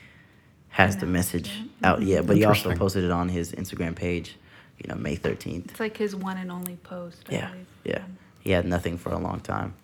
has 0.69 0.97
the 0.97 1.07
Announced 1.07 1.35
message 1.35 1.49
it. 1.51 1.85
out. 1.87 2.03
Yeah, 2.03 2.21
but 2.23 2.37
he 2.37 2.45
also 2.45 2.75
posted 2.75 3.05
it 3.05 3.11
on 3.11 3.29
his 3.29 3.53
Instagram 3.53 3.95
page. 3.95 4.37
You 4.79 4.89
know, 4.89 4.97
May 4.97 5.15
thirteenth. 5.17 5.71
It's 5.71 5.81
like 5.81 5.97
his 5.97 6.17
one 6.17 6.37
and 6.39 6.51
only 6.51 6.77
post. 6.77 7.25
I 7.29 7.33
Yeah, 7.35 7.51
believe. 7.51 7.67
yeah. 7.85 8.03
He 8.41 8.51
had 8.51 8.65
nothing 8.67 8.99
for 8.99 9.11
a 9.13 9.19
long 9.19 9.39
time, 9.41 9.75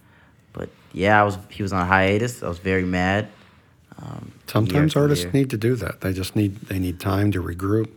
but 0.53 0.69
yeah, 0.93 1.21
I 1.21 1.25
was. 1.25 1.39
He 1.51 1.63
was 1.63 1.73
on 1.73 1.87
hiatus. 1.87 2.43
I 2.43 2.49
was 2.49 2.59
very 2.59 2.85
mad. 2.85 3.29
Um, 4.01 4.33
Sometimes 4.47 4.95
artists 4.97 5.25
year. 5.25 5.33
need 5.33 5.51
to 5.51 5.57
do 5.57 5.75
that. 5.77 6.01
They 6.01 6.13
just 6.13 6.37
need 6.37 6.57
they 6.63 6.79
need 6.79 7.01
time 7.01 7.33
to 7.33 7.43
regroup. 7.43 7.91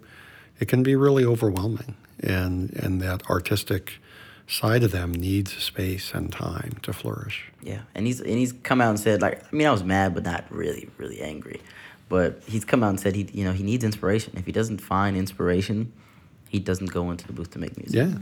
It 0.60 0.68
can 0.68 0.84
be 0.84 0.95
really 0.95 1.24
overwhelming, 1.26 1.95
and 2.20 2.72
and 2.74 3.02
that 3.02 3.30
artistic 3.30 3.99
side 4.47 4.84
of 4.84 4.91
them 4.91 5.14
needs 5.14 5.54
space 5.54 6.14
and 6.14 6.32
time 6.32 6.78
to 6.82 6.91
flourish. 6.91 7.52
Yeah, 7.62 7.82
and 7.95 8.06
he's 8.06 8.20
and 8.20 8.32
he's 8.32 8.52
come 8.52 8.82
out 8.82 8.89
and 8.89 8.99
said 8.99 9.22
like 9.22 9.43
I 9.43 9.56
mean 9.56 9.68
I 9.68 9.72
was 9.72 9.84
mad 9.84 10.14
but 10.14 10.24
not 10.24 10.45
really 10.49 10.89
really 10.97 11.22
angry, 11.22 11.62
but 12.10 12.41
he's 12.47 12.66
come 12.66 12.84
out 12.84 12.89
and 12.89 12.99
said 12.99 13.16
he 13.16 13.30
you 13.32 13.43
know 13.43 13.54
he 13.54 13.64
needs 13.64 13.84
inspiration. 13.84 14.34
If 14.36 14.45
he 14.45 14.52
doesn't 14.52 14.80
find 14.80 15.16
inspiration, 15.16 15.93
he 16.49 16.60
doesn't 16.60 16.91
go 16.91 17.12
into 17.12 17.28
the 17.28 17.34
booth 17.34 17.52
to 17.52 17.60
make 17.60 17.78
music. 17.78 17.95
Yeah. 17.95 18.18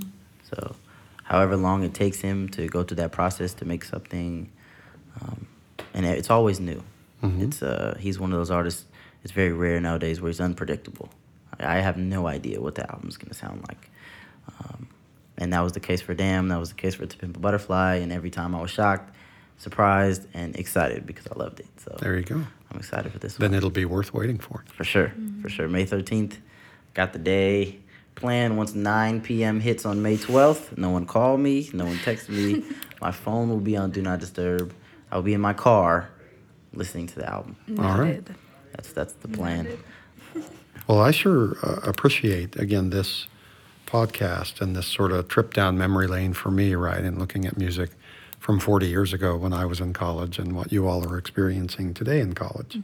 So, 0.53 0.75
however 1.23 1.55
long 1.55 1.83
it 1.83 1.93
takes 1.93 2.19
him 2.19 2.49
to 2.49 2.67
go 2.67 2.83
through 2.83 2.97
that 2.97 3.11
process 3.11 3.53
to 3.55 3.65
make 3.65 3.83
something, 3.83 4.49
um, 5.21 5.47
and 5.93 6.05
it's 6.05 6.29
always 6.29 6.59
new. 6.59 6.83
Mhm. 7.23 7.41
It's 7.41 7.61
uh 7.61 7.97
he's 7.99 8.19
one 8.19 8.31
of 8.31 8.37
those 8.39 8.51
artists. 8.51 8.85
It's 9.23 9.33
very 9.33 9.51
rare 9.51 9.79
nowadays 9.79 10.21
where 10.21 10.29
he's 10.29 10.39
unpredictable. 10.41 11.09
I 11.59 11.77
I 11.77 11.81
have 11.81 11.97
no 11.97 12.27
idea 12.27 12.61
what 12.61 12.75
the 12.75 12.89
album's 12.89 13.17
gonna 13.17 13.33
sound 13.33 13.65
like. 13.67 13.89
Um, 14.59 14.87
and 15.37 15.53
that 15.53 15.61
was 15.61 15.73
the 15.73 15.79
case 15.79 16.01
for 16.01 16.13
Damn. 16.13 16.47
That 16.49 16.59
was 16.59 16.69
the 16.69 16.75
case 16.75 16.95
for 16.95 17.05
To 17.05 17.17
Pimp 17.17 17.37
a 17.37 17.39
Butterfly. 17.39 17.95
And 17.95 18.11
every 18.11 18.29
time 18.29 18.55
I 18.55 18.61
was 18.61 18.71
shocked, 18.71 19.13
surprised, 19.57 20.25
and 20.33 20.55
excited 20.55 21.05
because 21.05 21.27
I 21.27 21.35
loved 21.37 21.59
it. 21.59 21.67
So 21.77 21.95
There 21.99 22.17
you 22.17 22.23
go. 22.23 22.35
I'm 22.71 22.77
excited 22.77 23.11
for 23.11 23.19
this 23.19 23.33
one. 23.37 23.41
Then 23.43 23.51
one. 23.51 23.57
it'll 23.57 23.69
be 23.69 23.85
worth 23.85 24.13
waiting 24.13 24.37
for. 24.37 24.63
For 24.67 24.83
sure. 24.83 25.11
For 25.41 25.49
sure. 25.49 25.67
May 25.67 25.85
13th. 25.85 26.37
Got 26.93 27.13
the 27.13 27.19
day 27.19 27.79
plan 28.15 28.57
Once 28.57 28.73
9 28.75 29.21
p.m. 29.21 29.61
hits 29.61 29.85
on 29.85 30.01
May 30.01 30.17
12th, 30.17 30.77
no 30.77 30.89
one 30.89 31.05
called 31.05 31.39
me. 31.39 31.69
No 31.73 31.85
one 31.85 31.95
texted 31.99 32.29
me. 32.29 32.63
my 33.01 33.11
phone 33.11 33.47
will 33.49 33.61
be 33.61 33.77
on 33.77 33.91
Do 33.91 34.01
Not 34.01 34.19
Disturb. 34.19 34.73
I'll 35.11 35.21
be 35.21 35.33
in 35.33 35.41
my 35.41 35.53
car 35.53 36.09
listening 36.73 37.07
to 37.07 37.15
the 37.15 37.29
album. 37.29 37.55
All 37.77 37.97
right. 37.97 38.25
That's 38.73 38.93
that's 38.93 39.13
the 39.13 39.27
plan. 39.27 39.67
Well, 40.87 41.01
I 41.01 41.11
sure 41.11 41.55
uh, 41.61 41.81
appreciate 41.83 42.55
again 42.55 42.89
this 42.89 43.27
podcast 43.85 44.59
and 44.59 44.75
this 44.75 44.87
sort 44.87 45.11
of 45.11 45.27
trip 45.27 45.53
down 45.53 45.77
memory 45.77 46.07
lane 46.07 46.33
for 46.33 46.49
me, 46.49 46.73
right? 46.73 47.03
And 47.03 47.19
looking 47.19 47.45
at 47.45 47.57
music 47.59 47.91
from 48.39 48.59
40 48.59 48.87
years 48.87 49.13
ago 49.13 49.37
when 49.37 49.53
I 49.53 49.65
was 49.65 49.79
in 49.79 49.93
college 49.93 50.39
and 50.39 50.55
what 50.55 50.71
you 50.71 50.87
all 50.87 51.07
are 51.07 51.15
experiencing 51.15 51.93
today 51.93 52.19
in 52.19 52.33
college. 52.33 52.79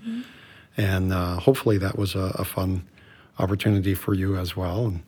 And 0.77 1.13
uh, 1.13 1.37
hopefully 1.37 1.79
that 1.79 1.97
was 1.97 2.13
a, 2.13 2.35
a 2.37 2.45
fun 2.45 2.87
opportunity 3.39 3.95
for 3.95 4.13
you 4.13 4.37
as 4.37 4.55
well. 4.55 4.85
And 4.85 5.03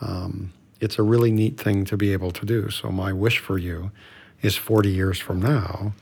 um, 0.00 0.52
it's 0.80 1.00
a 1.00 1.02
really 1.02 1.32
neat 1.32 1.58
thing 1.58 1.84
to 1.86 1.96
be 1.96 2.12
able 2.12 2.30
to 2.30 2.46
do. 2.46 2.70
So 2.70 2.90
my 2.90 3.12
wish 3.12 3.38
for 3.38 3.58
you 3.58 3.90
is 4.42 4.54
40 4.54 4.90
years 4.90 5.18
from 5.18 5.40
now 5.40 5.94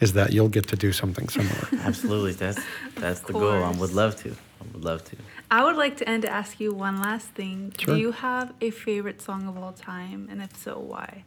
is 0.00 0.12
that 0.12 0.32
you'll 0.32 0.48
get 0.48 0.68
to 0.68 0.76
do 0.76 0.92
something 0.92 1.28
similar. 1.28 1.68
Absolutely. 1.84 2.32
That's 2.32 2.60
that's 2.96 3.20
the 3.20 3.32
goal. 3.32 3.64
I 3.64 3.70
would 3.72 3.92
love 3.92 4.16
to. 4.22 4.30
I 4.30 4.64
would 4.72 4.84
love 4.84 5.04
to. 5.04 5.16
I 5.50 5.64
would 5.64 5.76
like 5.76 5.96
to 5.98 6.08
end 6.08 6.22
to 6.22 6.30
ask 6.30 6.60
you 6.60 6.72
one 6.72 7.00
last 7.00 7.28
thing. 7.28 7.72
Sure. 7.78 7.94
Do 7.94 8.00
you 8.00 8.12
have 8.12 8.52
a 8.60 8.70
favorite 8.70 9.22
song 9.22 9.46
of 9.48 9.56
all 9.56 9.72
time? 9.72 10.28
And 10.30 10.42
if 10.42 10.56
so, 10.56 10.78
why? 10.78 11.24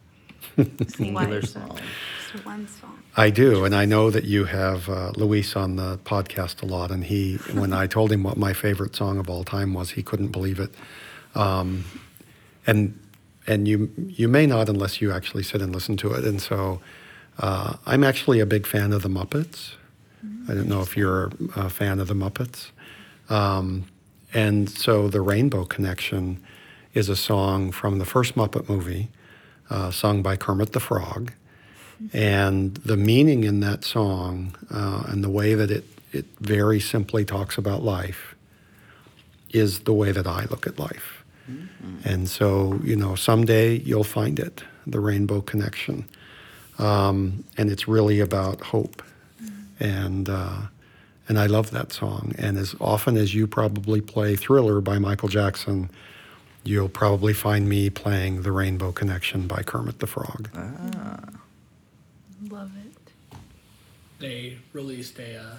Singular 0.88 1.42
song. 1.42 1.78
Just 2.32 2.44
one 2.44 2.66
song. 2.68 3.02
I 3.16 3.30
do, 3.30 3.64
and 3.64 3.74
I 3.74 3.84
know 3.84 4.10
that 4.10 4.24
you 4.24 4.44
have 4.44 4.88
uh, 4.88 5.12
Luis 5.16 5.54
on 5.56 5.76
the 5.76 5.98
podcast 5.98 6.62
a 6.62 6.66
lot. 6.66 6.90
And 6.90 7.04
he, 7.04 7.36
when 7.52 7.72
I 7.72 7.86
told 7.86 8.10
him 8.10 8.22
what 8.22 8.36
my 8.36 8.52
favorite 8.52 8.96
song 8.96 9.18
of 9.18 9.28
all 9.28 9.44
time 9.44 9.74
was, 9.74 9.90
he 9.90 10.02
couldn't 10.02 10.28
believe 10.28 10.58
it. 10.58 10.74
Um, 11.34 11.84
and 12.66 12.98
and 13.46 13.66
you 13.66 13.90
you 14.08 14.28
may 14.28 14.46
not 14.46 14.68
unless 14.68 15.00
you 15.00 15.12
actually 15.12 15.42
sit 15.42 15.60
and 15.60 15.74
listen 15.74 15.96
to 15.98 16.12
it. 16.12 16.24
And 16.24 16.40
so, 16.40 16.80
uh, 17.42 17.76
I'm 17.84 18.04
actually 18.04 18.40
a 18.40 18.46
big 18.46 18.66
fan 18.66 18.92
of 18.92 19.02
the 19.02 19.08
Muppets. 19.08 19.72
I 20.48 20.54
don't 20.54 20.68
know 20.68 20.80
if 20.80 20.96
you're 20.96 21.32
a 21.56 21.68
fan 21.68 21.98
of 21.98 22.08
the 22.08 22.14
Muppets. 22.14 22.70
Um, 23.28 23.86
and 24.32 24.70
so, 24.70 25.08
the 25.08 25.20
Rainbow 25.20 25.64
Connection 25.64 26.42
is 26.94 27.08
a 27.08 27.16
song 27.16 27.72
from 27.72 27.98
the 27.98 28.04
first 28.04 28.34
Muppet 28.34 28.68
movie, 28.68 29.08
uh, 29.68 29.90
sung 29.90 30.22
by 30.22 30.36
Kermit 30.36 30.72
the 30.72 30.80
Frog. 30.80 31.32
And 32.12 32.74
the 32.76 32.96
meaning 32.96 33.44
in 33.44 33.60
that 33.60 33.84
song 33.84 34.54
uh, 34.70 35.04
and 35.08 35.22
the 35.22 35.28
way 35.28 35.54
that 35.54 35.70
it, 35.70 35.84
it 36.12 36.26
very 36.40 36.80
simply 36.80 37.24
talks 37.24 37.58
about 37.58 37.82
life 37.82 38.34
is 39.50 39.80
the 39.80 39.92
way 39.92 40.12
that 40.12 40.26
I 40.26 40.46
look 40.46 40.66
at 40.66 40.78
life. 40.78 41.24
And 42.04 42.28
so, 42.28 42.80
you 42.82 42.96
know, 42.96 43.14
someday 43.14 43.76
you'll 43.76 44.04
find 44.04 44.38
it, 44.38 44.62
the 44.86 45.00
rainbow 45.00 45.40
connection. 45.40 46.06
Um, 46.82 47.44
and 47.56 47.70
it's 47.70 47.86
really 47.86 48.18
about 48.20 48.60
hope. 48.60 49.02
And, 49.78 50.28
uh, 50.28 50.62
and 51.28 51.38
I 51.38 51.46
love 51.46 51.70
that 51.70 51.92
song. 51.92 52.34
And 52.38 52.58
as 52.58 52.74
often 52.80 53.16
as 53.16 53.34
you 53.34 53.46
probably 53.46 54.00
play 54.00 54.34
Thriller 54.36 54.80
by 54.80 54.98
Michael 54.98 55.28
Jackson, 55.28 55.90
you'll 56.64 56.88
probably 56.88 57.32
find 57.32 57.68
me 57.68 57.88
playing 57.88 58.42
The 58.42 58.52
Rainbow 58.52 58.92
Connection 58.92 59.46
by 59.46 59.62
Kermit 59.62 60.00
the 60.00 60.06
Frog. 60.06 60.50
Love 62.50 62.72
it. 62.84 63.38
They 64.18 64.58
released 64.72 65.18
a 65.18 65.36
uh, 65.36 65.56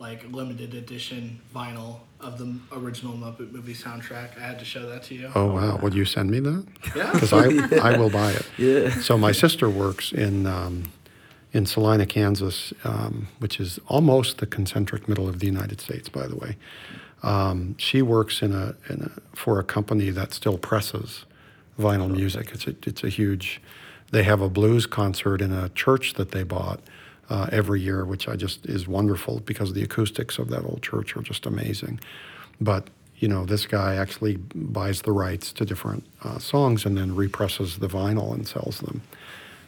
like 0.00 0.30
limited 0.32 0.74
edition 0.74 1.40
vinyl 1.54 2.00
of 2.22 2.38
the 2.38 2.54
original 2.72 3.14
Muppet 3.14 3.52
movie 3.52 3.74
soundtrack. 3.74 4.36
I 4.36 4.40
had 4.40 4.58
to 4.58 4.64
show 4.64 4.88
that 4.88 5.02
to 5.04 5.14
you. 5.14 5.30
Oh 5.34 5.52
wow! 5.52 5.78
Would 5.78 5.94
you 5.94 6.04
send 6.04 6.30
me 6.30 6.40
that? 6.40 6.66
Yeah. 6.94 7.10
Because 7.12 7.32
I 7.32 7.46
I 7.94 7.98
will 7.98 8.10
buy 8.10 8.32
it. 8.32 8.46
Yeah. 8.58 8.90
So 9.00 9.16
my 9.18 9.32
sister 9.32 9.68
works 9.68 10.12
in 10.12 10.46
um, 10.46 10.84
in 11.52 11.66
Salina, 11.66 12.06
Kansas, 12.06 12.72
um, 12.84 13.28
which 13.38 13.58
is 13.58 13.80
almost 13.88 14.38
the 14.38 14.46
concentric 14.46 15.08
middle 15.08 15.28
of 15.28 15.40
the 15.40 15.46
United 15.46 15.80
States, 15.80 16.08
by 16.08 16.26
the 16.26 16.36
way. 16.36 16.56
Um, 17.22 17.76
she 17.76 18.02
works 18.02 18.40
in 18.40 18.54
a, 18.54 18.74
in 18.88 19.02
a 19.02 19.36
for 19.36 19.58
a 19.58 19.64
company 19.64 20.10
that 20.10 20.32
still 20.32 20.58
presses 20.58 21.24
vinyl 21.78 22.10
music. 22.10 22.50
It's 22.52 22.66
a 22.66 22.74
it's 22.84 23.04
a 23.04 23.08
huge. 23.08 23.60
They 24.12 24.24
have 24.24 24.40
a 24.40 24.48
blues 24.48 24.86
concert 24.86 25.40
in 25.40 25.52
a 25.52 25.68
church 25.68 26.14
that 26.14 26.32
they 26.32 26.42
bought 26.42 26.80
uh, 27.30 27.46
every 27.52 27.80
year, 27.80 28.04
which 28.04 28.28
I 28.28 28.36
just 28.36 28.66
is 28.66 28.86
wonderful 28.88 29.40
because 29.40 29.72
the 29.72 29.82
acoustics 29.82 30.38
of 30.38 30.50
that 30.50 30.64
old 30.64 30.82
church 30.82 31.16
are 31.16 31.22
just 31.22 31.46
amazing. 31.46 32.00
But 32.60 32.88
you 33.16 33.28
know, 33.28 33.44
this 33.44 33.66
guy 33.66 33.96
actually 33.96 34.36
buys 34.54 35.02
the 35.02 35.12
rights 35.12 35.52
to 35.52 35.64
different 35.64 36.04
uh, 36.24 36.38
songs 36.38 36.86
and 36.86 36.96
then 36.96 37.14
represses 37.14 37.78
the 37.78 37.86
vinyl 37.86 38.32
and 38.34 38.48
sells 38.48 38.80
them, 38.80 39.02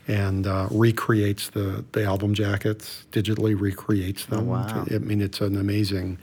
and 0.08 0.46
uh, 0.46 0.68
recreates 0.70 1.50
the 1.50 1.84
the 1.92 2.04
album 2.04 2.34
jackets 2.34 3.04
digitally, 3.12 3.58
recreates 3.58 4.26
them. 4.26 4.48
wow. 4.48 4.84
I 4.90 4.98
mean, 4.98 5.20
it's 5.20 5.40
an 5.40 5.56
amazing 5.56 6.18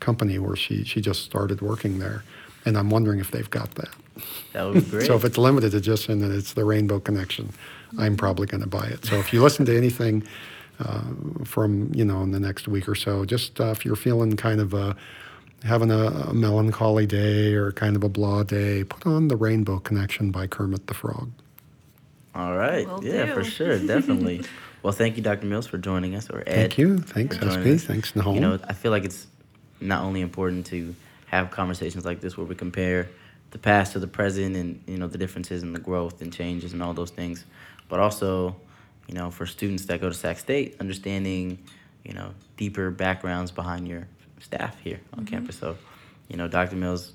company 0.00 0.38
where 0.38 0.56
she 0.56 0.84
she 0.84 1.00
just 1.00 1.24
started 1.24 1.60
working 1.60 1.98
there, 1.98 2.22
and 2.64 2.78
I'm 2.78 2.90
wondering 2.90 3.18
if 3.18 3.32
they've 3.32 3.50
got 3.50 3.74
that. 3.74 3.94
That 4.52 4.64
would 4.64 4.74
be 4.74 4.80
great. 4.90 5.06
So 5.06 5.16
if 5.16 5.24
it's 5.24 5.38
limited 5.38 5.74
edition 5.74 6.22
and 6.22 6.32
it's 6.32 6.52
the 6.52 6.64
Rainbow 6.64 7.00
Connection, 7.00 7.52
I'm 7.98 8.16
probably 8.16 8.46
going 8.46 8.62
to 8.62 8.68
buy 8.68 8.86
it. 8.86 9.04
So 9.04 9.16
if 9.16 9.32
you 9.32 9.42
listen 9.42 9.66
to 9.66 9.76
anything 9.76 10.22
uh, 10.78 11.02
from 11.44 11.90
you 11.94 12.04
know 12.04 12.22
in 12.22 12.30
the 12.30 12.40
next 12.40 12.68
week 12.68 12.88
or 12.88 12.94
so, 12.94 13.24
just 13.24 13.60
uh, 13.60 13.66
if 13.66 13.84
you're 13.84 13.96
feeling 13.96 14.36
kind 14.36 14.60
of 14.60 14.74
a 14.74 14.96
having 15.64 15.90
a, 15.90 16.06
a 16.06 16.34
melancholy 16.34 17.06
day 17.06 17.54
or 17.54 17.72
kind 17.72 17.96
of 17.96 18.04
a 18.04 18.08
blah 18.08 18.42
day, 18.42 18.84
put 18.84 19.06
on 19.06 19.28
the 19.28 19.36
Rainbow 19.36 19.78
Connection 19.78 20.30
by 20.30 20.46
Kermit 20.46 20.86
the 20.86 20.94
Frog. 20.94 21.30
All 22.34 22.56
right. 22.56 22.86
Will 22.86 23.02
yeah, 23.02 23.32
for 23.32 23.42
sure. 23.42 23.78
Definitely. 23.78 24.42
well, 24.82 24.92
thank 24.92 25.16
you, 25.16 25.22
Dr. 25.22 25.46
Mills, 25.46 25.66
for 25.66 25.78
joining 25.78 26.14
us, 26.14 26.28
or 26.28 26.40
Ed. 26.46 26.54
Thank 26.54 26.78
you. 26.78 26.98
Thanks, 26.98 27.38
for 27.38 27.46
SB. 27.46 27.74
us. 27.74 27.84
Thanks, 27.84 28.12
Nahom. 28.12 28.34
You 28.34 28.40
know, 28.40 28.58
I 28.68 28.74
feel 28.74 28.90
like 28.90 29.04
it's 29.04 29.26
not 29.80 30.04
only 30.04 30.20
important 30.20 30.66
to 30.66 30.94
have 31.26 31.50
conversations 31.50 32.04
like 32.04 32.20
this 32.20 32.36
where 32.36 32.46
we 32.46 32.54
compare 32.54 33.08
the 33.50 33.58
past 33.58 33.92
to 33.92 33.98
the 33.98 34.06
present 34.06 34.54
and, 34.54 34.82
you 34.86 34.98
know, 34.98 35.06
the 35.06 35.18
differences 35.18 35.62
and 35.62 35.74
the 35.74 35.80
growth 35.80 36.20
and 36.20 36.32
changes 36.32 36.72
and 36.72 36.82
all 36.82 36.92
those 36.92 37.10
things, 37.10 37.44
but 37.88 38.00
also, 38.00 38.56
you 39.06 39.14
know, 39.14 39.30
for 39.30 39.46
students 39.46 39.86
that 39.86 40.00
go 40.00 40.08
to 40.08 40.14
Sac 40.14 40.38
State, 40.38 40.76
understanding, 40.80 41.58
you 42.04 42.12
know, 42.14 42.30
deeper 42.56 42.90
backgrounds 42.90 43.50
behind 43.52 43.86
your 43.86 44.06
staff 44.40 44.78
here 44.80 45.00
on 45.16 45.24
campus. 45.26 45.56
So, 45.58 45.76
you 46.28 46.36
know, 46.36 46.48
Dr. 46.48 46.76
Mills, 46.76 47.12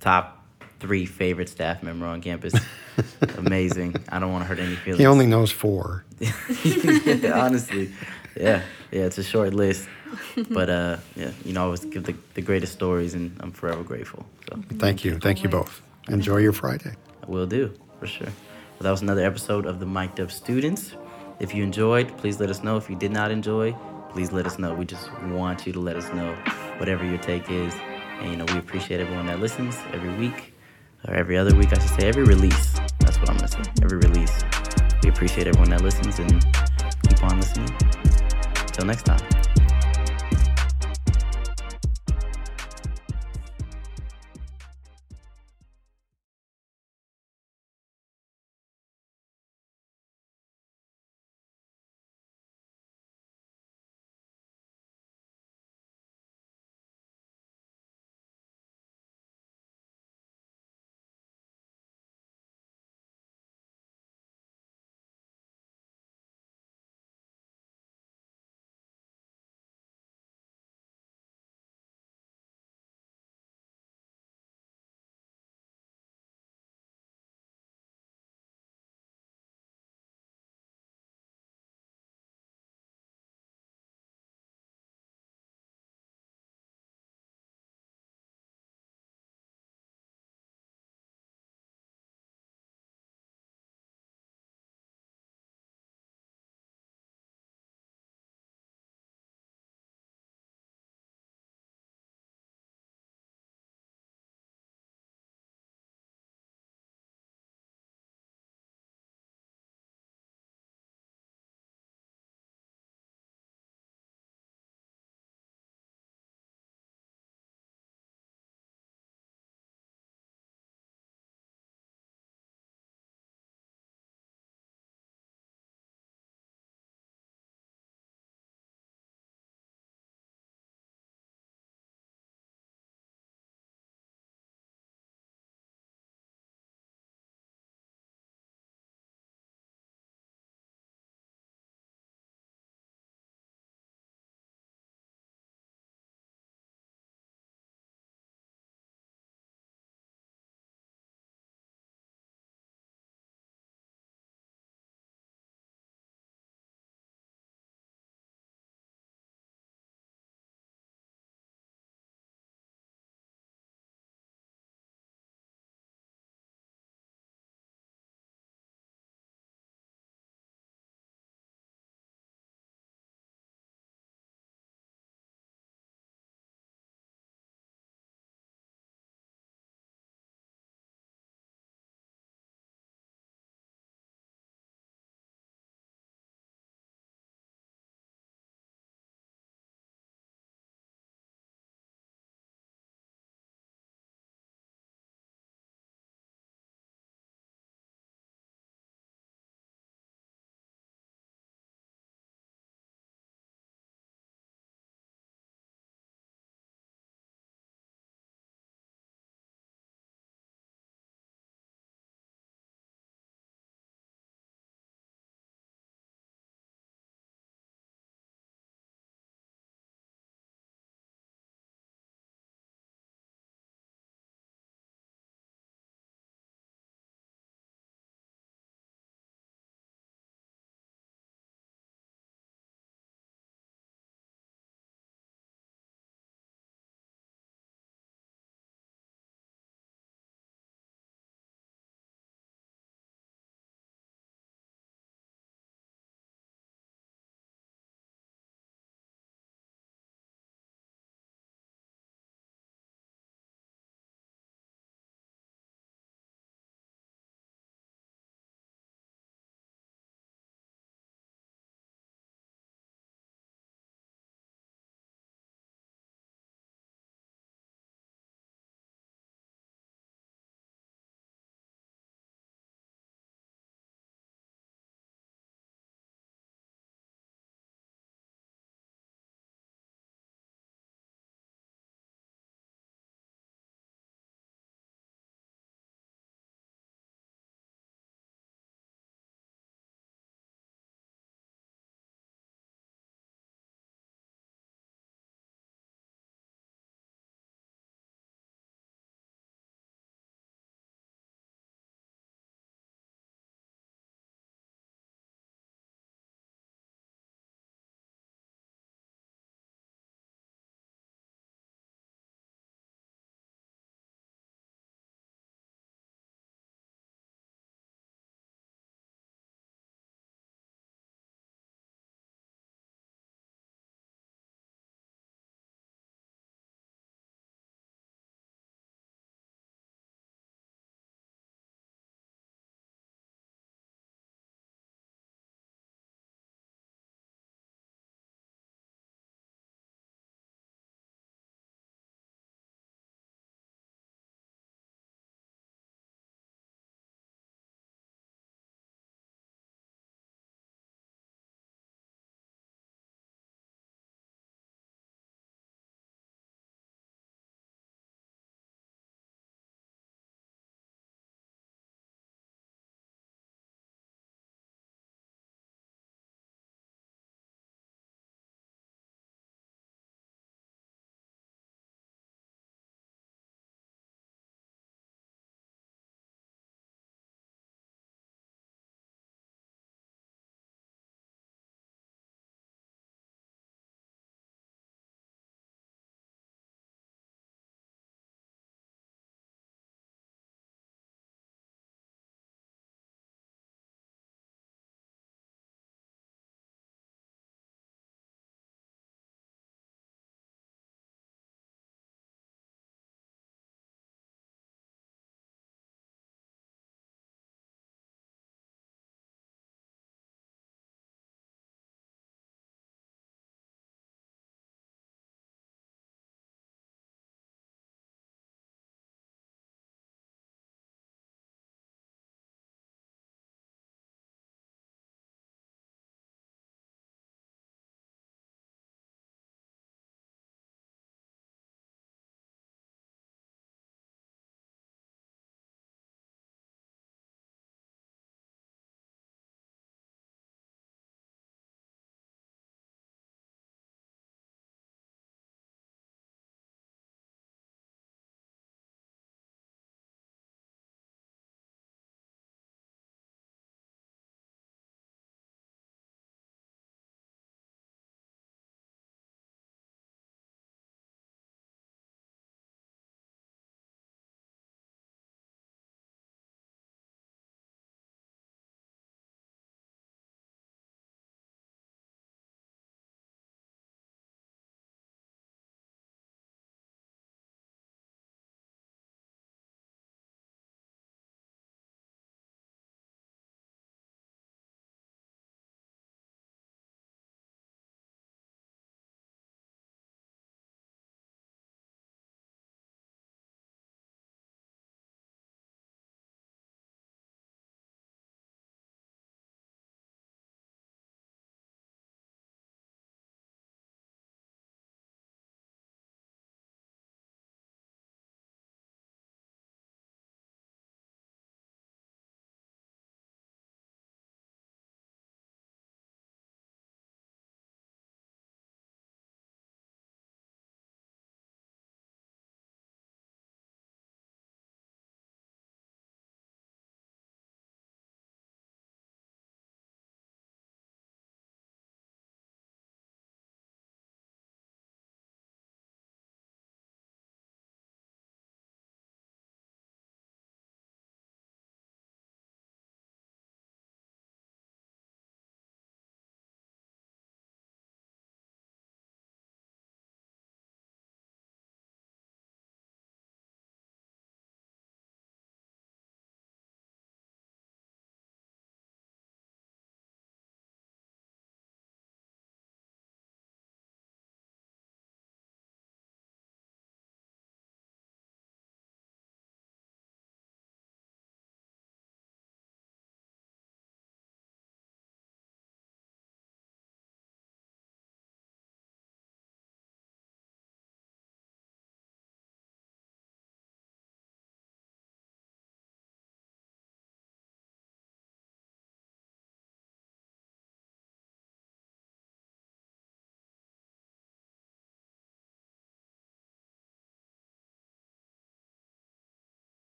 top 0.00 0.44
three 0.80 1.06
favorite 1.06 1.48
staff 1.48 1.82
member 1.82 2.06
on 2.06 2.20
campus. 2.20 2.54
Amazing. 3.38 3.96
I 4.08 4.18
don't 4.18 4.32
want 4.32 4.42
to 4.44 4.48
hurt 4.48 4.58
any 4.58 4.76
feelings. 4.76 5.00
he 5.00 5.06
only 5.06 5.26
knows 5.26 5.50
four. 5.50 6.04
Yeah, 6.64 7.40
honestly, 7.40 7.90
yeah, 8.36 8.62
yeah, 8.90 9.02
it's 9.02 9.18
a 9.18 9.22
short 9.22 9.54
list, 9.54 9.88
but 10.50 10.68
uh, 10.70 10.96
yeah, 11.16 11.30
you 11.44 11.52
know, 11.52 11.62
I 11.62 11.64
always 11.64 11.84
give 11.84 12.04
the, 12.04 12.14
the 12.34 12.42
greatest 12.42 12.72
stories, 12.72 13.14
and 13.14 13.36
I'm 13.40 13.52
forever 13.52 13.82
grateful. 13.82 14.26
So 14.48 14.58
Thank 14.78 15.04
you. 15.04 15.18
Thank 15.18 15.42
you 15.42 15.48
both. 15.48 15.82
Enjoy 16.08 16.38
your 16.38 16.52
Friday. 16.52 16.94
I 17.22 17.30
will 17.30 17.46
do 17.46 17.72
for 17.98 18.06
sure. 18.06 18.28
That 18.80 18.90
was 18.90 19.02
another 19.02 19.24
episode 19.24 19.64
of 19.64 19.80
the 19.80 19.86
Mic'd 19.86 20.20
Up 20.20 20.30
Students. 20.30 20.94
If 21.40 21.54
you 21.54 21.62
enjoyed, 21.62 22.14
please 22.18 22.38
let 22.38 22.50
us 22.50 22.62
know. 22.62 22.76
If 22.76 22.90
you 22.90 22.96
did 22.96 23.12
not 23.12 23.30
enjoy, 23.30 23.74
please 24.10 24.30
let 24.30 24.46
us 24.46 24.58
know. 24.58 24.74
We 24.74 24.84
just 24.84 25.10
want 25.22 25.66
you 25.66 25.72
to 25.72 25.80
let 25.80 25.96
us 25.96 26.12
know 26.12 26.34
whatever 26.78 27.04
your 27.04 27.18
take 27.18 27.50
is, 27.50 27.74
and 28.20 28.30
you 28.30 28.36
know, 28.36 28.44
we 28.52 28.58
appreciate 28.58 29.00
everyone 29.00 29.26
that 29.26 29.40
listens 29.40 29.76
every 29.92 30.14
week 30.16 30.54
or 31.08 31.14
every 31.14 31.38
other 31.38 31.54
week. 31.56 31.72
I 31.72 31.78
should 31.78 31.98
say 31.98 32.08
every 32.08 32.24
release. 32.24 32.74
That's 32.98 33.18
what 33.18 33.30
I'm 33.30 33.36
gonna 33.36 33.48
say. 33.48 33.62
Every 33.82 33.98
release. 33.98 34.44
We 35.02 35.08
appreciate 35.08 35.46
everyone 35.46 35.70
that 35.70 35.80
listens 35.80 36.18
and 36.18 36.44
keep 37.08 37.22
on 37.24 37.40
listening. 37.40 37.74
Until 38.66 38.84
next 38.84 39.04
time. 39.04 39.63